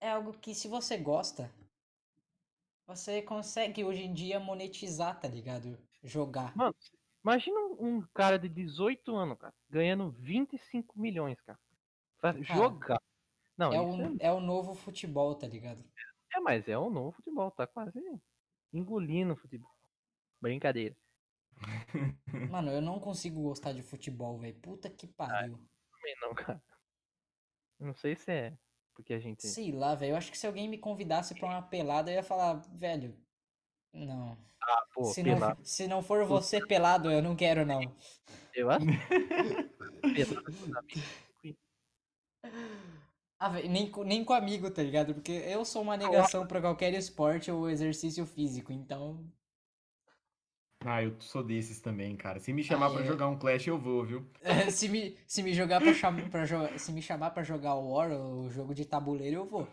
é 0.00 0.10
algo 0.10 0.32
que 0.34 0.54
se 0.54 0.68
você 0.68 0.96
gosta, 0.98 1.50
você 2.86 3.22
consegue 3.22 3.82
hoje 3.84 4.02
em 4.02 4.12
dia 4.14 4.38
monetizar, 4.38 5.18
tá 5.18 5.26
ligado? 5.26 5.78
Jogar. 6.04 6.56
mano, 6.56 6.74
Imagina 7.26 7.58
um, 7.58 7.96
um 7.96 8.02
cara 8.14 8.38
de 8.38 8.48
18 8.48 9.16
anos, 9.16 9.36
cara, 9.36 9.52
ganhando 9.68 10.12
25 10.12 10.96
milhões, 10.96 11.40
cara. 11.40 11.58
Pra 12.20 12.32
Cara, 12.32 12.44
jogar. 12.44 13.02
Não, 13.58 13.72
É 13.72 13.84
isso 13.84 14.14
o, 14.14 14.16
é 14.20 14.32
o 14.32 14.38
novo 14.38 14.76
futebol, 14.76 15.34
tá 15.34 15.48
ligado? 15.48 15.84
é, 16.32 16.36
é, 16.36 16.40
mas 16.40 16.68
é 16.68 16.78
o 16.78 16.88
novo 16.88 17.10
futebol, 17.10 17.50
tá 17.50 17.66
quase 17.66 18.00
engolindo 18.72 19.32
o 19.32 19.36
futebol. 19.36 19.74
Brincadeira. 20.40 20.96
Mano, 22.48 22.70
eu 22.70 22.80
não 22.80 23.00
consigo 23.00 23.42
gostar 23.42 23.72
de 23.72 23.82
futebol, 23.82 24.38
velho. 24.38 24.54
Puta 24.60 24.88
que 24.88 25.08
pariu. 25.08 25.56
Também 25.90 26.16
não, 26.22 26.32
cara. 26.32 26.62
Não 27.80 27.92
sei 27.92 28.14
se 28.14 28.30
é 28.30 28.56
porque 28.94 29.12
a 29.12 29.18
gente. 29.18 29.44
Sei 29.48 29.72
lá, 29.72 29.96
velho. 29.96 30.12
Eu 30.12 30.16
acho 30.16 30.30
que 30.30 30.38
se 30.38 30.46
alguém 30.46 30.68
me 30.68 30.78
convidasse 30.78 31.34
pra 31.34 31.48
uma 31.48 31.62
pelada, 31.62 32.08
eu 32.08 32.14
ia 32.14 32.22
falar, 32.22 32.54
velho. 32.72 33.18
Não. 33.92 34.36
Ah, 34.62 34.84
pô, 34.92 35.04
se, 35.04 35.22
pelado. 35.22 35.58
não 35.58 35.64
se 35.64 35.86
não 35.88 36.02
for 36.02 36.24
você 36.26 36.64
pelado, 36.66 37.10
eu 37.10 37.22
não 37.22 37.36
quero, 37.36 37.64
não. 37.64 37.80
Eu 38.54 38.70
acho. 38.70 38.84
pelado 40.14 40.44
com 40.44 40.50
os 40.50 40.76
amigos. 40.76 41.04
Ah, 43.38 43.48
velho, 43.50 43.68
nem, 43.68 43.90
com- 43.90 44.02
nem 44.02 44.24
com 44.24 44.32
amigo, 44.32 44.70
tá 44.70 44.82
ligado? 44.82 45.14
Porque 45.14 45.32
eu 45.32 45.64
sou 45.64 45.82
uma 45.82 45.96
negação 45.96 46.46
pra 46.46 46.60
qualquer 46.60 46.94
esporte 46.94 47.50
ou 47.50 47.68
exercício 47.68 48.24
físico, 48.24 48.72
então. 48.72 49.22
Ah, 50.84 51.02
eu 51.02 51.20
sou 51.20 51.42
desses 51.42 51.80
também, 51.80 52.16
cara. 52.16 52.38
Se 52.40 52.52
me 52.52 52.62
chamar 52.62 52.86
Ah, 52.86 52.90
pra 52.94 53.02
é. 53.02 53.06
jogar 53.06 53.28
um 53.28 53.38
Clash, 53.38 53.66
eu 53.66 53.78
vou, 53.78 54.04
viu? 54.04 54.26
se, 54.70 54.88
me, 54.88 55.16
se 55.26 55.42
me 55.42 55.52
jogar 55.52 55.80
pra, 55.80 55.92
cham, 55.92 56.28
pra 56.30 56.44
jogar. 56.46 56.78
Se 56.78 56.92
me 56.92 57.02
chamar 57.02 57.30
pra 57.30 57.42
jogar 57.42 57.74
o 57.74 57.90
War, 57.92 58.10
o 58.12 58.48
jogo 58.50 58.74
de 58.74 58.84
tabuleiro, 58.84 59.36
eu 59.36 59.44
vou. 59.44 59.68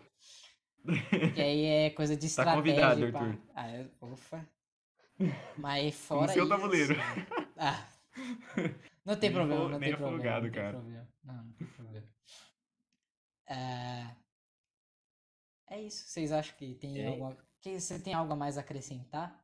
Que 1.34 1.42
aí 1.42 1.66
é 1.66 1.90
coisa 1.92 2.16
de 2.16 2.22
Tá 2.36 2.42
estratégia. 2.44 2.56
convidado, 2.58 3.08
e 3.08 3.12
pá. 3.12 3.20
Arthur. 3.22 3.42
Ah, 3.56 3.72
eu, 3.72 3.90
ufa. 4.02 4.50
Mas 5.58 5.96
fora 6.08 6.32
seu 6.34 6.44
isso. 6.44 6.50
tabuleiro. 6.50 6.96
Ah. 7.58 7.88
Não 9.06 9.18
tem 9.18 9.30
Nem 9.30 9.38
problema, 9.38 9.62
afo- 9.64 9.70
não 9.72 9.80
tem 9.80 9.90
problema. 9.98 10.16
afogado, 10.16 10.46
não 10.46 10.52
tem 10.54 10.62
cara. 10.62 10.78
problema. 10.78 11.08
Não, 11.24 11.34
não 11.44 11.52
tem 11.54 11.68
problema. 11.68 12.08
É... 13.50 14.16
é 15.70 15.82
isso. 15.82 16.08
Vocês 16.08 16.32
acham 16.32 16.56
que 16.56 16.76
tem 16.76 17.00
É 17.02 17.08
algo. 17.08 17.38
Que 17.62 17.80
você 17.80 18.00
tem 18.00 18.14
algo 18.14 18.32
a 18.32 18.36
mais 18.36 18.58
a 18.58 18.62
acrescentar? 18.62 19.44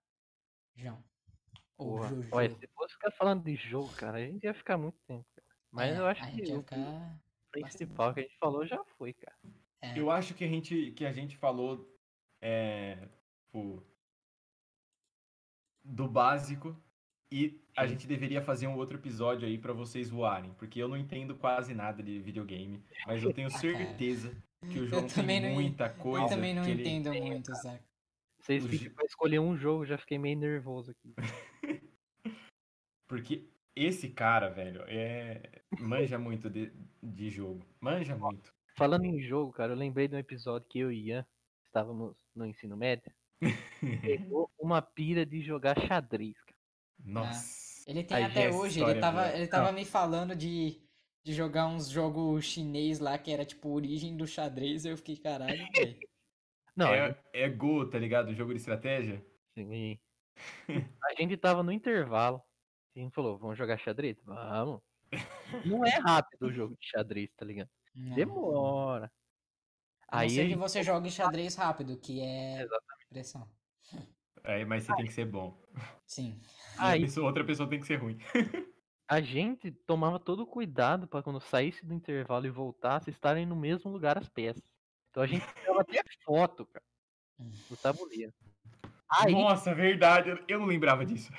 João. 0.76 1.03
Ou 1.78 1.98
Porra. 1.98 2.10
Jojo. 2.10 2.30
Olha, 2.32 2.49
se 2.57 2.68
fosse 2.68 2.94
ficar 2.94 3.11
falando 3.11 3.44
de 3.44 3.56
jogo, 3.56 3.91
cara, 3.95 4.18
a 4.18 4.22
gente 4.26 4.44
ia 4.45 4.53
ficar 4.53 4.78
muito 4.78 4.98
tempo, 5.06 5.26
cara. 5.36 5.48
Mas 5.72 5.95
É, 5.95 5.99
eu 5.99 6.06
acho 6.07 6.24
a 6.24 6.26
que 6.28 6.32
gente 6.38 6.49
ia 6.49 6.56
o 6.57 6.61
ficar. 6.61 7.20
principal 7.52 8.14
que 8.14 8.20
a 8.22 8.24
gente 8.24 8.38
falou 8.38 8.66
já 8.66 8.82
foi, 8.98 9.14
cara. 9.14 9.38
É. 9.81 9.97
Eu 9.97 10.11
acho 10.11 10.34
que 10.34 10.43
a 10.43 10.47
gente, 10.47 10.91
que 10.91 11.06
a 11.06 11.11
gente 11.11 11.38
falou 11.38 11.89
é, 12.41 13.07
tipo, 13.45 13.81
do 15.84 16.07
básico 16.07 16.76
e 17.31 17.61
a 17.77 17.85
gente 17.88 18.07
deveria 18.07 18.41
fazer 18.41 18.68
um 18.68 18.76
outro 18.76 18.97
episódio 18.97 19.47
aí 19.47 19.57
pra 19.57 19.72
vocês 19.73 20.10
voarem, 20.10 20.53
porque 20.56 20.81
eu 20.81 20.88
não 20.88 20.97
entendo 20.97 21.35
quase 21.35 21.73
nada 21.73 22.01
de 22.03 22.19
videogame, 22.19 22.84
mas 23.06 23.23
eu 23.23 23.31
tenho 23.34 23.49
cara. 23.49 23.61
certeza 23.97 24.35
que 24.72 24.80
o 24.80 24.88
João 24.88 25.07
tem 25.07 25.41
não- 25.41 25.53
muita 25.53 25.89
coisa 25.89 26.26
Eu 26.26 26.30
também 26.30 26.53
não 26.53 26.64
que 26.64 26.72
ele- 26.72 26.81
entendo 26.89 27.14
muito, 27.14 27.56
saca? 27.56 27.84
Vocês 28.41 28.65
pediram 28.65 28.95
pra 28.95 29.06
escolher 29.06 29.39
um 29.39 29.56
jogo, 29.56 29.85
já 29.85 29.97
fiquei 29.97 30.18
meio 30.18 30.38
nervoso 30.38 30.91
aqui. 30.91 31.14
Porque 33.07 33.49
esse 33.76 34.10
cara, 34.10 34.49
velho, 34.49 34.81
é 34.88 35.61
manja 35.80 36.18
muito 36.18 36.49
de, 36.49 36.72
de 37.01 37.30
jogo. 37.30 37.65
Manja 37.81 38.15
muito. 38.15 38.53
Falando 38.80 39.03
em 39.03 39.22
jogo, 39.22 39.51
cara, 39.51 39.73
eu 39.73 39.77
lembrei 39.77 40.07
de 40.07 40.15
um 40.15 40.19
episódio 40.19 40.65
que 40.69 40.80
eu 40.80 40.89
e 40.89 41.07
Ian 41.07 41.26
estávamos 41.65 42.15
no 42.34 42.45
ensino 42.45 42.77
médio. 42.77 43.11
Pegou 44.01 44.49
uma 44.57 44.81
pira 44.81 45.26
de 45.26 45.41
jogar 45.41 45.77
xadrez, 45.85 46.41
cara. 46.41 46.57
Nossa. 46.97 47.84
Ele 47.85 48.06
tem 48.06 48.18
Aí 48.18 48.23
até 48.23 48.49
hoje, 48.49 48.80
ele 48.80 48.91
história 48.91 49.01
tava, 49.01 49.23
boa. 49.23 49.35
ele 49.35 49.47
tava 49.47 49.72
me 49.73 49.84
falando 49.84 50.34
de, 50.34 50.81
de 51.26 51.34
jogar 51.34 51.68
uns 51.68 51.89
jogos 51.89 52.45
chinês 52.45 52.99
lá, 52.99 53.18
que 53.18 53.31
era 53.31 53.43
tipo 53.43 53.69
origem 53.69 54.15
do 54.15 54.26
xadrez, 54.26 54.85
eu 54.85 54.95
fiquei, 54.95 55.18
caralho, 55.18 55.57
velho. 55.76 55.99
Não, 56.73 56.93
é, 56.93 57.22
é 57.34 57.49
Go, 57.49 57.85
tá 57.85 57.99
ligado? 57.99 58.34
Jogo 58.34 58.53
de 58.53 58.60
estratégia? 58.60 59.22
gente, 59.57 60.01
a 61.03 61.14
gente 61.19 61.35
tava 61.35 61.61
no 61.64 61.72
intervalo. 61.73 62.41
A 62.95 62.99
gente 62.99 63.14
falou, 63.14 63.38
vamos 63.38 63.57
jogar 63.57 63.77
xadrez? 63.77 64.18
Vamos. 64.23 64.81
Não 65.65 65.85
é 65.85 65.97
rápido 65.97 66.47
o 66.47 66.53
jogo 66.53 66.77
de 66.80 66.88
xadrez, 66.88 67.30
tá 67.35 67.43
ligado? 67.43 67.69
Não. 67.99 68.15
Demora. 68.15 69.11
A 70.07 70.15
não 70.17 70.21
Aí 70.23 70.30
ser 70.30 70.47
que 70.47 70.55
você 70.55 70.81
jogue 70.81 71.11
xadrez 71.11 71.55
rápido, 71.55 71.97
que 71.97 72.21
é 72.21 72.65
pressão. 73.09 73.47
Aí, 74.43 74.63
mas 74.63 74.85
você 74.85 74.95
tem 74.95 75.05
que 75.05 75.11
ser 75.13 75.26
bom. 75.26 75.61
Sim. 76.07 76.39
A 76.77 76.89
Aí- 76.89 77.01
pessoa- 77.01 77.27
outra 77.27 77.43
pessoa 77.45 77.69
tem 77.69 77.80
que 77.80 77.85
ser 77.85 77.97
ruim. 77.97 78.17
a 79.07 79.19
gente 79.21 79.69
tomava 79.71 80.17
todo 80.19 80.43
o 80.43 80.47
cuidado 80.47 81.07
pra 81.07 81.21
quando 81.21 81.41
saísse 81.41 81.85
do 81.85 81.93
intervalo 81.93 82.45
e 82.45 82.49
voltasse, 82.49 83.09
estarem 83.09 83.45
no 83.45 83.55
mesmo 83.55 83.91
lugar 83.91 84.17
as 84.17 84.30
peças. 84.30 84.63
Então 85.09 85.21
a 85.23 85.27
gente 85.27 85.43
tirava 85.55 85.81
até 85.81 86.01
foto, 86.23 86.65
cara, 86.65 86.85
do 87.69 87.76
tabuleiro. 87.77 88.34
Aí, 89.11 89.34
Nossa, 89.34 89.76
verdade. 89.76 90.30
eu- 90.47 90.59
não 90.59 90.65
lembrava 90.67 91.05
disso. 91.05 91.31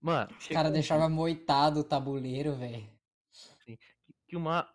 mano, 0.00 0.30
Os 0.38 0.48
caras 0.48 0.72
deixavam 0.72 1.08
moitado 1.08 1.80
o 1.80 1.84
tabuleiro, 1.84 2.54
velho. 2.56 2.90
que 4.26 4.36
uma. 4.36 4.68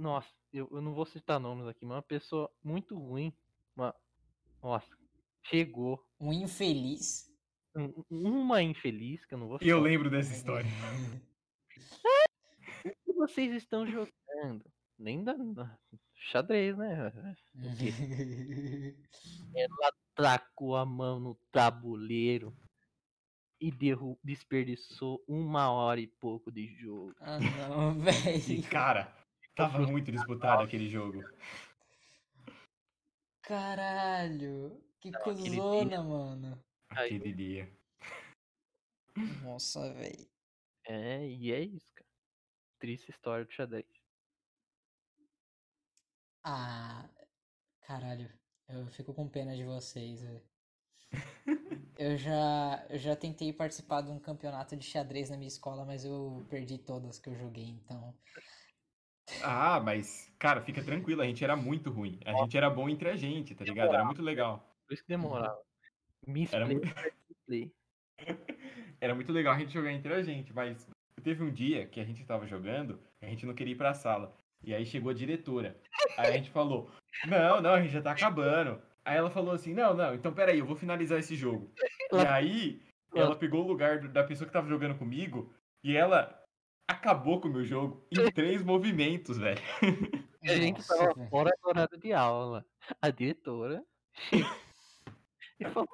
Nossa, 0.00 0.28
eu, 0.50 0.66
eu 0.72 0.80
não 0.80 0.94
vou 0.94 1.04
citar 1.04 1.38
nomes 1.38 1.66
aqui, 1.66 1.84
mas 1.84 1.96
uma 1.96 2.02
pessoa 2.02 2.50
muito 2.64 2.96
ruim. 2.98 3.30
Uma... 3.76 3.94
Nossa, 4.62 4.88
chegou. 5.42 6.02
Um 6.18 6.32
infeliz. 6.32 7.30
um- 7.76 8.02
Uma 8.10 8.62
infeliz, 8.62 9.24
que 9.26 9.34
eu 9.34 9.38
não 9.38 9.46
vou 9.48 9.58
E 9.60 9.68
eu 9.68 9.76
citar. 9.76 9.90
lembro 9.90 10.08
dessa 10.10 10.32
história. 10.34 10.68
O 12.84 12.88
que 13.04 13.12
vocês 13.12 13.52
estão 13.52 13.86
jogando? 13.86 14.64
Nem 14.98 15.22
da. 15.22 15.34
Xadrez, 16.14 16.76
né? 16.78 17.12
Ela 19.54 19.92
tacou 20.14 20.76
a 20.76 20.84
mão 20.86 21.18
no 21.20 21.34
tabuleiro 21.52 22.54
e 23.60 23.70
derru- 23.70 24.18
desperdiçou 24.24 25.22
uma 25.28 25.70
hora 25.70 26.00
e 26.00 26.06
pouco 26.06 26.50
de 26.50 26.66
jogo. 26.78 27.14
ah, 27.20 27.38
não, 27.38 27.98
velho. 28.00 28.62
cara, 28.70 29.14
tava 29.68 29.86
muito 29.86 30.10
disputado 30.10 30.62
aquele 30.62 30.88
jogo. 30.88 31.22
Caralho. 33.42 34.80
Que 35.00 35.10
Não, 35.10 35.20
aquele 35.20 35.56
cuzona, 35.56 36.02
mano. 36.02 36.64
Aquele 36.90 37.32
dia. 37.32 37.72
Nossa, 39.42 39.92
velho. 39.94 40.28
É, 40.86 41.26
e 41.26 41.52
é 41.52 41.60
isso, 41.60 41.92
cara. 41.94 42.08
Triste 42.78 43.10
história 43.10 43.44
do 43.44 43.52
xadrez. 43.52 43.86
Ah, 46.44 47.08
caralho. 47.82 48.30
Eu 48.68 48.86
fico 48.88 49.12
com 49.12 49.28
pena 49.28 49.56
de 49.56 49.64
vocês, 49.64 50.22
velho. 50.22 50.42
Eu 51.98 52.16
já, 52.16 52.86
eu 52.88 52.98
já 52.98 53.14
tentei 53.14 53.52
participar 53.52 54.00
de 54.00 54.10
um 54.10 54.18
campeonato 54.18 54.76
de 54.76 54.84
xadrez 54.84 55.28
na 55.28 55.36
minha 55.36 55.48
escola, 55.48 55.84
mas 55.84 56.04
eu 56.04 56.46
perdi 56.48 56.78
todas 56.78 57.18
que 57.18 57.28
eu 57.28 57.34
joguei, 57.34 57.66
então. 57.66 58.14
Ah, 59.42 59.80
mas, 59.80 60.32
cara, 60.38 60.60
fica 60.60 60.82
tranquilo, 60.82 61.22
a 61.22 61.24
gente 61.24 61.42
era 61.44 61.56
muito 61.56 61.90
ruim. 61.90 62.18
A 62.24 62.32
gente 62.32 62.56
era 62.56 62.68
bom 62.68 62.88
entre 62.88 63.08
a 63.08 63.16
gente, 63.16 63.54
tá 63.54 63.64
ligado? 63.64 63.94
Era 63.94 64.04
muito 64.04 64.22
legal. 64.22 64.64
Por 64.86 64.94
isso 64.94 65.02
que 65.02 65.08
demorava. 65.08 65.58
Misplay, 66.26 66.62
Era 66.62 66.66
muito-. 66.66 66.88
Era 69.00 69.14
muito 69.14 69.32
legal 69.32 69.54
a 69.54 69.58
gente 69.58 69.72
jogar 69.72 69.92
entre 69.92 70.12
a 70.12 70.22
gente, 70.22 70.52
mas 70.52 70.86
teve 71.22 71.42
um 71.42 71.50
dia 71.50 71.86
que 71.86 72.00
a 72.00 72.04
gente 72.04 72.24
tava 72.24 72.46
jogando, 72.46 73.00
a 73.20 73.26
gente 73.26 73.46
não 73.46 73.54
queria 73.54 73.72
ir 73.72 73.76
pra 73.76 73.94
sala. 73.94 74.36
E 74.62 74.74
aí 74.74 74.84
chegou 74.84 75.10
a 75.10 75.14
diretora. 75.14 75.76
Aí 76.18 76.28
a 76.28 76.36
gente 76.36 76.50
falou: 76.50 76.90
Não, 77.26 77.62
não, 77.62 77.74
a 77.74 77.82
gente 77.82 77.92
já 77.92 78.02
tá 78.02 78.12
acabando. 78.12 78.80
Aí 79.04 79.16
ela 79.16 79.30
falou 79.30 79.54
assim: 79.54 79.72
Não, 79.72 79.94
não, 79.94 80.14
então 80.14 80.32
peraí, 80.34 80.58
eu 80.58 80.66
vou 80.66 80.76
finalizar 80.76 81.18
esse 81.18 81.34
jogo. 81.34 81.72
E 82.12 82.26
aí 82.26 82.82
ela 83.14 83.34
pegou 83.34 83.64
o 83.64 83.68
lugar 83.68 84.06
da 84.08 84.22
pessoa 84.22 84.46
que 84.46 84.52
tava 84.52 84.68
jogando 84.68 84.98
comigo 84.98 85.52
e 85.82 85.96
ela 85.96 86.39
acabou 86.90 87.40
com 87.40 87.48
o 87.48 87.52
meu 87.52 87.64
jogo 87.64 88.06
em 88.10 88.14
três 88.32 88.62
movimentos, 88.62 89.38
velho. 89.38 89.60
E 90.42 90.50
a 90.50 90.56
gente 90.56 90.78
Nossa, 90.78 90.96
tava 90.96 91.14
velho. 91.14 91.30
fora 91.30 91.50
do 91.62 91.68
horário 91.68 91.98
de 91.98 92.12
aula. 92.12 92.66
A 93.00 93.10
diretora 93.10 93.84
e 95.58 95.64
falou: 95.68 95.88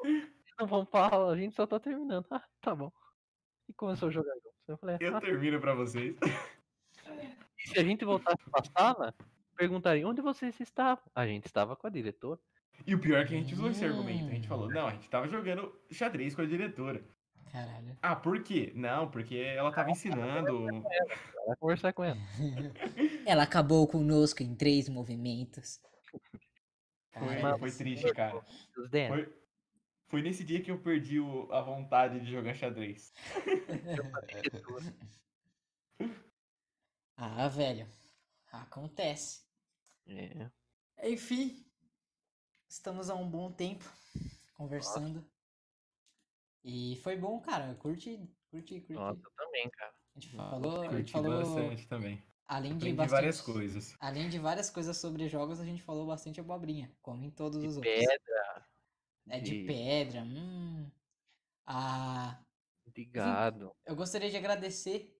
Não 0.59 0.67
vamos 0.67 0.89
pra 0.89 1.09
aula, 1.09 1.35
a 1.35 1.37
gente 1.37 1.55
só 1.55 1.67
tá 1.67 1.79
terminando. 1.79 2.27
Ah, 2.31 2.43
tá 2.61 2.75
bom. 2.75 2.91
E 3.69 3.75
começou 3.75 4.09
a 4.09 4.13
jogar 4.13 4.33
juntos. 4.35 4.69
Eu 4.69 4.79
falei: 4.79 4.97
Eu 5.01 5.17
ah, 5.17 5.21
termino 5.21 5.61
pra 5.61 5.75
vocês. 5.75 6.17
e 7.59 7.69
se 7.69 7.79
a 7.79 7.85
gente 7.85 8.05
voltasse 8.05 8.43
pra 8.51 8.65
sala, 8.65 9.15
perguntaria: 9.57 10.07
Onde 10.09 10.23
vocês 10.23 10.59
estavam? 10.61 11.05
A 11.15 11.27
gente 11.27 11.47
estava 11.47 11.77
com 11.77 11.87
a 11.87 11.91
diretora. 11.91 12.41
E 12.87 12.95
o 12.95 13.01
pior 13.01 13.21
é 13.21 13.25
que 13.25 13.35
a 13.35 13.39
gente 13.39 13.55
usou 13.55 13.71
esse 13.71 13.85
argumento. 13.85 14.29
A 14.29 14.35
gente 14.35 14.49
falou: 14.49 14.71
Não, 14.71 14.87
a 14.87 14.93
gente 14.93 15.11
tava 15.11 15.29
jogando 15.29 15.79
xadrez 15.91 16.35
com 16.35 16.43
a 16.43 16.47
diretora. 16.47 17.05
Caralho. 17.53 17.97
Ah, 18.03 18.17
por 18.17 18.43
quê? 18.43 18.73
Não, 18.75 19.11
porque 19.11 19.37
ela 19.37 19.73
tava 19.73 19.91
ensinando. 19.91 20.67
Vai 21.47 21.57
conversar 21.59 21.93
com 21.93 22.03
ela. 22.05 22.17
Ela 23.27 23.43
acabou 23.45 23.87
conosco 23.89 24.43
em 24.43 24.55
três 24.55 24.89
movimentos. 24.89 25.81
Foi, 27.13 27.37
Caralho. 27.37 27.59
foi 27.59 27.73
triste, 27.73 28.13
cara. 28.13 28.45
Foi, 29.09 29.33
Foi 30.09 30.23
nesse 30.23 30.45
dia 30.45 30.63
que 30.63 30.71
eu 30.71 30.79
perdi 30.79 31.19
o- 31.19 31.51
a 31.53 31.61
vontade 31.61 32.21
de 32.21 32.31
jogar 32.31 32.55
xadrez. 32.55 33.13
Ah, 37.17 37.49
velho. 37.49 37.87
Acontece. 38.53 39.45
É. 40.07 40.51
Enfim, 41.05 41.65
estamos 42.69 43.11
há 43.11 43.15
um 43.15 43.29
bom 43.29 43.51
tempo 43.51 43.85
conversando. 44.55 45.27
E 46.69 46.97
foi 46.97 47.17
bom, 47.17 47.41
cara. 47.41 47.77
Curti, 47.77 48.29
curti, 48.51 48.81
curti. 48.81 48.95
Nossa, 48.95 49.21
eu 49.23 49.31
também, 49.37 49.71
cara. 49.71 49.95
A 50.17 50.19
gente 50.21 50.37
falou, 50.37 50.83
a 50.83 50.97
gente 50.99 51.13
falou 51.13 51.39
bastante 51.39 51.87
também. 51.87 52.23
além 52.49 52.77
de 52.77 52.93
bastante, 52.93 53.11
várias 53.13 53.41
coisas. 53.41 53.97
além 54.01 54.29
de 54.29 54.39
várias 54.41 54.69
coisas 54.69 54.97
sobre 54.97 55.29
jogos, 55.29 55.61
a 55.61 55.65
gente 55.65 55.81
falou 55.83 56.07
bastante 56.09 56.41
abobrinha, 56.41 56.93
como 57.01 57.23
em 57.25 57.31
todos 57.31 57.59
os 57.63 57.75
De 57.75 57.79
outros. 57.79 57.95
pedra, 57.95 58.67
É 59.29 59.39
de 59.41 59.51
de- 59.61 59.65
pedra. 59.67 60.23
Hum. 60.25 60.91
Ah, 61.65 62.43
de 62.87 63.05
gado. 63.05 63.73
eu 63.85 63.95
gostaria 63.95 64.29
de 64.31 64.37
agradecer 64.37 65.17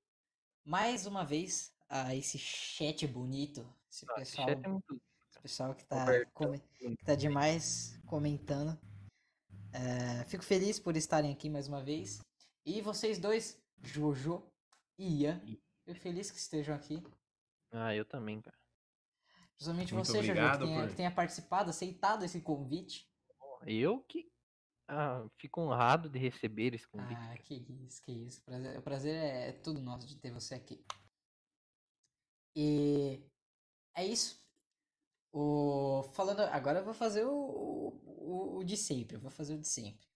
mais 0.65 1.07
uma 1.07 1.25
vez 1.25 1.77
a 1.89 2.13
esse 2.15 2.39
chat 2.39 3.07
bonito, 3.07 3.61
esse 3.89 4.05
Nossa, 4.07 4.21
pessoal, 4.21 4.49
chat 4.49 4.65
é 4.65 4.69
muito. 4.69 5.01
esse 5.31 5.41
pessoal 5.41 5.75
que 5.77 5.85
tá, 5.85 6.25
come- 6.33 6.59
que 6.75 6.97
tá 7.05 7.15
demais 7.15 8.01
comentando. 8.07 8.77
É, 9.77 10.25
fico 10.25 10.43
feliz 10.43 10.81
por 10.81 10.97
estarem 10.97 11.33
aqui 11.33 11.51
mais 11.51 11.69
uma 11.69 11.83
vez. 11.83 12.21
E 12.65 12.81
vocês 12.81 13.19
dois, 13.19 13.63
Jojo 13.83 14.43
e 14.99 15.23
Ian, 15.23 15.39
fico 15.85 16.01
feliz 16.01 16.31
que 16.31 16.39
estejam 16.39 16.75
aqui. 16.75 17.03
Ah, 17.71 17.95
eu 17.95 18.05
também, 18.05 18.41
cara. 18.41 18.57
Principalmente 19.55 19.93
Muito 19.93 20.07
você, 20.07 20.23
Jojo, 20.23 20.33
que 20.33 20.59
tenha, 20.59 20.81
por- 20.81 20.89
que 20.89 20.97
tenha 20.97 21.11
participado, 21.11 21.71
aceitado 21.71 22.25
esse 22.25 22.41
convite. 22.41 23.07
Eu 23.67 24.01
que 24.05 24.31
ah, 24.89 25.27
fico 25.37 25.61
honrado 25.61 26.09
de 26.09 26.19
receber 26.19 26.75
esse 26.75 26.87
convite. 26.89 27.21
Ah, 27.21 27.37
que 27.39 27.55
isso, 27.85 28.03
que 28.03 28.13
isso. 28.13 28.43
Prazer, 28.45 28.79
o 28.79 28.83
prazer 28.83 29.15
é 29.15 29.53
tudo 29.53 29.81
nosso 29.83 30.07
de 30.07 30.17
ter 30.17 30.31
você 30.31 30.55
aqui. 30.55 30.83
E 32.55 33.23
é 33.95 34.07
isso. 34.07 34.43
O, 35.33 36.03
falando, 36.15 36.41
agora 36.41 36.79
eu 36.79 36.85
vou 36.85 36.95
fazer 36.95 37.25
o, 37.27 38.01
o, 38.27 38.59
o 38.59 38.65
de 38.65 38.77
sempre. 38.77 39.17
Eu 39.17 39.21
vou 39.21 39.31
fazer 39.31 39.55
o 39.55 39.59
de 39.59 39.69
sempre. 39.69 40.07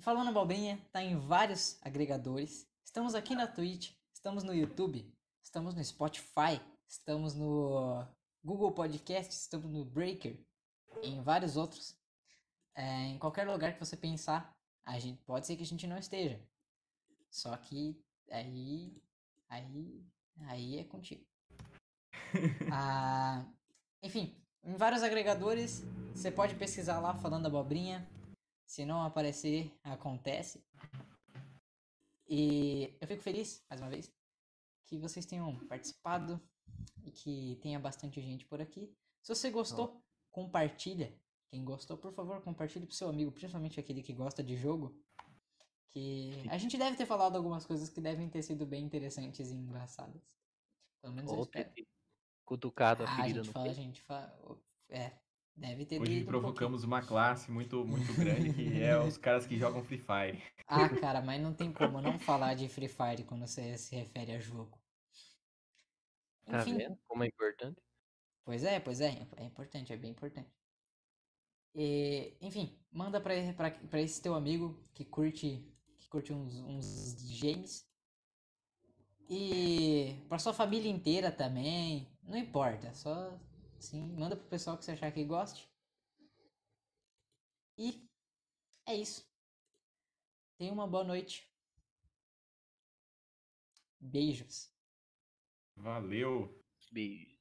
Falando 0.00 0.28
Abobrinha 0.28 0.80
tá 0.92 1.02
em 1.02 1.16
vários 1.16 1.78
agregadores. 1.82 2.68
Estamos 2.84 3.14
aqui 3.14 3.34
na 3.34 3.46
Twitch, 3.46 3.92
estamos 4.12 4.42
no 4.42 4.54
YouTube, 4.54 5.12
estamos 5.42 5.74
no 5.74 5.84
Spotify, 5.84 6.60
estamos 6.86 7.34
no 7.34 8.04
Google 8.44 8.72
Podcast, 8.72 9.32
estamos 9.32 9.70
no 9.70 9.84
Breaker, 9.84 10.38
e 11.02 11.08
em 11.08 11.22
vários 11.22 11.56
outros. 11.56 11.96
É, 12.74 13.06
em 13.08 13.18
qualquer 13.18 13.46
lugar 13.48 13.74
que 13.74 13.80
você 13.80 13.96
pensar, 13.96 14.56
a 14.84 14.98
gente 14.98 15.20
pode 15.22 15.46
ser 15.46 15.56
que 15.56 15.62
a 15.62 15.66
gente 15.66 15.86
não 15.86 15.98
esteja. 15.98 16.40
Só 17.30 17.56
que 17.56 18.00
aí 18.30 19.02
aí 19.48 20.04
aí 20.46 20.78
é 20.78 20.84
contigo. 20.84 21.24
Ah, 22.70 23.46
enfim, 24.02 24.36
em 24.64 24.74
vários 24.76 25.02
agregadores, 25.02 25.82
você 26.14 26.30
pode 26.30 26.54
pesquisar 26.54 27.00
lá 27.00 27.14
falando 27.14 27.46
abobrinha. 27.46 28.08
Se 28.66 28.84
não 28.84 29.02
aparecer, 29.02 29.72
acontece. 29.82 30.62
E 32.28 32.94
eu 33.00 33.08
fico 33.08 33.22
feliz, 33.22 33.64
mais 33.70 33.80
uma 33.80 33.88
vez, 33.88 34.12
que 34.86 34.98
vocês 34.98 35.24
tenham 35.24 35.56
participado 35.66 36.40
e 37.02 37.10
que 37.10 37.58
tenha 37.62 37.78
bastante 37.78 38.20
gente 38.20 38.44
por 38.44 38.60
aqui. 38.60 38.94
Se 39.22 39.34
você 39.34 39.50
gostou, 39.50 40.02
compartilha. 40.30 41.16
Quem 41.50 41.64
gostou, 41.64 41.96
por 41.96 42.12
favor, 42.12 42.42
compartilhe 42.42 42.84
pro 42.84 42.94
seu 42.94 43.08
amigo, 43.08 43.32
principalmente 43.32 43.80
aquele 43.80 44.02
que 44.02 44.12
gosta 44.12 44.42
de 44.42 44.54
jogo. 44.56 44.94
Que 45.90 46.46
a 46.50 46.58
gente 46.58 46.76
deve 46.76 46.96
ter 46.96 47.06
falado 47.06 47.36
algumas 47.36 47.64
coisas 47.64 47.88
que 47.88 48.00
devem 48.00 48.28
ter 48.28 48.42
sido 48.42 48.66
bem 48.66 48.84
interessantes 48.84 49.50
e 49.50 49.54
engraçadas. 49.54 50.22
Pelo 51.00 51.14
menos 51.14 51.32
eu 51.32 51.40
espero. 51.40 51.72
Cutucado 52.48 53.04
a 53.04 53.06
Ah, 53.06 53.12
a 53.12 53.16
ferida 53.16 53.40
gente 53.40 53.46
no 53.48 53.52
fala, 53.52 53.70
a 53.70 53.74
gente 53.74 54.00
fala. 54.00 54.58
É, 54.88 55.12
deve 55.54 55.84
ter 55.84 56.00
Hoje 56.00 56.12
doído 56.12 56.30
um 56.30 56.32
provocamos 56.32 56.82
uma 56.82 57.02
classe 57.02 57.50
muito, 57.50 57.84
muito 57.84 58.14
grande, 58.14 58.54
que 58.54 58.80
é 58.80 58.98
os 58.98 59.18
caras 59.18 59.46
que 59.46 59.58
jogam 59.58 59.84
Free 59.84 59.98
Fire. 59.98 60.42
Ah, 60.66 60.88
cara, 60.88 61.20
mas 61.20 61.40
não 61.42 61.52
tem 61.54 61.70
como 61.72 62.00
não 62.00 62.18
falar 62.18 62.54
de 62.54 62.68
Free 62.68 62.88
Fire 62.88 63.24
quando 63.24 63.46
você 63.46 63.76
se 63.76 63.94
refere 63.94 64.32
a 64.32 64.38
jogo. 64.40 64.78
Tá 66.48 66.62
Enfim, 66.62 66.76
vendo 66.78 66.98
como 67.06 67.22
é 67.22 67.26
importante? 67.26 67.82
pois 68.44 68.64
é, 68.64 68.80
pois 68.80 69.00
é, 69.00 69.26
é 69.36 69.44
importante, 69.44 69.92
é 69.92 69.96
bem 69.96 70.10
importante. 70.12 70.50
E, 71.74 72.36
enfim, 72.40 72.78
manda 72.90 73.20
pra, 73.20 73.34
pra, 73.54 73.70
pra 73.70 74.00
esse 74.00 74.20
teu 74.22 74.34
amigo 74.34 74.88
que 74.94 75.04
curte, 75.04 75.62
que 75.98 76.08
curte 76.08 76.32
uns, 76.32 76.54
uns 76.56 77.38
games. 77.40 77.86
E 79.30 80.24
pra 80.28 80.38
sua 80.38 80.54
família 80.54 80.90
inteira 80.90 81.30
também, 81.30 82.17
não 82.28 82.36
importa, 82.36 82.92
só 82.94 83.38
sim, 83.80 84.12
manda 84.12 84.36
pro 84.36 84.46
pessoal 84.48 84.76
que 84.76 84.84
você 84.84 84.92
achar 84.92 85.10
que 85.10 85.24
goste. 85.24 85.68
E 87.76 88.06
é 88.86 88.94
isso. 88.94 89.26
Tenha 90.58 90.72
uma 90.72 90.86
boa 90.86 91.04
noite. 91.04 91.48
Beijos. 94.00 94.70
Valeu! 95.76 96.62
Beijo. 96.92 97.37